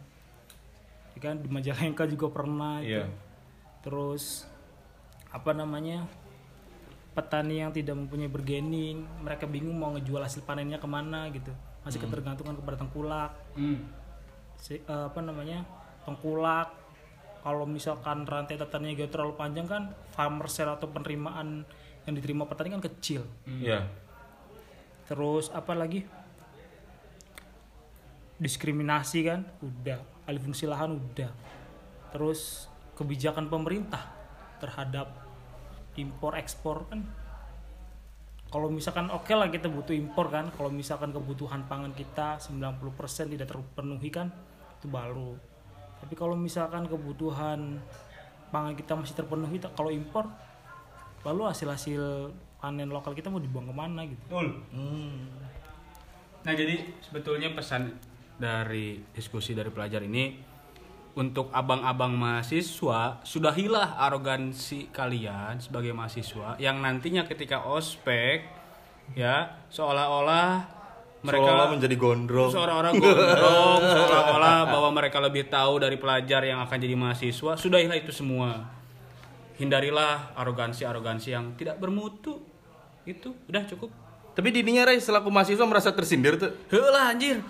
ya 1.14 1.20
kan 1.22 1.36
di 1.36 1.48
majalengka 1.48 2.08
juga 2.08 2.28
pernah 2.30 2.80
itu. 2.80 2.96
Iya. 2.96 3.06
terus 3.80 4.48
apa 5.30 5.52
namanya 5.52 6.08
petani 7.14 7.60
yang 7.60 7.74
tidak 7.74 7.98
mempunyai 7.98 8.30
bergening 8.30 9.04
mereka 9.20 9.50
bingung 9.50 9.76
mau 9.76 9.92
ngejual 9.98 10.22
hasil 10.22 10.46
panennya 10.46 10.78
ke 10.78 10.88
mana 10.88 11.28
gitu. 11.34 11.52
Masih 11.84 12.00
ketergantungan 12.00 12.56
kepada 12.56 12.78
tengkulak. 12.80 13.32
Hmm. 13.58 13.82
Si- 14.56 14.80
eh, 14.80 15.06
apa 15.10 15.20
namanya 15.20 15.66
tengkulak. 16.06 16.76
Kalau 17.40 17.64
misalkan 17.64 18.28
rantai 18.28 18.60
tatanan 18.60 18.92
gak 19.00 19.16
terlalu 19.16 19.34
panjang 19.40 19.64
kan 19.64 19.96
farmer 20.12 20.52
sale 20.52 20.76
atau 20.76 20.92
penerimaan 20.92 21.64
yang 22.04 22.14
diterima 22.16 22.44
petani 22.44 22.76
kan 22.76 22.84
kecil. 22.84 23.24
Iya. 23.48 23.88
terus 25.10 25.50
apa 25.50 25.74
lagi? 25.74 26.06
Diskriminasi 28.38 29.26
kan 29.26 29.42
udah. 29.60 30.00
Alih 30.30 30.38
fungsi 30.40 30.70
lahan 30.70 30.96
udah. 31.02 31.34
Terus 32.14 32.70
kebijakan 32.94 33.50
pemerintah 33.50 34.06
terhadap 34.62 35.29
impor 35.98 36.38
ekspor 36.38 36.86
kan. 36.92 37.02
Kalau 38.50 38.66
misalkan 38.70 39.14
oke 39.14 39.30
lah 39.34 39.50
kita 39.50 39.70
butuh 39.70 39.94
impor 39.94 40.30
kan. 40.34 40.50
Kalau 40.54 40.74
misalkan 40.74 41.14
kebutuhan 41.14 41.66
pangan 41.70 41.94
kita 41.94 42.42
90% 42.42 43.34
tidak 43.34 43.48
terpenuhi 43.50 44.10
kan 44.10 44.30
itu 44.82 44.90
baru. 44.90 45.38
Tapi 46.00 46.14
kalau 46.16 46.34
misalkan 46.34 46.90
kebutuhan 46.90 47.78
pangan 48.50 48.74
kita 48.74 48.98
masih 48.98 49.14
terpenuhi 49.14 49.62
kalau 49.78 49.94
impor 49.94 50.26
lalu 51.22 51.52
hasil-hasil 51.52 52.34
panen 52.58 52.90
lokal 52.90 53.14
kita 53.14 53.30
mau 53.30 53.38
dibuang 53.38 53.70
ke 53.70 53.76
mana 53.76 54.02
gitu. 54.08 54.24
Nah 56.40 56.54
jadi 56.56 56.82
sebetulnya 57.04 57.52
pesan 57.54 58.00
dari 58.40 59.04
diskusi 59.12 59.52
dari 59.52 59.68
pelajar 59.70 60.00
ini 60.02 60.49
untuk 61.20 61.52
abang-abang 61.52 62.16
mahasiswa 62.16 63.20
sudahilah 63.22 64.00
arogansi 64.00 64.88
kalian 64.90 65.60
sebagai 65.60 65.92
mahasiswa 65.92 66.56
yang 66.58 66.80
nantinya 66.80 67.28
ketika 67.28 67.68
ospek 67.68 68.48
ya 69.14 69.60
seolah-olah 69.68 70.80
mereka 71.20 71.44
Seolah-olah 71.44 71.70
menjadi 71.76 71.96
gondrong. 72.00 72.48
seolah-olah 72.48 72.92
gondrong 72.96 73.82
seolah-olah 74.00 74.60
bahwa 74.66 74.90
mereka 74.96 75.20
lebih 75.20 75.52
tahu 75.52 75.84
dari 75.84 76.00
pelajar 76.00 76.48
yang 76.48 76.64
akan 76.64 76.78
jadi 76.80 76.96
mahasiswa 76.96 77.60
sudahilah 77.60 78.00
itu 78.00 78.16
semua 78.16 78.72
hindarilah 79.60 80.32
arogansi-arogansi 80.40 81.36
yang 81.36 81.52
tidak 81.60 81.76
bermutu 81.76 82.40
itu 83.04 83.36
udah 83.46 83.68
cukup 83.68 83.92
Tapi 84.30 84.56
dirinya 84.56 84.88
Ray 84.88 85.04
selaku 85.04 85.28
mahasiswa 85.28 85.68
merasa 85.68 85.92
tersindir 85.92 86.40
tuh. 86.40 86.56
Heulah 86.72 87.12
anjir. 87.12 87.44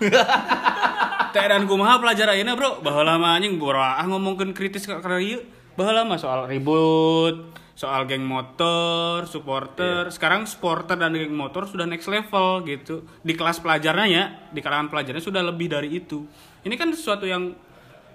Teh 1.30 1.46
dan 1.46 1.70
kumaha 1.70 2.02
pelajar 2.02 2.26
ayeuna, 2.34 2.58
Bro? 2.58 2.82
Baheula 2.82 3.14
mah 3.14 3.38
anjing 3.38 3.54
boraah 3.54 4.02
ngomongkeun 4.02 4.50
kritis 4.50 4.82
ka 4.82 4.98
kana 4.98 5.22
ieu. 5.22 5.46
Baheula 5.78 6.02
mah 6.02 6.18
soal 6.18 6.50
ribut, 6.50 7.54
soal 7.78 8.02
geng 8.10 8.26
motor, 8.26 9.30
supporter. 9.30 10.10
Sekarang 10.10 10.42
supporter 10.50 10.98
dan 10.98 11.14
geng 11.14 11.30
motor 11.30 11.70
sudah 11.70 11.86
next 11.86 12.10
level 12.10 12.66
gitu. 12.66 13.06
Di 13.22 13.38
kelas 13.38 13.62
pelajarnya 13.62 14.06
ya, 14.10 14.24
di 14.50 14.58
kalangan 14.58 14.90
pelajarnya 14.90 15.22
sudah 15.22 15.38
lebih 15.46 15.70
dari 15.70 16.02
itu. 16.02 16.26
Ini 16.66 16.74
kan 16.74 16.90
sesuatu 16.90 17.30
yang 17.30 17.54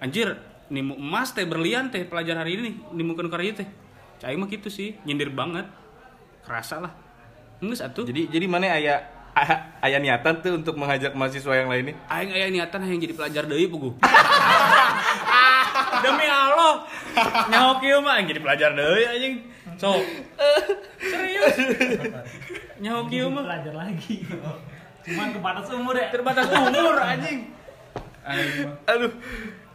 anjir, 0.04 0.36
nimu 0.68 1.00
emas 1.00 1.32
teh 1.32 1.48
berlian 1.48 1.88
teh 1.88 2.04
pelajar 2.04 2.44
hari 2.44 2.60
ini 2.60 2.76
nimukeun 2.92 3.32
ka 3.32 3.40
ieu 3.40 3.56
teh. 3.56 3.68
Cai 4.20 4.36
mah 4.36 4.44
gitu 4.52 4.68
sih, 4.68 4.92
nyindir 5.08 5.32
banget. 5.32 5.64
Kerasa 6.44 6.84
lah. 6.84 6.92
Geus 7.64 7.80
atuh. 7.80 8.04
Jadi 8.04 8.28
jadi 8.28 8.44
mana 8.44 8.76
aya 8.76 9.15
aya 9.84 9.98
niatan 10.00 10.40
tuh 10.40 10.56
untuk 10.56 10.74
mengajak 10.80 11.12
mahasiswa 11.12 11.52
yang 11.52 11.68
lainnya? 11.68 11.94
Aing 12.08 12.32
aya 12.32 12.46
niatan 12.48 12.80
yang 12.88 13.00
jadi 13.00 13.14
pelajar 13.14 13.42
deui 13.44 13.68
pugu. 13.68 13.92
Demi 16.04 16.26
Allah. 16.28 16.88
Nyaho 17.52 17.72
kieu 17.84 18.00
mah 18.00 18.20
aing 18.20 18.28
jadi 18.32 18.40
pelajar 18.40 18.70
deui 18.72 19.04
anjing. 19.04 19.34
Sok. 19.76 20.00
Serius. 21.00 21.56
Nyaho 22.80 23.00
kieu 23.12 23.28
mah 23.28 23.44
belajar 23.44 23.72
lagi 23.76 24.24
cuman 25.06 25.30
kebatas 25.30 25.70
umur 25.70 25.94
ya 25.94 26.10
terbatas 26.10 26.50
umur 26.50 26.98
anjing. 26.98 27.54
Aduh. 28.90 29.12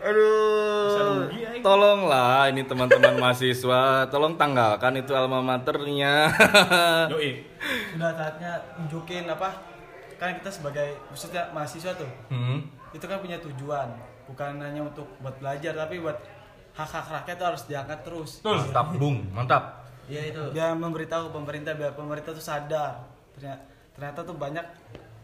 Aduh. 0.02 1.30
Tolonglah 1.62 2.50
ini 2.50 2.66
teman-teman 2.66 3.18
mahasiswa, 3.22 4.10
tolong 4.10 4.34
tanggalkan 4.34 4.98
itu 4.98 5.14
alma 5.14 5.40
maternya. 5.40 6.34
Yoi. 7.14 7.46
Udah 7.96 8.12
saatnya 8.18 8.58
nunjukin 8.82 9.30
apa? 9.30 9.62
Kan 10.18 10.38
kita 10.42 10.50
sebagai 10.50 10.98
maksudnya 11.10 11.50
mahasiswa 11.50 11.94
tuh, 11.94 12.10
Hmm. 12.30 12.66
itu 12.94 13.06
kan 13.06 13.18
punya 13.18 13.38
tujuan, 13.42 13.90
bukan 14.26 14.58
hanya 14.58 14.86
untuk 14.86 15.06
buat 15.18 15.34
belajar 15.38 15.74
tapi 15.74 15.98
buat 15.98 16.18
hak-hak 16.72 17.10
rakyat 17.22 17.36
tuh 17.38 17.48
harus 17.54 17.64
diangkat 17.66 18.00
terus. 18.02 18.32
Mantap, 18.42 18.98
Bung. 18.98 19.26
Mantap. 19.34 19.86
Iya 20.06 20.34
itu. 20.34 20.44
Dia 20.54 20.74
memberitahu 20.74 21.30
pemerintah 21.30 21.74
biar 21.74 21.94
pemerintah 21.94 22.34
tuh 22.34 22.42
sadar. 22.42 23.06
Ternyata, 23.38 23.62
ternyata 23.94 24.20
tuh 24.22 24.36
banyak 24.38 24.66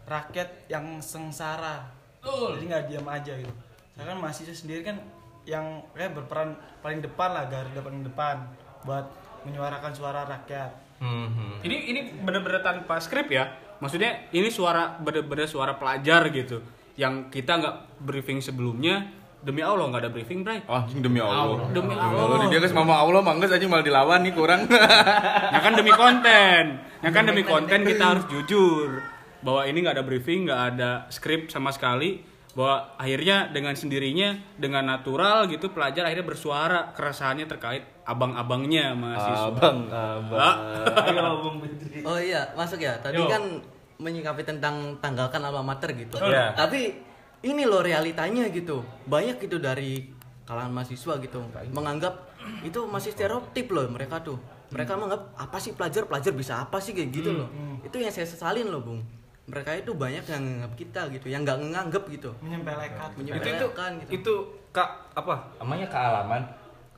rakyat 0.04 0.48
yang 0.66 0.98
sengsara. 0.98 1.82
Jadi 2.22 2.64
nggak 2.66 2.84
diam 2.90 3.06
aja 3.06 3.32
gitu. 3.34 3.54
Saya 3.98 4.14
kan 4.14 4.18
mahasiswa 4.22 4.54
sendiri 4.54 4.86
kan 4.86 5.02
yang 5.42 5.82
kayak 5.90 6.14
berperan 6.14 6.54
paling 6.78 7.02
depan 7.02 7.34
lah, 7.34 7.50
garda 7.50 7.82
paling 7.82 8.06
depan 8.06 8.46
buat 8.86 9.10
menyuarakan 9.42 9.90
suara 9.90 10.22
rakyat. 10.22 10.70
Hmm. 11.02 11.58
Ini 11.66 11.76
ini 11.90 12.00
bener-bener 12.22 12.62
tanpa 12.62 13.02
skrip 13.02 13.26
ya. 13.26 13.58
Maksudnya 13.82 14.30
ini 14.30 14.54
suara 14.54 14.94
bener-bener 15.02 15.50
suara 15.50 15.74
pelajar 15.74 16.30
gitu. 16.30 16.62
Yang 16.94 17.42
kita 17.42 17.58
nggak 17.58 17.76
briefing 18.06 18.38
sebelumnya. 18.38 19.18
Demi 19.38 19.66
Allah 19.66 19.90
nggak 19.90 20.02
ada 20.06 20.10
briefing, 20.14 20.46
Bray. 20.46 20.62
Oh, 20.66 20.78
anjing 20.78 21.02
demi 21.02 21.18
Allah. 21.18 21.66
Demi 21.74 21.94
Allah. 21.94 22.38
Allah. 22.38 22.46
Dia 22.50 22.62
guys 22.62 22.74
mama 22.74 23.02
Allah 23.02 23.22
manggas 23.22 23.50
aja 23.50 23.66
malah 23.66 23.82
dilawan 23.82 24.22
nih 24.22 24.34
kurang. 24.34 24.62
Ya 25.54 25.58
kan 25.58 25.74
demi 25.74 25.90
konten. 25.90 26.86
Ya 27.02 27.10
kan 27.10 27.26
demi 27.26 27.42
konten 27.42 27.82
kita 27.82 28.04
harus 28.14 28.24
jujur 28.30 29.02
bahwa 29.42 29.66
ini 29.66 29.82
nggak 29.82 29.98
ada 29.98 30.06
briefing, 30.06 30.46
nggak 30.46 30.62
ada 30.74 30.90
skrip 31.10 31.50
sama 31.50 31.74
sekali. 31.74 32.37
Bahwa 32.58 32.98
akhirnya 32.98 33.54
dengan 33.54 33.78
sendirinya, 33.78 34.34
dengan 34.58 34.82
natural 34.82 35.46
gitu 35.46 35.70
pelajar 35.70 36.10
akhirnya 36.10 36.26
bersuara 36.26 36.90
keresahannya 36.90 37.46
terkait 37.46 37.86
abang-abangnya 38.02 38.98
mahasiswa. 38.98 39.54
abang, 39.54 39.86
abang. 39.86 40.34
Ah. 40.42 41.06
ayo 41.06 41.38
bung 41.38 41.62
Bedri 41.62 42.02
Oh 42.02 42.18
iya, 42.18 42.50
masuk 42.58 42.82
ya. 42.82 42.98
Tadi 42.98 43.22
Yo. 43.22 43.30
kan 43.30 43.62
menyikapi 44.02 44.42
tentang 44.42 44.98
tanggalkan 44.98 45.38
alma 45.38 45.62
mater 45.62 45.94
gitu. 45.94 46.18
Iya. 46.18 46.58
Tapi 46.58 46.98
ini 47.46 47.62
loh 47.62 47.78
realitanya 47.78 48.50
gitu. 48.50 48.82
Banyak 49.06 49.38
gitu 49.38 49.62
dari 49.62 50.10
kalangan 50.42 50.82
mahasiswa 50.82 51.14
gitu 51.20 51.38
menganggap 51.76 52.26
itu 52.64 52.80
masih 52.88 53.12
stereotip 53.14 53.70
loh 53.70 53.86
mereka 53.86 54.18
tuh. 54.18 54.40
Mereka 54.74 54.98
menganggap 54.98 55.22
apa 55.38 55.62
sih 55.62 55.78
pelajar 55.78 56.10
pelajar 56.10 56.32
bisa 56.34 56.58
apa 56.58 56.82
sih 56.82 56.90
kayak 56.90 57.08
gitu 57.14 57.30
loh. 57.38 57.48
Itu 57.86 58.02
yang 58.02 58.10
saya 58.10 58.26
sesalin 58.26 58.66
loh, 58.66 58.82
Bung. 58.82 59.17
Mereka 59.48 59.70
itu 59.74 59.90
banyak 59.96 60.24
yang 60.24 60.42
nganggap 60.44 60.72
kita 60.76 61.00
gitu, 61.08 61.26
yang 61.26 61.40
nggak 61.40 61.58
nganggap 61.72 62.04
gitu. 62.06 62.30
Menyempelekan. 62.38 63.08
itu 63.10 63.20
itu 63.24 63.32
Menyepelekan 63.32 63.90
gitu. 64.04 64.10
itu 64.12 64.34
kak 64.70 64.88
apa? 65.16 65.34
Namanya 65.56 65.86
kealaman. 65.88 66.42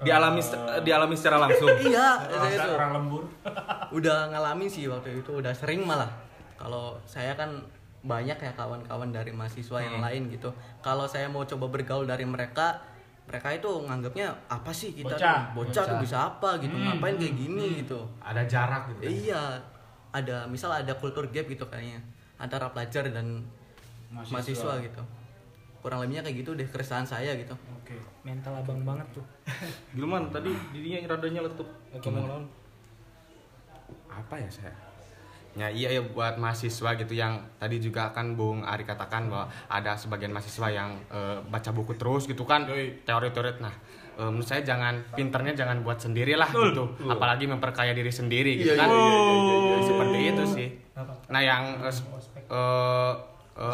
Dialami 0.01 0.41
se- 0.41 0.59
dialami 0.83 1.15
secara 1.15 1.39
langsung. 1.39 1.71
Iya, 1.87 2.09
saya 2.27 2.57
itu. 2.59 2.71
orang 2.73 2.91
lembur. 2.99 3.23
udah 3.97 4.33
ngalamin 4.33 4.67
sih 4.67 4.91
waktu 4.91 5.23
itu 5.23 5.31
udah 5.39 5.55
sering 5.55 5.87
malah. 5.87 6.11
Kalau 6.59 6.99
saya 7.07 7.39
kan 7.39 7.55
banyak 8.01 8.35
ya 8.35 8.53
kawan-kawan 8.57 9.13
dari 9.13 9.31
mahasiswa 9.31 9.79
yang 9.79 10.01
lain 10.01 10.27
gitu. 10.29 10.51
Kalau 10.81 11.05
saya 11.05 11.29
mau 11.29 11.45
coba 11.45 11.69
bergaul 11.69 12.09
dari 12.09 12.25
mereka 12.25 12.81
mereka 13.29 13.55
itu 13.55 13.69
nganggapnya 13.69 14.27
apa 14.51 14.73
sih 14.75 14.91
kita 14.91 15.15
Bocah. 15.15 15.37
tuh? 15.55 15.63
Bocah 15.63 15.85
tuh 15.87 15.99
bisa 16.03 16.17
apa 16.27 16.59
gitu? 16.59 16.75
Ngapain 16.75 17.15
kayak 17.15 17.35
gini 17.37 17.67
gitu? 17.79 18.01
Ada 18.19 18.43
jarak 18.43 18.91
gitu. 18.91 19.07
iya 19.07 19.61
ada 20.11 20.43
misal 20.51 20.75
ada 20.75 20.91
kultur 20.99 21.23
gap 21.31 21.47
gitu 21.47 21.63
kayaknya 21.63 22.03
antara 22.41 22.73
pelajar 22.73 23.05
dan 23.13 23.45
mahasiswa, 24.09 24.81
gitu. 24.81 25.03
Kurang 25.85 26.01
lebihnya 26.05 26.25
kayak 26.25 26.37
gitu 26.41 26.51
deh 26.57 26.67
keresahan 26.67 27.05
saya 27.05 27.37
gitu. 27.37 27.53
Oke. 27.77 27.97
Mental 28.25 28.57
abang 28.57 28.81
banget 28.85 29.07
tuh. 29.13 29.25
Gilman 29.97 30.33
tadi 30.33 30.53
dirinya 30.73 31.17
radanya 31.17 31.45
letup. 31.45 31.69
Lawan 31.93 32.49
apa 34.11 34.35
ya 34.37 34.51
saya? 34.51 34.75
Ya 35.59 35.67
iya 35.67 35.91
ya 35.91 36.03
buat 36.03 36.39
mahasiswa 36.39 36.95
gitu 36.95 37.15
yang 37.19 37.43
tadi 37.59 37.83
juga 37.83 38.15
kan 38.15 38.39
Bung 38.39 38.63
Ari 38.63 38.87
katakan 38.87 39.27
bahwa 39.27 39.51
ada 39.67 39.99
sebagian 39.99 40.31
mahasiswa 40.31 40.69
yang 40.71 40.95
eh, 41.11 41.43
baca 41.51 41.71
buku 41.75 41.99
terus 41.99 42.31
gitu 42.31 42.47
kan 42.47 42.69
teori-teori. 43.03 43.59
Nah 43.59 43.75
eh, 44.17 44.27
menurut 44.27 44.45
saya 44.45 44.63
jangan 44.63 45.05
pinternya 45.11 45.53
jangan 45.55 45.83
buat 45.83 45.99
sendiri 45.99 46.35
lah 46.35 46.49
gitu. 46.49 46.97
Apalagi 47.05 47.45
memperkaya 47.45 47.93
diri 47.93 48.11
sendiri 48.11 48.57
gitu 48.57 48.73
Iya, 48.73 48.81
kan. 48.81 48.89
iya, 48.89 48.97
iya, 48.97 49.11
iya, 49.13 49.37
iya, 49.37 49.57
iya. 49.77 49.85
seperti 49.85 50.19
itu 50.27 50.43
sih. 50.47 50.69
Nah 51.29 51.41
yang 51.41 51.63
eh, 51.83 51.93
eh, 52.51 53.15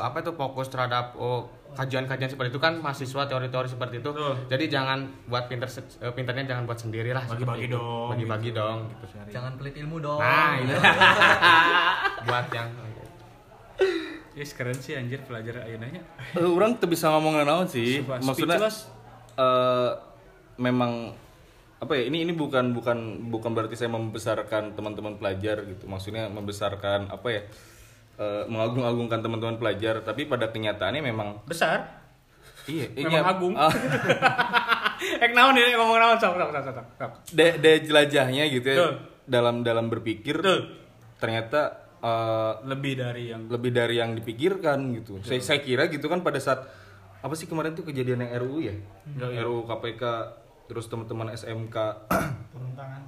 apa 0.03 0.17
itu 0.19 0.33
fokus 0.33 0.67
terhadap 0.67 1.15
oh, 1.15 1.47
kajian-kajian 1.77 2.33
seperti 2.33 2.51
itu 2.51 2.59
kan 2.59 2.81
mahasiswa 2.81 3.23
teori-teori 3.29 3.69
seperti 3.69 4.01
itu. 4.01 4.11
Jadi 4.49 4.65
jangan 4.67 4.99
buat 5.27 5.45
pinter 5.47 5.69
pinternya 6.13 6.45
jangan 6.49 6.65
buat 6.65 6.81
sendiri 6.81 7.13
lah 7.13 7.21
Bagi-bagi 7.23 7.69
dong, 7.69 8.09
bagi-bagi 8.11 8.51
dong 8.51 8.79
gitu. 8.91 9.05
Jangan 9.29 9.61
pelit 9.61 9.77
ilmu 9.77 10.01
dong. 10.01 10.19
nah 10.19 10.57
itu 10.57 10.73
buat 12.27 12.49
yang 12.51 12.69
Yes, 14.37 14.53
keren 14.53 14.77
sih 14.77 14.93
anjir 14.93 15.25
pelajar 15.25 15.65
ayeuna 15.65 15.89
Eh, 15.89 16.01
orang 16.45 16.77
tuh 16.77 16.93
bisa 16.93 17.09
ngomong 17.09 17.41
naon 17.41 17.65
sih? 17.65 18.05
Sumpah, 18.05 18.21
maksudnya 18.21 18.57
speechless. 18.61 18.77
Memang 20.57 21.13
apa 21.77 21.93
ya 21.93 22.09
ini 22.09 22.25
ini 22.25 22.33
bukan 22.33 22.73
bukan 22.73 23.29
bukan 23.29 23.53
berarti 23.53 23.77
saya 23.77 23.93
membesarkan 23.93 24.73
teman-teman 24.73 25.17
pelajar 25.17 25.61
gitu 25.63 25.85
maksudnya 25.85 26.25
membesarkan 26.27 27.13
apa 27.13 27.29
ya 27.29 27.43
eh, 28.17 28.45
mengagung-agungkan 28.49 29.21
teman-teman 29.21 29.57
pelajar 29.57 30.01
tapi 30.01 30.25
pada 30.25 30.49
kenyataannya 30.49 31.05
memang 31.05 31.45
Besar. 31.45 31.85
iya 32.65 32.89
Memang 32.91 33.13
iya, 33.13 33.21
agung. 33.23 33.55
ah, 33.55 33.69
Eh 34.97 35.29
naon 35.31 35.53
ini 35.53 35.77
ngomong 35.77 36.01
naon 36.01 36.17
sok 36.17 36.35
sok 36.35 36.51
sok 36.51 36.87
sok. 36.97 37.11
da- 37.31 37.57
daya 37.57 37.79
jelajahnya 37.79 38.45
gitu 38.49 38.67
ya 38.67 38.77
Betul. 38.81 38.95
dalam 39.29 39.55
dalam 39.61 39.87
berpikir 39.87 40.41
Betul. 40.41 40.81
ternyata 41.17 41.61
eh, 42.01 42.53
Lebih 42.65 42.93
dari 42.97 43.25
yang 43.29 43.47
lebih 43.47 43.71
dari 43.71 44.01
yang 44.01 44.17
dipikirkan 44.17 44.97
gitu. 44.97 45.21
Saya 45.21 45.39
saya 45.39 45.61
kira 45.61 45.87
gitu 45.87 46.09
kan 46.09 46.21
pada 46.21 46.41
saat 46.41 46.65
apa 47.17 47.35
sih 47.35 47.45
kemarin 47.45 47.77
tuh 47.77 47.85
kejadian 47.85 48.25
yang 48.25 48.33
RUU 48.41 48.59
ya? 48.63 48.75
RUU 49.19 49.69
KPK 49.69 50.03
terus 50.67 50.87
teman-teman 50.91 51.33
SMK 51.35 51.77
turun 52.53 52.73
tangan 52.75 53.03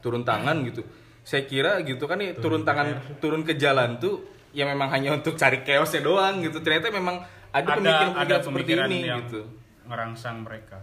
turun 0.00 0.22
tangan 0.22 0.56
gitu. 0.68 0.82
Saya 1.24 1.44
kira 1.44 1.84
gitu 1.84 2.08
kan 2.08 2.20
nih 2.20 2.36
turun 2.38 2.64
tangan 2.64 3.20
turun 3.20 3.44
ke 3.44 3.56
jalan 3.58 4.00
tuh 4.00 4.24
ya 4.56 4.64
memang 4.64 4.88
hanya 4.88 5.12
untuk 5.12 5.36
cari 5.36 5.60
chaosnya 5.64 6.00
doang 6.04 6.40
gitu. 6.40 6.64
Ternyata 6.64 6.88
memang 6.88 7.20
ada 7.52 7.64
ada 7.64 7.80
pemikiran-pemikiran 7.80 8.24
ada 8.24 8.34
seperti 8.40 8.52
pemikiran 8.52 8.88
ini 8.88 8.98
yang 9.04 9.24
gitu. 9.26 9.40
merangsang 9.88 10.36
mereka. 10.44 10.78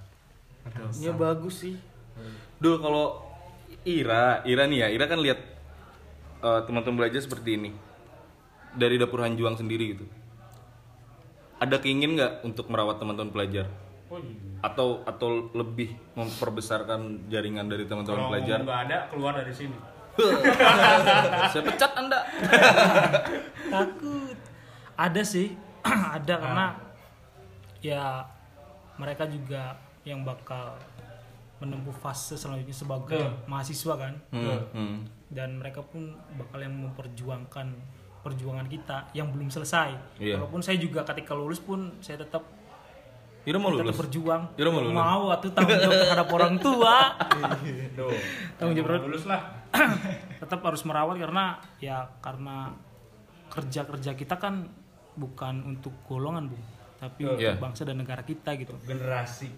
Ya 0.98 1.14
bagus 1.14 1.62
sih. 1.62 1.78
Dul 2.58 2.82
kalau 2.82 3.22
Ira, 3.86 4.42
Ira 4.50 4.66
nih 4.66 4.80
ya, 4.82 4.88
Ira 4.90 5.06
kan 5.06 5.22
lihat 5.22 5.40
eh, 6.42 6.62
teman-teman 6.66 7.06
belajar 7.06 7.22
seperti 7.22 7.58
ini 7.58 7.72
dari 8.74 8.98
dapur 8.98 9.22
Hanjuang 9.22 9.56
sendiri 9.62 9.94
gitu. 9.94 10.06
Ada 11.62 11.80
keingin 11.80 12.18
nggak 12.18 12.34
untuk 12.44 12.68
merawat 12.68 12.98
teman-teman 12.98 13.32
pelajar? 13.32 13.70
Oh 14.08 14.18
iya. 14.18 14.38
Atau 14.62 15.02
atau 15.04 15.30
lebih 15.52 15.94
memperbesarkan 16.14 17.26
jaringan 17.26 17.66
dari 17.66 17.86
teman-teman 17.86 18.18
Kalau 18.20 18.30
pelajar? 18.30 18.58
nggak 18.62 18.82
ada 18.86 18.98
keluar 19.08 19.34
dari 19.34 19.50
sini. 19.52 19.78
Saya 21.52 21.64
pecat 21.64 21.92
Anda. 21.94 22.20
takut 23.68 24.38
ada 24.96 25.22
sih 25.22 25.52
ada 26.16 26.34
karena 26.34 26.66
ya 27.80 28.24
mereka 28.96 29.28
juga 29.28 29.76
yang 30.02 30.24
bakal 30.24 30.78
menempuh 31.58 31.92
fase 31.94 32.36
selanjutnya 32.36 32.72
sebagai 32.74 33.20
mahasiswa 33.46 33.94
kan 33.98 34.14
Hmm, 34.30 34.60
hmm. 34.72 34.98
dan 35.30 35.58
mereka 35.58 35.82
pun 35.82 36.16
bakal 36.36 36.60
yang 36.60 36.76
memperjuangkan 36.78 37.68
perjuangan 38.22 38.68
kita 38.68 39.10
yang 39.12 39.30
belum 39.30 39.50
selesai 39.50 39.92
Iya. 40.16 40.40
walaupun 40.40 40.62
saya 40.62 40.78
juga 40.78 41.04
ketika 41.04 41.34
lulus 41.34 41.60
pun 41.60 41.92
saya 42.00 42.20
tetap 42.20 42.46
Ira 43.46 43.58
mau 43.58 43.70
tetap 43.70 43.86
lulus? 43.86 43.98
berjuang 43.98 44.42
Ira 44.56 44.70
mau 44.70 44.82
lulus? 44.82 44.96
mau 44.96 45.24
atau 45.30 45.48
tanggung 45.50 45.78
jawab 45.78 45.98
terhadap 46.00 46.28
orang 46.30 46.54
tua 46.58 46.96
Tuh. 47.94 48.10
tanggung 48.58 48.76
jawab 48.76 49.06
Lulus 49.06 49.26
lah. 49.32 49.42
tetap 50.36 50.60
harus 50.62 50.82
merawat 50.82 51.16
karena 51.16 51.46
ya 51.78 52.10
karena 52.20 52.74
kerja 53.48 53.84
kerja 53.84 54.12
kita 54.14 54.36
kan 54.36 54.66
bukan 55.14 55.64
untuk 55.68 55.94
golongan 56.04 56.50
bu 56.50 56.58
tapi 56.96 57.22
untuk 57.24 57.40
Iya. 57.40 57.56
bangsa 57.56 57.84
dan 57.84 57.98
negara 57.98 58.22
kita 58.22 58.56
gitu 58.56 58.74
Generasi. 58.82 59.52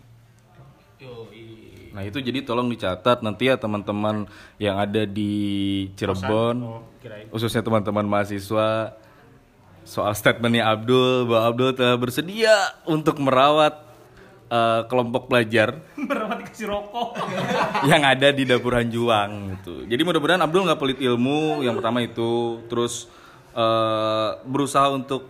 Nah 1.93 2.01
itu 2.01 2.17
jadi 2.17 2.41
tolong 2.41 2.67
dicatat 2.67 3.21
nanti 3.21 3.45
ya 3.45 3.55
teman-teman 3.55 4.25
yang 4.57 4.75
ada 4.75 5.05
di 5.05 5.29
Cirebon, 5.93 6.57
Oh, 6.59 6.81
khususnya 7.29 7.61
teman-teman 7.61 8.01
mahasiswa 8.03 8.97
soal 9.87 10.11
statementnya 10.11 10.67
Abdul 10.67 11.31
bahwa 11.31 11.43
Abdul 11.47 11.71
telah 11.71 11.95
bersedia 11.95 12.51
untuk 12.83 13.23
merawat 13.23 13.87
eh, 14.51 14.81
kelompok 14.91 15.31
pelajar 15.31 15.79
merawat 16.11 16.43
dikasih 16.43 16.67
rokok 16.67 17.15
yang 17.91 18.03
ada 18.03 18.35
di 18.35 18.43
dapur 18.43 18.75
Hanjuang 18.75 19.55
gitu. 19.55 19.87
Jadi 19.87 20.01
mudah-mudahan 20.03 20.43
Abdul 20.43 20.67
nggak 20.67 20.79
pelit 20.83 20.99
ilmu 20.99 21.63
yang 21.63 21.79
pertama 21.79 22.03
itu, 22.03 22.59
terus 22.67 23.07
eh, 23.55 24.29
berusaha 24.43 24.91
untuk 24.91 25.23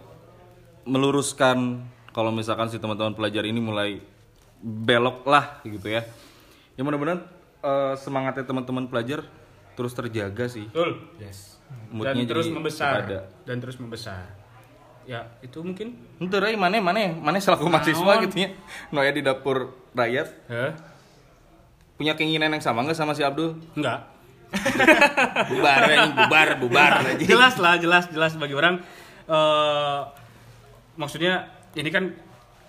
meluruskan 0.90 1.86
kalau 2.10 2.34
misalkan 2.34 2.74
si 2.74 2.82
teman-teman 2.82 3.14
pelajar 3.14 3.46
ini 3.46 3.62
mulai 3.62 4.02
belok 4.58 5.22
lah 5.30 5.62
gitu 5.70 5.86
ya. 5.86 6.02
Ya 6.74 6.82
mudah-mudahan 6.82 7.22
eh, 7.62 7.94
semangatnya 8.02 8.42
teman-teman 8.42 8.90
pelajar 8.90 9.22
terus 9.78 9.94
terjaga 9.94 10.50
sih. 10.50 10.66
Betul. 10.74 11.14
Moodnya 11.92 12.24
Dan 12.24 12.26
terus 12.26 12.48
membesar. 12.50 13.06
ada. 13.06 13.20
Dan 13.46 13.58
terus 13.62 13.78
membesar. 13.78 14.37
Ya, 15.08 15.32
itu 15.40 15.64
mungkin. 15.64 15.96
Entar 16.20 16.44
ya 16.44 16.60
mana 16.60 16.84
mana 16.84 17.16
mana 17.16 17.40
selaku 17.40 17.72
mahasiswa 17.72 18.14
gitu 18.28 18.36
ya. 18.44 18.50
Noya 18.92 19.16
di 19.16 19.24
dapur 19.24 19.72
rakyat 19.96 20.28
Hah? 20.52 20.72
punya 21.98 22.14
keinginan 22.14 22.54
yang 22.54 22.62
sama 22.62 22.86
nggak 22.86 22.94
sama 22.94 23.18
si 23.18 23.26
Abdul? 23.26 23.58
Enggak. 23.74 24.06
Bubar 25.52 25.82
anjing, 25.92 26.14
bubar, 26.16 26.48
bubar 26.56 26.92
aja. 27.04 27.20
jelas 27.20 27.60
lah 27.60 27.76
jelas 27.84 28.08
jelas 28.08 28.32
bagi 28.40 28.56
orang 28.56 28.80
eh 29.28 30.02
maksudnya 30.96 31.52
ini 31.76 31.90
kan 31.92 32.16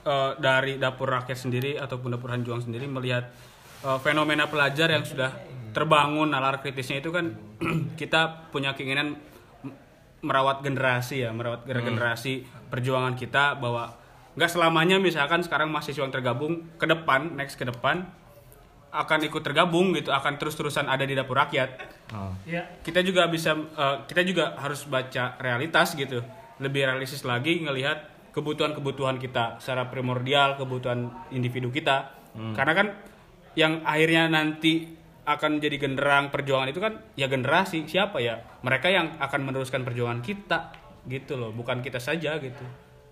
eh, 0.02 0.32
dari 0.42 0.74
dapur 0.74 1.06
rakyat 1.06 1.38
sendiri 1.38 1.78
ataupun 1.78 2.18
dapur 2.18 2.34
Hanjuang 2.34 2.66
sendiri 2.66 2.90
melihat 2.90 3.30
eh, 3.86 3.98
fenomena 4.02 4.50
pelajar 4.50 4.90
yang 4.90 5.06
sudah 5.06 5.30
terbangun 5.70 6.34
nalar 6.34 6.58
kritisnya 6.58 6.98
itu 6.98 7.14
kan 7.14 7.30
kita 8.00 8.50
punya 8.50 8.74
keinginan 8.74 9.14
merawat 10.20 10.66
generasi 10.66 11.22
ya 11.22 11.30
merawat 11.30 11.62
gener- 11.62 11.86
generasi 11.86 12.42
perjuangan 12.68 13.14
kita 13.14 13.54
bahwa 13.58 13.94
nggak 14.34 14.50
selamanya 14.50 14.98
misalkan 14.98 15.42
sekarang 15.42 15.70
mahasiswa 15.70 16.02
yang 16.02 16.14
tergabung 16.14 16.66
ke 16.78 16.86
depan 16.86 17.34
next 17.34 17.58
ke 17.58 17.66
depan 17.66 18.06
akan 18.88 19.20
ikut 19.28 19.42
tergabung 19.44 19.92
gitu 19.92 20.08
akan 20.10 20.40
terus-terusan 20.40 20.88
ada 20.88 21.04
di 21.04 21.12
dapur 21.12 21.36
rakyat. 21.36 21.70
Ya 22.48 22.64
kita 22.80 23.04
juga 23.04 23.28
bisa 23.28 23.52
eh, 23.54 23.96
kita 24.08 24.24
juga 24.24 24.56
harus 24.56 24.88
baca 24.88 25.36
realitas 25.38 25.92
gitu 25.92 26.24
lebih 26.58 26.88
realistis 26.88 27.22
lagi 27.22 27.60
ngelihat 27.62 28.08
kebutuhan-kebutuhan 28.32 29.20
kita 29.20 29.58
secara 29.62 29.86
primordial 29.92 30.56
kebutuhan 30.56 31.10
individu 31.30 31.68
kita. 31.70 32.10
Karena 32.54 32.72
kan 32.74 32.86
yang 33.58 33.82
akhirnya 33.82 34.30
nanti 34.30 34.97
akan 35.28 35.60
jadi 35.60 35.76
genderang 35.76 36.32
perjuangan 36.32 36.66
itu 36.66 36.80
kan 36.80 37.04
ya 37.12 37.28
generasi 37.28 37.84
siapa 37.84 38.16
ya 38.16 38.40
mereka 38.60 38.88
yang 38.88 39.20
akan 39.20 39.40
meneruskan 39.44 39.84
perjuangan 39.84 40.24
kita 40.24 40.72
gitu 41.04 41.36
loh 41.36 41.52
bukan 41.52 41.80
kita 41.80 42.00
saja 42.00 42.36
gitu 42.36 42.64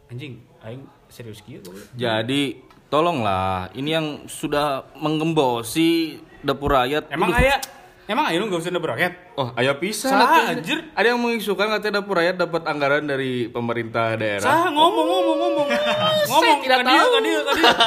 anjing 0.06 0.40
aing 0.62 0.80
serius 1.06 1.42
gitu 1.42 1.68
Jadi 1.92 2.56
tolonglah 2.86 3.68
ini 3.72 3.90
yang 3.92 4.06
sudah 4.24 4.88
menggembosi 4.96 6.16
dapur 6.40 6.72
rakyat. 6.72 7.10
emang 7.10 7.34
ayah 7.34 7.58
emang 8.06 8.30
ayah 8.30 8.38
lu 8.38 8.46
gak 8.48 8.62
usah 8.62 8.72
berakhir 8.72 9.12
Oh, 9.36 9.52
ayah 9.52 9.76
bisa. 9.76 10.08
Sah, 10.08 10.16
nanti. 10.16 10.40
anjir. 10.56 10.78
Ada 10.96 11.12
yang 11.12 11.20
mengisukan 11.20 11.68
katanya 11.68 12.00
dapur 12.00 12.16
rakyat 12.16 12.40
dapat 12.40 12.62
anggaran 12.64 13.04
dari 13.04 13.52
pemerintah 13.52 14.16
daerah. 14.16 14.40
Sah 14.40 14.72
ngomong 14.72 15.04
ngomong 15.04 15.36
ngomong 15.36 15.68
ngomong 16.32 16.58
tidak 16.64 16.80
tahu. 16.80 16.88
dia 16.88 17.04
ke 17.04 17.18
dia 17.20 17.40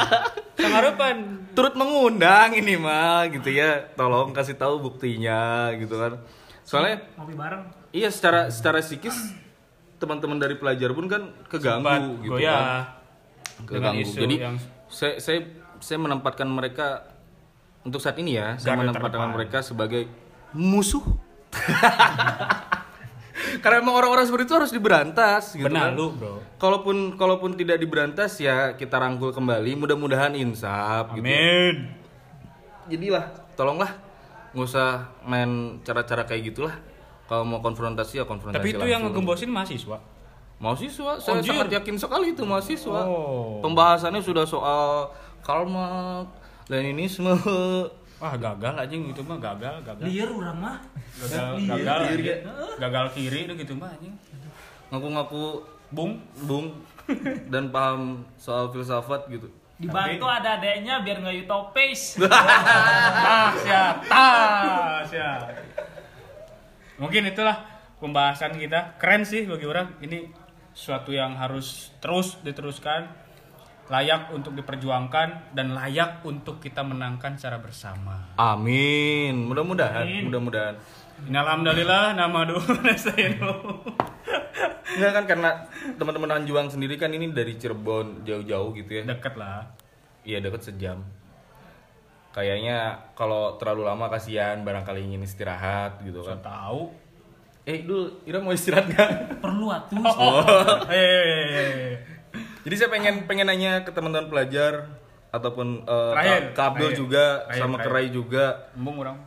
Sangarepan 0.61 1.15
Turut 1.59 1.75
mengundang 1.75 2.55
ini 2.55 2.79
mah 2.79 3.27
gitu 3.27 3.51
ya. 3.51 3.83
Tolong 3.99 4.31
kasih 4.31 4.55
tahu 4.55 4.79
buktinya 4.79 5.67
gitu 5.75 5.99
kan. 5.99 6.23
Soalnya 6.63 7.03
ngopi 7.19 7.35
bareng 7.35 7.67
iya 7.91 8.07
secara 8.07 8.47
secara 8.47 8.79
psikis 8.79 9.35
teman-teman 9.99 10.39
dari 10.39 10.55
pelajar 10.55 10.95
pun 10.95 11.11
kan 11.11 11.35
keganggu 11.51 11.83
Sempat 11.83 11.99
gitu 12.23 12.31
kan. 12.31 12.39
goyah 12.39 12.63
dengan 13.67 13.91
Keganggu. 13.91 14.03
isu 14.07 14.15
Jadi 14.23 14.35
yang 14.39 14.55
saya 14.87 15.13
saya 15.19 15.39
saya 15.83 15.97
menempatkan 15.99 16.47
mereka 16.47 17.03
untuk 17.83 17.99
saat 17.99 18.15
ini 18.15 18.39
ya, 18.39 18.55
saya 18.55 18.75
Garda 18.79 18.95
menempatkan 18.95 19.11
terdepan. 19.19 19.35
mereka 19.35 19.57
sebagai 19.59 20.07
musuh. 20.55 21.03
Karena 23.63 23.79
emang 23.79 23.95
orang-orang 23.95 24.25
seperti 24.27 24.51
itu 24.51 24.55
harus 24.55 24.71
diberantas 24.71 25.55
gitu 25.55 25.67
benar 25.67 25.91
kan. 25.91 25.99
lu 25.99 26.11
bro 26.13 26.43
Kalaupun 26.59 27.15
kalaupun 27.15 27.55
tidak 27.55 27.79
diberantas 27.79 28.35
ya 28.39 28.75
kita 28.75 28.99
rangkul 28.99 29.31
kembali, 29.31 29.79
mudah-mudahan 29.79 30.35
insaf 30.35 31.15
gitu. 31.15 31.23
amin 31.23 31.75
Jadilah, 32.89 33.25
tolonglah 33.55 33.91
nggak 34.51 34.65
usah 34.65 35.13
main 35.23 35.77
cara-cara 35.85 36.25
kayak 36.25 36.51
gitulah. 36.51 36.75
Kalau 37.29 37.45
mau 37.45 37.61
konfrontasi 37.61 38.17
ya 38.19 38.25
konfrontasi 38.25 38.57
tapi 38.57 38.73
itu 38.73 38.85
yang 38.89 39.05
ngegembosin 39.05 39.53
mahasiswa 39.53 40.01
Mahasiswa, 40.59 41.23
saya 41.23 41.39
Anjir. 41.39 41.55
sangat 41.55 41.71
yakin 41.71 41.95
sekali 41.95 42.35
itu 42.35 42.43
mahasiswa. 42.43 43.07
Oh. 43.07 43.63
Pembahasannya 43.63 44.19
sudah 44.19 44.43
soal 44.43 45.07
Karl 45.39 45.63
Marx, 45.63 46.27
Leninisme. 46.67 47.31
Wah 48.19 48.35
gagal 48.35 48.75
aja 48.75 48.91
gitu 48.91 49.21
mah 49.23 49.39
gagal 49.39 49.79
gagal. 49.81 50.03
liar 50.03 50.27
orang 50.27 50.57
mah 50.57 50.77
Gagal 51.17 51.45
Liar, 51.55 51.69
gagal. 51.71 51.79
liar, 51.79 51.99
anjing. 52.03 52.39
Gagal 52.77 53.05
kiri 53.15 53.39
itu 53.47 53.53
gitu 53.57 53.73
mah 53.73 53.89
anjing. 53.89 54.13
Ngaku-ngaku 54.89 55.43
Bung. 55.89 56.21
bung 56.43 56.67
dan 57.47 57.69
paham 57.69 58.21
soal 58.35 58.69
filsafat 58.69 59.25
gitu. 59.27 59.49
dibantu 59.75 60.27
ada 60.27 60.59
adeknya 60.59 61.01
biar 61.01 61.17
nggak 61.17 61.47
utopis 61.47 62.19
Ah, 62.29 63.49
siap. 63.55 63.95
Ah, 64.05 64.99
siap. 65.01 65.41
Mungkin 66.99 67.23
itulah 67.25 67.63
pembahasan 67.97 68.53
kita. 68.53 68.99
Keren 68.99 69.23
sih 69.23 69.47
bagi 69.47 69.63
orang. 69.63 69.95
Ini 69.97 70.29
suatu 70.75 71.09
yang 71.09 71.33
harus 71.33 71.95
terus 71.97 72.35
diteruskan, 72.39 73.07
layak 73.89 74.29
untuk 74.29 74.53
diperjuangkan 74.53 75.57
dan 75.57 75.73
layak 75.73 76.21
untuk 76.21 76.61
kita 76.61 76.85
menangkan 76.85 77.33
secara 77.35 77.57
bersama. 77.57 78.37
Amin. 78.37 79.49
Mudah-mudahan, 79.49 80.29
mudah-mudahan. 80.29 80.77
Alhamdulillah 81.27 82.15
nama 82.15 82.47
dulu 82.47 82.61
saya 82.95 83.35
Enggak 84.89 85.11
kan 85.11 85.25
karena 85.27 85.49
teman-teman 85.97 86.39
Anjuang 86.39 86.69
sendiri 86.69 86.95
kan 86.95 87.11
ini 87.11 87.29
dari 87.29 87.57
Cirebon 87.57 88.23
jauh-jauh 88.23 88.71
gitu 88.77 89.01
ya. 89.01 89.03
deket 89.03 89.35
lah. 89.35 89.67
Iya 90.23 90.39
deket 90.39 90.63
sejam. 90.63 91.01
Kayaknya 92.29 93.09
kalau 93.17 93.57
terlalu 93.57 93.89
lama 93.89 94.05
kasihan 94.07 94.61
barangkali 94.61 95.01
ingin 95.01 95.25
istirahat 95.25 95.97
gitu 96.05 96.21
kan. 96.21 96.37
tahu. 96.39 96.93
Eh 97.65 97.83
dulu 97.83 98.21
Ira 98.25 98.37
mau 98.39 98.53
istirahat 98.53 98.85
nggak? 98.87 99.09
perlu 99.43 99.69
atuh 99.69 100.01
Eh, 100.89 101.97
Jadi 102.59 102.75
saya 102.75 102.89
pengen 102.89 103.23
pengen 103.23 103.47
nanya 103.47 103.81
ke 103.81 103.91
teman-teman 103.91 104.27
pelajar 104.27 104.87
ataupun 105.29 105.85
eh, 105.85 106.13
Kak 106.51 106.75
Abdul 106.75 106.91
terakhir. 106.91 106.97
juga 106.97 107.23
sama. 107.51 107.77
Kerai 107.79 108.07
juga. 108.09 108.45
embung 108.75 108.99
orang. 108.99 109.17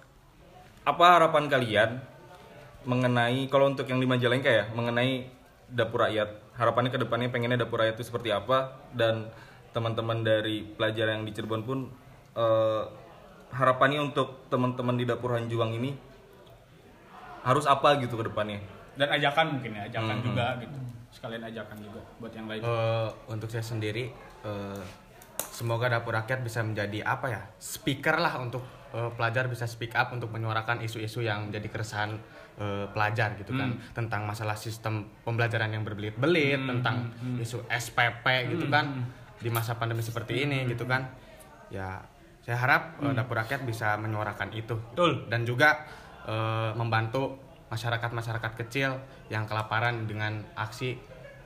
Apa 0.83 1.17
harapan 1.17 1.47
kalian 1.47 1.91
mengenai 2.83 3.47
kalau 3.47 3.71
untuk 3.71 3.87
yang 3.87 4.03
di 4.03 4.07
Majalengka 4.07 4.51
ya 4.51 4.65
mengenai 4.71 5.31
dapur 5.71 6.03
rakyat 6.03 6.27
harapannya 6.53 6.91
ke 6.91 6.99
depannya 6.99 7.31
pengennya 7.31 7.63
dapur 7.63 7.79
rakyat 7.79 7.95
itu 7.95 8.05
seperti 8.05 8.29
apa 8.29 8.75
dan 8.93 9.31
teman-teman 9.71 10.21
dari 10.21 10.67
pelajar 10.67 11.09
yang 11.09 11.23
di 11.23 11.31
Cirebon 11.31 11.63
pun 11.63 11.79
eh, 12.35 12.83
harapannya 13.55 14.03
untuk 14.03 14.51
teman-teman 14.51 14.99
di 14.99 15.07
dapur 15.07 15.33
Hanjuang 15.33 15.73
ini 15.73 15.95
harus 17.43 17.65
apa 17.65 17.97
gitu 17.99 18.15
ke 18.17 18.27
depannya 18.27 18.59
Dan 18.93 19.09
ajakan 19.09 19.57
mungkin 19.57 19.73
ya, 19.73 19.83
ajakan 19.89 20.17
Mhm. 20.19 20.25
juga 20.27 20.47
gitu. 20.59 20.79
Sekalian 21.13 21.45
ajakan 21.45 21.79
juga 21.79 22.01
buat 22.19 22.33
yang 22.33 22.49
lain. 22.49 22.61
Eh, 22.65 23.09
untuk 23.29 23.53
saya 23.53 23.63
sendiri 23.63 24.09
eh, 24.43 24.83
semoga 25.53 25.93
dapur 25.93 26.17
rakyat 26.17 26.41
bisa 26.41 26.65
menjadi 26.65 27.05
apa 27.05 27.27
ya 27.29 27.43
speaker 27.61 28.17
lah 28.17 28.41
untuk 28.41 28.65
eh, 28.97 29.11
pelajar 29.13 29.47
bisa 29.53 29.69
speak 29.69 29.93
up 29.93 30.11
untuk 30.17 30.33
menyuarakan 30.33 30.81
isu-isu 30.81 31.21
yang 31.21 31.53
menjadi 31.53 31.69
keresahan 31.69 32.17
eh, 32.57 32.89
pelajar 32.91 33.37
gitu 33.37 33.53
kan. 33.53 33.77
Tentang 33.93 34.25
masalah 34.25 34.57
sistem 34.57 35.07
pembelajaran 35.23 35.69
yang 35.69 35.85
berbelit-belit 35.85 36.59
tentang 36.65 37.13
isu 37.39 37.69
SPP 37.69 38.57
gitu 38.57 38.67
kan 38.73 39.05
di 39.43 39.51
masa 39.53 39.77
pandemi 39.77 40.01
seperti 40.01 40.49
ini 40.49 40.65
gitu 40.65 40.89
kan. 40.89 41.13
Ya 41.69 42.01
saya 42.43 42.59
harap 42.59 42.99
eh, 43.05 43.13
dapur 43.15 43.39
rakyat 43.39 43.63
bisa 43.63 43.95
menyuarakan 44.01 44.51
itu. 44.57 44.75
Betul. 44.97 45.31
dan 45.31 45.47
juga 45.47 45.87
eh, 46.27 46.73
membantu 46.75 47.52
masyarakat-masyarakat 47.73 48.53
kecil 48.61 49.01
yang 49.27 49.49
kelaparan 49.49 50.05
dengan 50.05 50.45
aksi 50.55 51.01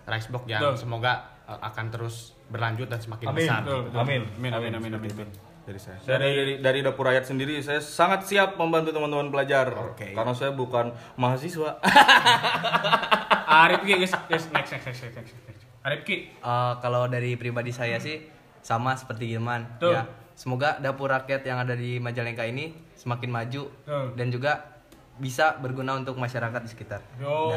rice 0.04 0.28
box 0.28 0.42
yang 0.46 0.58
Betul. 0.60 0.74
semoga 0.82 1.12
eh, 1.46 1.54
akan 1.56 1.86
terus 1.88 2.34
berlanjut 2.46 2.86
dan 2.86 2.98
semakin 2.98 3.26
Amin. 3.30 3.38
besar. 3.40 3.62
Betul, 3.62 3.80
betul. 3.86 3.98
Amin. 4.02 4.22
Amin, 4.36 4.52
amin, 4.52 4.72
amin, 4.74 4.92
amin, 4.94 5.10
amin. 5.14 5.30
Dari 5.66 5.82
saya. 5.82 5.98
dari, 5.98 6.30
dari 6.30 6.52
dari 6.62 6.78
dapur 6.78 7.02
rakyat 7.04 7.26
sendiri 7.26 7.58
saya 7.58 7.82
sangat 7.82 8.22
siap 8.22 8.54
membantu 8.54 8.94
teman-teman 8.94 9.26
pelajar 9.28 9.66
Oke. 9.74 10.14
karena 10.14 10.30
saya 10.30 10.54
bukan 10.54 10.94
mahasiswa 11.16 11.82
Arif 13.58 13.82
Ki, 13.82 13.94
guys, 13.96 14.14
guys, 14.26 14.46
next, 14.54 14.70
next, 14.72 14.86
next, 14.86 15.02
next, 15.02 15.34
next. 15.42 15.62
Arif 15.82 16.02
Ki, 16.02 16.30
Eh, 16.30 16.74
kalau 16.78 17.06
dari 17.06 17.34
pribadi 17.34 17.70
saya 17.70 17.98
sih 17.98 18.22
sama 18.62 18.94
seperti 18.94 19.26
Gilman 19.26 19.66
Tuh. 19.78 19.90
ya 19.90 20.06
semoga 20.34 20.78
dapur 20.78 21.08
rakyat 21.08 21.42
yang 21.42 21.58
ada 21.58 21.72
di 21.72 21.98
Majalengka 21.98 22.42
ini 22.42 22.70
semakin 22.94 23.26
maju 23.26 23.62
Tuh. 23.82 24.14
dan 24.14 24.30
juga 24.30 24.75
bisa 25.16 25.56
berguna 25.58 25.96
untuk 25.96 26.16
masyarakat 26.20 26.60
di 26.60 26.70
sekitar 26.70 27.00
yo 27.16 27.52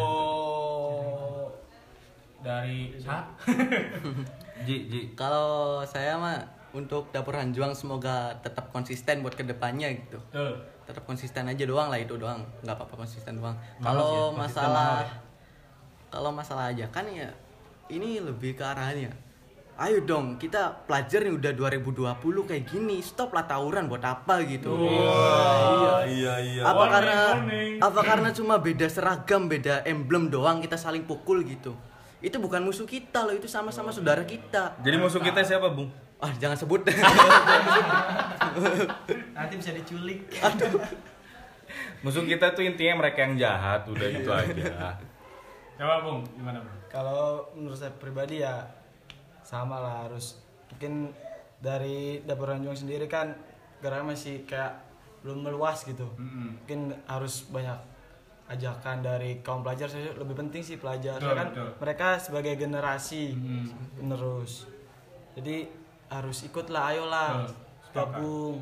dari 2.39 2.95
sa 2.95 3.28
Ji 4.68 4.91
Ji 4.91 5.01
Kalau 5.16 5.80
saya 5.88 6.20
mah 6.20 6.39
untuk 6.76 7.10
dapur 7.10 7.36
Hanjuang 7.36 7.74
semoga 7.74 8.36
tetap 8.45 8.70
konsisten 8.70 9.26
buat 9.26 9.34
ke 9.34 9.41
depannya 9.41 9.89
gitu. 9.89 10.20
Tuh. 10.30 10.55
Tetap 10.86 11.05
konsisten 11.05 11.47
aja 11.49 11.64
doang 11.66 11.89
lah 11.89 11.97
itu 11.97 12.14
doang. 12.20 12.43
nggak 12.62 12.76
apa-apa 12.76 13.05
konsisten 13.05 13.39
doang. 13.39 13.55
Kalau 13.82 14.36
masalah 14.36 15.07
kalau 16.10 16.34
masalah 16.34 16.74
ajakan 16.74 17.05
ya 17.14 17.30
ini 17.89 18.22
lebih 18.22 18.57
ke 18.57 18.64
arahnya. 18.64 19.10
Ayo 19.80 20.04
dong, 20.04 20.36
kita 20.36 20.84
pelajar 20.84 21.24
nih 21.24 21.40
udah 21.40 21.52
2020 21.56 22.20
kayak 22.44 22.68
gini. 22.68 23.00
Stop 23.00 23.32
lah 23.32 23.48
tawuran 23.48 23.88
buat 23.88 24.04
apa 24.04 24.44
gitu. 24.44 24.76
iya 24.76 26.04
iya 26.04 26.34
iya 26.44 26.62
apa 26.68 26.84
Warning, 26.84 26.92
karena 26.92 27.16
warning. 27.32 27.74
apa 27.80 28.02
karena 28.04 28.30
cuma 28.36 28.56
beda 28.60 28.88
seragam 28.92 29.48
beda 29.48 29.88
emblem 29.88 30.28
doang 30.28 30.60
kita 30.60 30.76
saling 30.76 31.08
pukul 31.08 31.48
gitu 31.48 31.76
itu 32.20 32.36
bukan 32.36 32.60
musuh 32.60 32.84
kita 32.84 33.24
loh 33.24 33.32
itu 33.32 33.48
sama-sama 33.48 33.96
saudara 33.96 34.28
kita 34.28 34.76
jadi 34.84 35.00
musuh 35.00 35.24
kita 35.24 35.40
siapa 35.40 35.72
bung 35.72 35.88
ah 36.20 36.32
jangan 36.36 36.60
sebut 36.60 36.84
nanti 39.36 39.54
bisa 39.56 39.72
diculik 39.72 40.28
musuh 42.04 42.28
kita 42.28 42.52
tuh 42.52 42.68
intinya 42.68 43.08
mereka 43.08 43.24
yang 43.24 43.40
jahat 43.40 43.88
udah 43.88 44.08
itu 44.12 44.30
aja 44.32 45.00
Coba 45.80 46.04
Bung, 46.04 46.28
gimana 46.36 46.60
Bung? 46.60 46.76
kalau 46.92 47.48
menurut 47.56 47.80
saya 47.80 47.96
pribadi 47.96 48.44
ya 48.44 48.68
sama 49.50 49.82
lah 49.82 50.06
harus 50.06 50.38
mungkin 50.70 51.10
dari 51.58 52.22
dapur 52.22 52.45
Ranjung 52.47 52.78
sendiri 52.78 53.10
kan 53.10 53.34
geraknya 53.82 54.14
masih 54.14 54.45
kayak 54.45 54.78
belum 55.20 55.41
meluas 55.41 55.82
gitu. 55.84 56.06
Mungkin 56.16 56.93
harus 57.04 57.50
banyak 57.50 57.76
ajakan 58.47 59.02
dari 59.02 59.41
kaum 59.41 59.62
pelajar 59.62 59.86
saya 59.86 60.14
lebih 60.14 60.34
penting 60.36 60.62
sih 60.62 60.78
pelajar 60.78 61.18
Betul, 61.18 61.34
kan. 61.34 61.47
betul. 61.50 61.70
mereka 61.78 62.08
sebagai 62.16 62.54
generasi 62.56 63.34
penerus. 63.95 64.70
Jadi 65.34 65.66
harus 66.08 66.38
ikutlah 66.43 66.84
ayolah 66.88 67.43
Betul, 67.43 67.58
gabung 67.91 68.56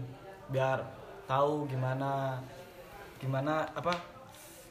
biar 0.47 0.79
tahu 1.23 1.67
gimana 1.67 2.39
gimana 3.17 3.67
apa 3.69 3.91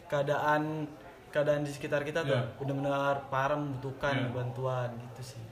keadaan 0.06 0.84
keadaan 1.28 1.62
di 1.62 1.70
sekitar 1.70 2.00
kita 2.00 2.22
tuh 2.22 2.32
Iya. 2.32 2.56
benar-benar 2.56 3.28
parah 3.28 3.56
membutuhkan 3.56 4.14
Iya. 4.16 4.32
bantuan 4.32 4.88
gitu 5.12 5.36
sih 5.36 5.42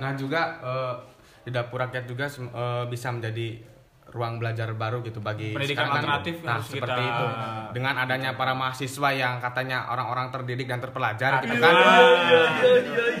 Nah 0.00 0.16
juga 0.16 0.40
eh, 0.58 0.94
di 1.40 1.50
dapur 1.52 1.78
rakyat 1.78 2.04
juga 2.04 2.26
eh, 2.26 2.84
bisa 2.88 3.12
menjadi 3.12 3.70
ruang 4.10 4.42
belajar 4.42 4.74
baru 4.74 5.06
gitu 5.06 5.22
bagi 5.22 5.54
Pendidikan 5.54 5.86
sekarang 5.86 5.92
kan- 5.94 6.02
alternatif 6.02 6.34
nah 6.42 6.58
harus 6.58 6.66
seperti 6.66 6.98
kita- 6.98 7.14
itu. 7.14 7.26
Dengan 7.70 7.94
adanya 7.94 8.30
para 8.34 8.52
mahasiswa 8.52 9.08
yang 9.14 9.38
katanya 9.38 9.86
orang-orang 9.86 10.26
terdidik 10.34 10.66
dan 10.66 10.82
terpelajar 10.82 11.38
gitu 11.40 11.54
kan. 11.62 11.74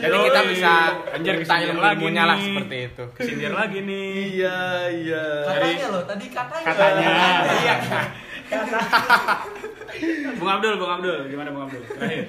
Jadi 0.02 0.16
kita 0.26 0.40
bisa 0.50 0.72
Anjir, 1.14 1.34
ilmu 1.38 1.78
lagi 1.78 2.02
ilmunya 2.02 2.24
lah 2.26 2.34
seperti 2.34 2.76
itu. 2.90 3.04
Kesindir 3.14 3.54
lagi 3.54 3.78
nih. 3.86 4.10
iya 4.34 4.58
iya. 4.90 5.24
Katanya 5.46 5.86
loh 5.94 6.02
tadi 6.02 6.26
katanya. 6.26 6.66
Katanya. 6.66 7.10
Iya. 7.46 7.76
Bung 10.36 10.50
Abdul, 10.50 10.74
Bung 10.76 10.92
Abdul, 10.92 11.18
gimana 11.26 11.48
Bung 11.50 11.64
Abdul? 11.66 11.82
Terakhir. 11.84 12.24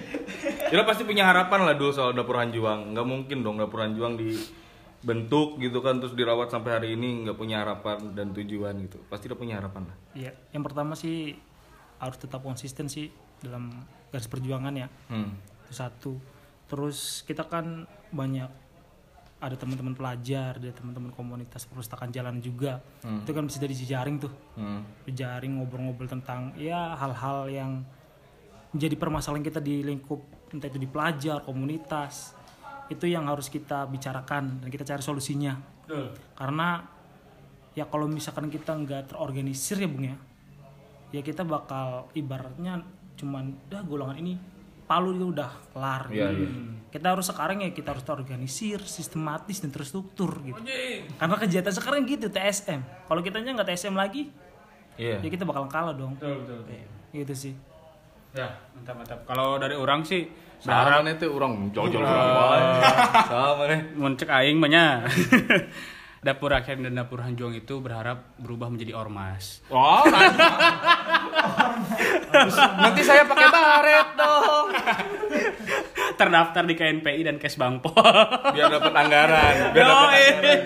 Ira 0.70 0.84
pasti 0.84 1.04
punya 1.04 1.28
harapan 1.28 1.60
lah 1.64 1.76
dulu 1.76 1.92
soal 1.92 2.12
dapur 2.12 2.38
Hanjuang 2.38 2.92
nggak 2.92 3.08
mungkin 3.08 3.42
dong 3.42 3.58
dapur 3.58 3.84
Hanjuang 3.84 4.16
dibentuk 5.02 5.58
gitu 5.58 5.82
kan 5.82 5.98
terus 5.98 6.14
dirawat 6.14 6.50
sampai 6.50 6.72
hari 6.78 6.90
ini 6.94 7.26
nggak 7.26 7.38
punya 7.38 7.66
harapan 7.66 8.14
dan 8.14 8.32
tujuan 8.32 8.78
gitu 8.86 9.02
pasti 9.08 9.26
udah 9.28 9.40
punya 9.40 9.56
harapan 9.58 9.90
lah 9.90 9.96
Iya, 10.14 10.32
yang 10.52 10.64
pertama 10.64 10.94
sih 10.94 11.34
harus 11.98 12.18
tetap 12.18 12.42
konsisten 12.42 12.86
sih 12.86 13.10
dalam 13.42 13.70
garis 14.10 14.28
perjuangan 14.28 14.74
ya. 14.74 14.88
hmm. 15.10 15.32
Itu 15.66 15.74
satu. 15.74 16.14
Terus 16.66 17.22
kita 17.26 17.46
kan 17.46 17.86
banyak 18.10 18.50
ada 19.42 19.58
teman-teman 19.58 19.92
pelajar, 19.92 20.56
ada 20.56 20.70
teman-teman 20.70 21.10
komunitas 21.10 21.66
perpustakaan 21.66 22.14
jalan 22.14 22.38
juga. 22.38 22.78
Itu 23.02 23.34
kan 23.34 23.50
bisa 23.50 23.58
dari 23.58 23.74
jejaring 23.74 24.22
tuh. 24.22 24.30
Hmm. 24.54 24.86
Jejaring 25.04 25.58
ngobrol-ngobrol 25.58 26.06
tentang 26.08 26.54
ya 26.56 26.94
hal-hal 26.94 27.50
yang 27.50 27.72
menjadi 28.72 28.96
permasalahan 28.96 29.42
kita 29.42 29.58
di 29.58 29.82
lingkup 29.82 30.22
entah 30.54 30.70
itu 30.70 30.78
di 30.78 30.86
pelajar, 30.86 31.42
komunitas. 31.42 32.38
Itu 32.88 33.04
yang 33.04 33.26
harus 33.26 33.50
kita 33.50 33.84
bicarakan 33.86 34.62
dan 34.62 34.68
kita 34.70 34.86
cari 34.86 35.02
solusinya. 35.02 35.58
Betul. 35.82 36.14
karena 36.40 36.88
ya 37.74 37.84
kalau 37.84 38.08
misalkan 38.08 38.48
kita 38.48 38.72
nggak 38.72 39.12
terorganisir 39.12 39.76
ya 39.76 39.92
bung 39.92 40.08
ya 40.08 40.16
ya 41.12 41.20
kita 41.20 41.44
bakal 41.44 42.08
ibaratnya 42.16 42.80
cuman 43.20 43.52
dah 43.68 43.84
golongan 43.84 44.16
ini 44.24 44.40
palu 44.88 45.12
dia 45.12 45.28
udah 45.28 45.52
kelar 45.76 46.04
Iya, 46.08 46.32
gitu. 46.32 46.48
iya. 46.48 46.50
Kita 46.92 47.08
harus 47.08 47.24
sekarang 47.26 47.64
ya 47.64 47.72
kita 47.72 47.96
harus 47.96 48.04
organisir 48.06 48.84
sistematis 48.84 49.60
dan 49.60 49.72
terstruktur 49.72 50.44
gitu 50.44 50.60
karena 51.16 51.36
kegiatan 51.38 51.72
sekarang 51.72 52.04
gitu 52.04 52.28
TSM 52.28 53.08
kalau 53.08 53.20
kitanya 53.20 53.56
nggak 53.56 53.70
TSM 53.72 53.96
lagi 53.96 54.28
Iya. 55.00 55.24
ya 55.24 55.30
kita 55.32 55.48
bakal 55.48 55.66
kalah 55.66 55.96
dong 55.96 56.20
Betul, 56.20 56.44
betul. 56.44 56.62
gitu 57.12 57.34
sih 57.34 57.56
Ya, 58.32 58.48
mantap 58.72 58.96
mantap. 58.96 59.20
Kalau 59.28 59.60
dari 59.60 59.76
orang 59.76 60.08
sih 60.08 60.24
berharap 60.64 61.04
nih 61.04 61.20
tuh 61.20 61.36
orang 61.36 61.68
jauh-jauh 61.76 62.00
orang 62.00 62.32
lain. 62.32 62.68
Sama 63.28 63.64
nih. 63.68 63.82
mencek 63.92 64.30
aing 64.32 64.56
banyak. 64.56 65.04
dapur 66.24 66.54
rakyat 66.54 66.80
dan 66.80 66.96
dapur 66.96 67.20
hanjuang 67.20 67.52
itu 67.52 67.82
berharap 67.82 68.38
berubah 68.38 68.70
menjadi 68.70 68.96
ormas. 68.96 69.60
Wow, 69.68 70.06
nanti, 70.06 70.38
nanti 72.86 73.02
saya 73.02 73.26
pakai 73.26 73.48
baret 73.50 74.10
dong. 74.16 74.68
Terdaftar 76.18 76.64
di 76.68 76.76
KNPI 76.76 77.22
dan 77.26 77.38
Kesbangpol. 77.42 77.94
Biar 78.56 78.68
dapat 78.70 78.94
anggaran. 78.94 79.54
Biar 79.72 79.86
dapat 79.86 80.08
anggaran. 80.10 80.60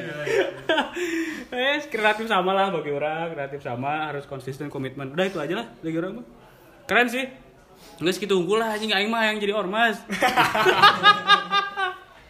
Eh, 1.55 1.79
kreatif 1.87 2.27
sama 2.27 2.51
lah 2.51 2.67
bagi 2.67 2.91
orang, 2.91 3.31
kreatif 3.31 3.63
sama, 3.63 4.11
harus 4.11 4.27
konsisten 4.27 4.67
komitmen. 4.67 5.15
Udah 5.15 5.25
itu 5.25 5.39
aja 5.39 5.63
lah 5.63 5.67
bagi 5.79 5.95
orang 5.95 6.19
mah. 6.19 6.25
Keren 6.83 7.07
sih. 7.07 7.25
Nggak 8.03 8.13
segitu 8.19 8.35
unggul 8.35 8.59
lah 8.59 8.75
anjing 8.75 8.91
aing 8.91 9.07
mah 9.07 9.23
yang 9.31 9.39
jadi 9.39 9.55
ormas. 9.55 10.03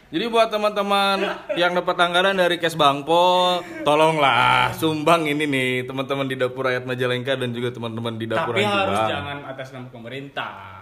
Jadi 0.06 0.32
buat 0.32 0.48
teman-teman 0.48 1.18
yang 1.58 1.76
dapat 1.76 1.98
anggaran 1.98 2.38
dari 2.38 2.56
Kes 2.62 2.78
Bangpol, 2.78 3.66
tolonglah 3.84 4.72
sumbang 4.72 5.28
ini 5.28 5.44
nih 5.44 5.84
teman-teman 5.84 6.30
di 6.30 6.40
dapur 6.40 6.70
rakyat 6.70 6.88
Majalengka 6.88 7.36
dan 7.36 7.52
juga 7.52 7.74
teman-teman 7.74 8.16
di 8.16 8.30
dapur 8.30 8.56
Tapi 8.56 8.64
harus 8.64 9.02
jangan 9.12 9.44
atas 9.44 9.74
nama 9.74 9.90
pemerintah. 9.92 10.75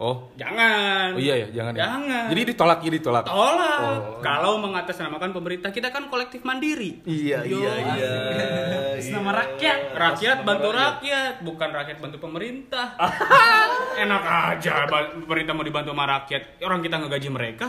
Oh, 0.00 0.32
Jangan. 0.32 1.12
oh 1.12 1.20
iya 1.20 1.44
ya, 1.44 1.48
jangan 1.52 1.76
ya. 1.76 1.80
Jangan. 1.84 2.24
Jadi 2.32 2.42
ditolak, 2.48 2.78
jadi 2.80 2.96
ditolak. 3.04 3.24
Tolak. 3.28 3.80
Kalau 4.24 4.56
mengatasnamakan 4.56 5.36
pemerintah, 5.36 5.68
kita 5.68 5.92
kan 5.92 6.08
kolektif 6.08 6.40
mandiri. 6.40 7.04
Iya, 7.04 7.44
iya, 7.44 7.72
iya. 8.00 8.12
nama 9.12 9.44
rakyat 9.44 9.92
Rakyat 9.92 10.38
bantu 10.48 10.72
rakyat, 10.72 11.44
bukan 11.44 11.68
rakyat 11.68 12.00
bantu 12.00 12.16
pemerintah. 12.16 12.96
Enak 14.08 14.22
aja 14.24 14.88
pemerintah 14.88 15.52
mau 15.52 15.68
dibantu 15.68 15.92
sama 15.92 16.08
rakyat. 16.08 16.64
Orang 16.64 16.80
kita 16.80 16.96
ngegaji 16.96 17.28
mereka. 17.28 17.68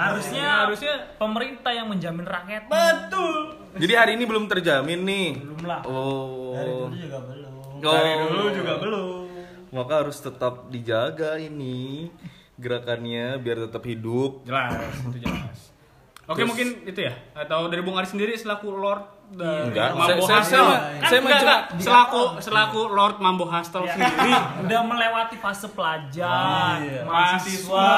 harusnya 0.00 0.64
Harusnya 0.64 0.94
pemerintah 1.20 1.76
yang 1.76 1.92
menjamin 1.92 2.24
rakyat 2.24 2.72
betul. 2.72 3.68
Jadi 3.76 3.92
hari 3.92 4.16
ini 4.16 4.24
belum 4.24 4.48
terjamin 4.48 5.00
nih. 5.04 5.28
belum 5.44 5.60
lah 5.68 5.84
Oh. 5.84 6.88
Dulu 6.88 6.96
juga 6.96 7.18
belum. 7.20 7.52
Dari 7.84 8.12
Dulu 8.16 8.44
juga 8.48 8.74
belum. 8.80 9.33
Maka 9.74 9.94
harus 10.00 10.16
tetap 10.16 10.70
dijaga 10.70 11.34
ini 11.36 12.08
gerakannya 12.54 13.36
biar 13.36 13.66
tetap 13.66 13.82
hidup. 13.82 14.46
Jelas, 14.46 14.78
itu 15.02 15.18
jelas. 15.20 15.58
Oke 16.24 16.40
mungkin 16.42 16.88
itu 16.88 16.96
ya 16.96 17.12
atau 17.36 17.68
dari 17.68 17.84
Bung 17.84 17.92
Ari 17.94 18.06
sendiri 18.06 18.32
selaku 18.32 18.72
Lord 18.72 19.04
uh, 19.34 19.68
Enggak, 19.68 19.92
Mambo 19.92 20.24
saya- 20.24 20.40
saya- 20.40 20.40
Hustle. 20.40 20.56
saya- 20.56 20.80
Kan 20.96 21.04
saya 21.04 21.20
enggak, 21.20 21.36
enggak. 21.36 21.60
selaku 21.76 22.20
selaku 22.40 22.80
Lord 22.88 23.16
Mambo 23.18 23.44
Hustle 23.44 23.84
Ya. 23.84 23.92
sendiri. 23.92 24.32
udah 24.62 24.80
melewati 24.86 25.36
fase 25.36 25.68
pelajar 25.68 26.80
Iya. 26.80 27.04
mahasiswa 27.04 27.88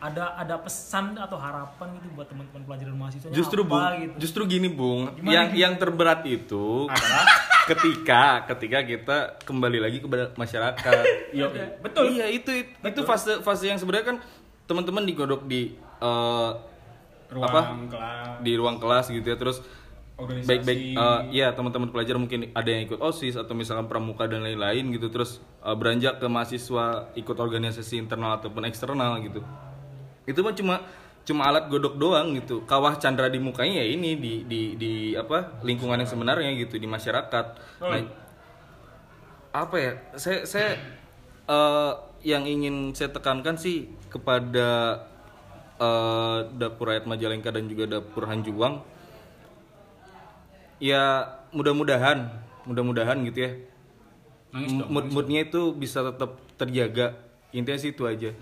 ada 0.00 0.24
ada 0.34 0.56
pesan 0.56 1.12
atau 1.14 1.36
harapan 1.36 1.92
gitu 1.94 2.08
buat 2.10 2.24
teman-teman 2.24 2.64
pelajar 2.64 2.88
dan 2.88 2.96
mahasiswa 2.96 3.28
Justru 3.28 3.60
apa 3.60 3.68
Bung, 3.68 3.84
gitu 4.00 4.14
justru 4.18 4.42
gini 4.48 4.68
Bung, 4.70 5.00
yang 5.20 5.52
yang 5.52 5.76
terberat 5.76 6.24
itu 6.24 6.88
ketika 7.68 8.44
ketika 8.54 8.78
kita 8.84 9.18
kembali 9.44 9.78
lagi 9.82 9.98
kepada 10.00 10.32
masyarakat. 10.36 11.04
Iya, 11.30 11.46
betul. 11.78 12.10
Iya, 12.10 12.26
itu 12.26 12.50
itu, 12.66 12.74
itu 12.82 13.00
fase 13.06 13.38
fase 13.46 13.70
yang 13.70 13.78
sebenarnya 13.78 14.14
kan 14.14 14.16
teman-teman 14.66 15.06
digodok 15.06 15.46
di 15.46 15.78
eh, 16.02 16.50
Ruang 17.30 17.46
apa? 17.46 17.60
kelas. 17.86 18.26
Di 18.42 18.52
ruang 18.58 18.76
kelas 18.82 19.06
gitu 19.14 19.26
ya. 19.30 19.38
Terus 19.38 19.62
baik-baik 20.20 20.80
eh, 20.98 21.20
ya 21.32 21.54
teman-teman 21.54 21.88
pelajar 21.94 22.18
mungkin 22.18 22.50
ada 22.52 22.68
yang 22.68 22.84
ikut 22.84 23.00
OSIS 23.00 23.38
atau 23.38 23.54
misalkan 23.54 23.86
pramuka 23.86 24.26
dan 24.26 24.42
lain-lain 24.42 24.90
gitu. 24.90 25.06
Terus 25.08 25.38
eh, 25.62 25.74
beranjak 25.78 26.18
ke 26.18 26.26
mahasiswa 26.26 27.14
ikut 27.14 27.36
organisasi 27.38 28.02
internal 28.02 28.42
ataupun 28.42 28.66
eksternal 28.66 29.22
gitu. 29.22 29.40
Itu 30.26 30.42
mah 30.42 30.54
cuma 30.58 30.76
cuma 31.30 31.46
alat 31.46 31.70
godok 31.70 31.94
doang 31.94 32.34
gitu. 32.34 32.66
Kawah 32.66 32.98
Chandra 32.98 33.30
di 33.30 33.38
mukanya 33.38 33.78
ya 33.78 33.86
ini 33.86 34.18
di 34.18 34.42
di 34.42 34.60
di 34.74 34.92
apa? 35.14 35.62
lingkungan 35.62 36.02
yang 36.02 36.10
sebenarnya 36.10 36.50
gitu 36.58 36.74
di 36.74 36.90
masyarakat. 36.90 37.46
Nah, 37.78 38.02
apa 39.54 39.76
ya 39.78 39.92
saya 40.18 40.42
saya 40.42 40.70
eh, 41.46 41.92
yang 42.26 42.44
ingin 42.50 42.90
saya 42.98 43.14
tekankan 43.14 43.54
sih 43.54 43.86
kepada 44.10 45.00
eh, 45.78 46.38
dapur 46.58 46.90
rakyat 46.90 47.06
Majalengka 47.06 47.54
dan 47.54 47.70
juga 47.70 47.98
dapur 47.98 48.26
Hanjuang 48.26 48.82
ya 50.80 51.28
mudah-mudahan 51.52 52.30
mudah-mudahan 52.64 53.20
gitu 53.28 53.38
ya 53.44 53.52
mood 54.88 55.12
moodnya 55.12 55.46
itu 55.46 55.76
bisa 55.76 56.02
tetap 56.02 56.40
terjaga 56.56 57.20
intinya 57.52 57.78
sih 57.78 57.92
itu 57.92 58.08
aja 58.08 58.32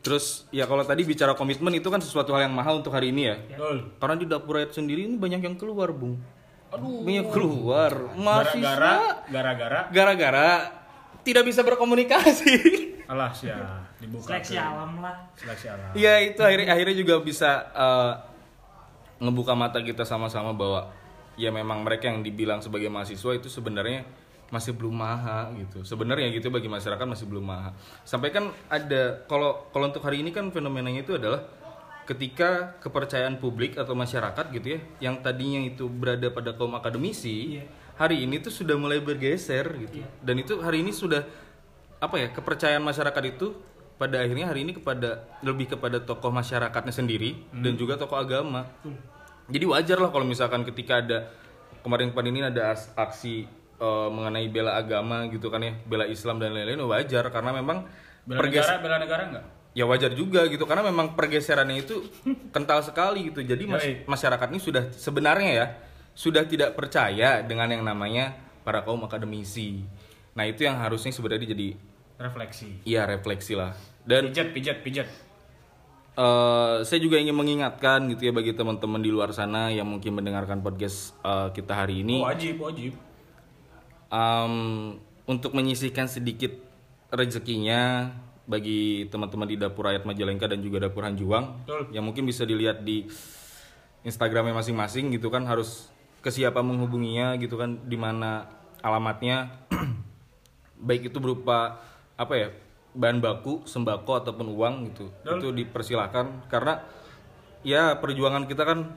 terus 0.00 0.48
ya 0.48 0.64
kalau 0.64 0.80
tadi 0.80 1.04
bicara 1.04 1.36
komitmen 1.36 1.76
itu 1.76 1.88
kan 1.92 2.00
sesuatu 2.00 2.32
hal 2.32 2.48
yang 2.48 2.54
mahal 2.56 2.80
untuk 2.80 2.92
hari 2.92 3.12
ini 3.12 3.22
ya. 3.28 3.36
Betul. 3.36 3.92
karena 4.00 4.16
di 4.16 4.26
dapur 4.26 4.56
rakyat 4.56 4.72
sendiri 4.72 5.04
ini 5.04 5.20
banyak 5.20 5.40
yang 5.44 5.56
keluar 5.60 5.92
bung. 5.92 6.16
Aduh. 6.72 7.02
Banyak 7.04 7.26
keluar. 7.28 7.92
Gara-gara 7.92 8.16
mahasiswa 8.16 8.94
gara-gara? 9.28 9.80
Gara-gara 9.92 10.48
tidak 11.20 11.44
bisa 11.44 11.60
berkomunikasi. 11.60 12.52
alas 13.12 13.42
ya 13.42 13.58
dibuka 13.98 14.38
seleksi 14.38 14.54
ke- 14.54 14.62
alam 14.62 15.02
lah. 15.02 15.16
Seleksi 15.34 15.66
alam. 15.66 15.90
Iya 15.92 16.14
itu 16.30 16.40
akhirnya 16.40 16.68
akhirnya 16.72 16.96
juga 16.96 17.14
bisa 17.20 17.50
eh, 17.74 18.12
ngebuka 19.20 19.52
mata 19.52 19.82
kita 19.82 20.06
sama-sama 20.06 20.54
bahwa 20.56 20.88
ya 21.36 21.52
memang 21.52 21.84
mereka 21.84 22.08
yang 22.08 22.24
dibilang 22.24 22.64
sebagai 22.64 22.88
mahasiswa 22.88 23.36
itu 23.36 23.50
sebenarnya 23.52 24.06
masih 24.50 24.74
belum 24.74 24.92
maha 24.92 25.48
gitu. 25.56 25.86
Sebenarnya 25.86 26.28
gitu 26.34 26.50
bagi 26.50 26.66
masyarakat 26.66 27.06
masih 27.06 27.26
belum 27.30 27.46
maha. 27.46 27.70
Sampai 28.02 28.34
kan 28.34 28.50
ada 28.66 29.22
kalau 29.30 29.70
kalau 29.70 29.86
untuk 29.88 30.02
hari 30.02 30.20
ini 30.20 30.34
kan 30.34 30.50
fenomenanya 30.50 31.06
itu 31.06 31.14
adalah 31.16 31.46
ketika 32.04 32.74
kepercayaan 32.82 33.38
publik 33.38 33.78
atau 33.78 33.94
masyarakat 33.94 34.50
gitu 34.50 34.74
ya 34.74 34.80
yang 34.98 35.22
tadinya 35.22 35.62
itu 35.62 35.86
berada 35.86 36.26
pada 36.34 36.50
kaum 36.58 36.74
akademisi 36.74 37.62
hari 37.94 38.26
ini 38.26 38.42
tuh 38.42 38.50
sudah 38.50 38.74
mulai 38.74 38.98
bergeser 38.98 39.70
gitu. 39.86 40.02
Dan 40.18 40.42
itu 40.42 40.58
hari 40.58 40.82
ini 40.82 40.90
sudah 40.90 41.22
apa 42.02 42.16
ya 42.18 42.28
kepercayaan 42.34 42.82
masyarakat 42.82 43.22
itu 43.30 43.54
pada 44.00 44.18
akhirnya 44.24 44.48
hari 44.48 44.64
ini 44.64 44.72
kepada 44.72 45.28
lebih 45.44 45.76
kepada 45.76 46.00
tokoh 46.00 46.32
masyarakatnya 46.32 46.90
sendiri 46.90 47.36
dan 47.52 47.76
juga 47.76 48.00
tokoh 48.00 48.16
agama. 48.16 48.66
Jadi 49.46 49.64
wajar 49.68 50.00
lah 50.00 50.10
kalau 50.10 50.24
misalkan 50.24 50.64
ketika 50.64 51.04
ada 51.04 51.28
kemarin-kemarin 51.84 52.32
ini 52.32 52.42
ada 52.48 52.72
aks- 52.72 52.90
aksi 52.96 53.44
eh, 53.80 54.08
mengenai 54.08 54.46
bela 54.46 54.76
agama 54.76 55.24
gitu 55.26 55.48
kan 55.48 55.58
ya 55.58 55.72
bela 55.82 56.04
Islam 56.04 56.36
dan 56.36 56.52
lain-lain 56.52 56.78
wajar 56.84 57.24
karena 57.28 57.50
memang 57.52 57.88
Bela 58.20 58.36
perges- 58.38 58.68
negara, 58.68 58.78
bela 58.78 58.96
negara 58.98 59.22
enggak? 59.26 59.44
ya 59.70 59.86
wajar 59.86 60.10
juga 60.12 60.44
gitu 60.44 60.66
karena 60.66 60.82
memang 60.82 61.14
pergeserannya 61.14 61.80
itu 61.80 62.02
kental 62.50 62.82
sekali 62.82 63.30
gitu 63.30 63.40
jadi 63.40 63.64
mas- 63.64 64.02
masyarakat 64.04 64.50
ini 64.50 64.58
sudah 64.58 64.90
sebenarnya 64.92 65.50
ya 65.54 65.66
sudah 66.12 66.42
tidak 66.42 66.74
percaya 66.74 67.38
dengan 67.40 67.70
yang 67.70 67.80
namanya 67.80 68.34
para 68.60 68.82
kaum 68.82 69.00
akademisi 69.00 69.86
nah 70.30 70.42
itu 70.42 70.62
yang 70.62 70.74
harusnya 70.76 71.10
sebenarnya 71.10 71.48
jadi 71.48 71.78
Refleksi. 72.18 72.82
iya 72.82 73.06
refleksi 73.06 73.54
lah 73.54 73.72
dan 74.02 74.28
Pijat, 74.28 74.50
pijat, 74.50 74.76
pijat. 74.82 75.06
eh, 76.12 76.76
saya 76.82 76.98
juga 76.98 77.16
ingin 77.16 77.32
mengingatkan 77.32 78.10
gitu 78.10 78.26
ya 78.26 78.32
bagi 78.32 78.52
teman-teman 78.52 78.98
di 78.98 79.08
luar 79.08 79.30
sana 79.30 79.70
yang 79.70 79.86
mungkin 79.86 80.12
mendengarkan 80.12 80.60
podcast 80.60 81.14
eh, 81.20 81.48
kita 81.52 81.72
hari 81.76 82.02
ini 82.02 82.20
wajib, 82.20 82.58
wajib. 82.58 82.92
Em, 84.10 84.54
untuk 85.30 85.54
menyisihkan 85.54 86.10
sedikit 86.10 86.50
rezekinya 87.14 88.10
bagi 88.50 89.06
teman-teman 89.06 89.46
di 89.46 89.54
dapur 89.54 89.86
rakyat 89.86 90.02
Majalengka 90.02 90.50
dan 90.50 90.58
juga 90.58 90.90
dapur 90.90 91.06
Hanjuang 91.06 91.62
Betul. 91.62 91.94
yang 91.94 92.02
mungkin 92.02 92.26
bisa 92.26 92.42
dilihat 92.42 92.82
di 92.82 93.06
Instagramnya 94.02 94.50
masing-masing 94.58 95.14
gitu 95.14 95.30
kan 95.30 95.46
harus 95.46 95.86
ke 96.18 96.34
siapa 96.34 96.58
menghubunginya 96.58 97.38
gitu 97.38 97.54
kan 97.54 97.78
di 97.86 97.94
mana 97.94 98.50
alamatnya. 98.82 99.62
Baik 100.86 101.14
itu 101.14 101.18
berupa 101.22 101.78
apa 102.18 102.34
ya 102.34 102.48
bahan 102.90 103.22
baku 103.22 103.62
sembako 103.62 104.26
ataupun 104.26 104.46
uang 104.50 104.74
gitu. 104.90 105.06
Itu 105.22 105.54
dipersilahkan 105.54 106.50
karena 106.50 106.82
ya 107.62 107.94
perjuangan 108.02 108.50
kita 108.50 108.66
kan 108.66 108.90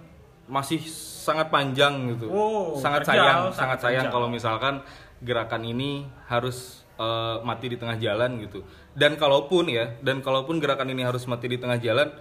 masih 0.47 0.81
sangat 1.23 1.47
panjang 1.53 2.15
gitu. 2.15 2.27
Oh, 2.27 2.75
sangat 2.75 3.07
terjal, 3.07 3.15
sayang 3.15 3.39
sangat 3.51 3.55
sangat 3.55 3.79
sayang 3.79 4.07
kalau 4.11 4.27
misalkan 4.27 4.83
gerakan 5.23 5.63
ini 5.63 6.05
harus 6.27 6.83
eh, 6.99 7.37
mati 7.41 7.71
di 7.71 7.77
tengah 7.79 7.97
jalan 7.97 8.37
gitu. 8.43 8.61
Dan 8.93 9.15
kalaupun 9.17 9.71
ya 9.71 9.95
dan 10.03 10.19
kalaupun 10.21 10.61
gerakan 10.61 10.91
ini 10.91 11.01
harus 11.07 11.25
mati 11.25 11.49
di 11.49 11.57
tengah 11.57 11.79
jalan 11.79 12.11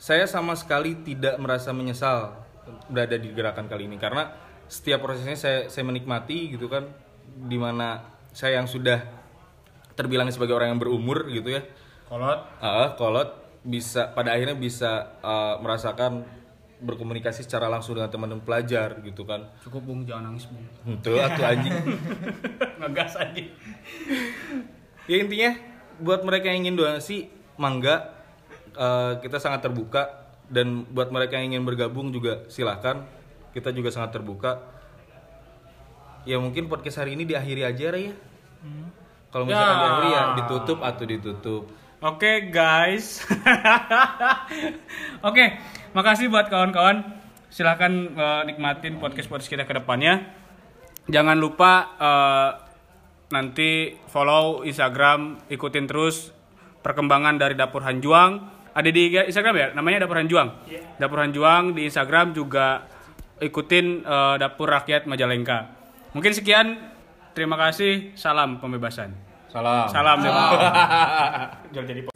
saya 0.00 0.24
sama 0.24 0.56
sekali 0.56 0.96
tidak 1.04 1.36
merasa 1.36 1.76
menyesal 1.76 2.32
berada 2.88 3.20
di 3.20 3.30
gerakan 3.36 3.68
kali 3.68 3.84
ini. 3.86 4.00
Karena 4.00 4.32
setiap 4.64 5.04
prosesnya 5.04 5.36
saya 5.36 5.58
saya 5.68 5.84
menikmati 5.84 6.56
gitu 6.56 6.66
kan 6.66 6.88
di 7.26 7.60
mana 7.60 8.16
saya 8.32 8.58
yang 8.62 8.66
sudah 8.66 9.04
terbilang 9.94 10.32
sebagai 10.32 10.56
orang 10.56 10.72
yang 10.74 10.80
berumur 10.80 11.28
gitu 11.28 11.52
ya. 11.52 11.62
Kolot. 12.08 12.40
Ah, 12.58 12.96
kolot 12.96 13.28
bisa 13.60 14.08
pada 14.16 14.32
akhirnya 14.32 14.56
bisa 14.56 15.20
eh, 15.20 15.54
merasakan 15.60 16.39
berkomunikasi 16.80 17.44
secara 17.44 17.68
langsung 17.68 17.94
dengan 17.94 18.08
teman-teman 18.08 18.40
pelajar 18.40 18.98
gitu 19.00 19.22
kan. 19.22 19.44
Cukup 19.60 19.84
Bung, 19.84 20.00
jangan 20.04 20.32
nangis 20.32 20.48
Bung. 20.48 20.64
itu 20.84 21.12
atau 21.14 21.44
anjing. 21.44 21.72
Ngegas 22.80 23.14
aja. 23.16 23.42
ya 25.04 25.16
intinya 25.16 25.50
buat 25.98 26.24
mereka 26.24 26.48
yang 26.48 26.64
ingin 26.64 26.80
donasi 26.80 27.28
mangga 27.54 28.16
eh, 28.72 29.12
kita 29.20 29.36
sangat 29.36 29.64
terbuka. 29.64 30.18
Dan 30.50 30.82
buat 30.90 31.14
mereka 31.14 31.38
yang 31.38 31.54
ingin 31.54 31.62
bergabung 31.62 32.10
juga 32.10 32.42
silahkan 32.50 33.06
kita 33.54 33.70
juga 33.70 33.94
sangat 33.94 34.18
terbuka. 34.18 34.58
Ya 36.26 36.36
mungkin 36.36 36.66
podcast 36.66 36.98
hari 36.98 37.14
ini 37.14 37.22
diakhiri 37.22 37.62
aja 37.62 37.94
ya 37.94 38.12
kalau 39.30 39.46
misalkan 39.46 39.72
Ya. 39.72 39.78
diakhiri 39.80 40.10
ya 40.10 40.22
ditutup 40.36 40.78
atau 40.82 41.04
ditutup 41.06 41.62
Oke 42.00 42.48
guys. 42.48 43.20
Oke, 45.28 45.60
makasih 45.92 46.32
buat 46.32 46.48
kawan-kawan. 46.48 47.04
Silahkan 47.52 47.92
eh, 47.92 48.42
nikmatin 48.48 48.96
podcast-podcast 48.96 49.52
kita 49.52 49.68
ke 49.68 49.76
depannya. 49.76 50.24
Jangan 51.12 51.36
lupa 51.36 51.92
eh, 52.00 52.50
nanti 53.36 54.00
follow 54.08 54.64
Instagram, 54.64 55.44
ikutin 55.52 55.84
terus 55.84 56.32
perkembangan 56.80 57.36
dari 57.36 57.52
Dapur 57.52 57.84
Hanjuang. 57.84 58.48
Ada 58.72 58.88
di 58.88 59.12
Instagram 59.20 59.54
ya, 59.60 59.68
namanya 59.76 60.08
Dapur 60.08 60.24
Hanjuang. 60.24 60.72
Dapur 60.96 61.20
Hanjuang 61.20 61.76
di 61.76 61.84
Instagram 61.84 62.32
juga 62.32 62.88
ikutin 63.44 64.08
eh, 64.08 64.36
Dapur 64.40 64.72
Rakyat 64.72 65.04
Majalengka. 65.04 65.68
Mungkin 66.16 66.32
sekian. 66.32 66.96
Terima 67.36 67.60
kasih. 67.60 68.16
Salam 68.16 68.56
pembebasan. 68.56 69.29
Salam 69.50 69.86
Salam. 69.90 70.18
Jangan 71.74 71.86
jadi 71.90 72.09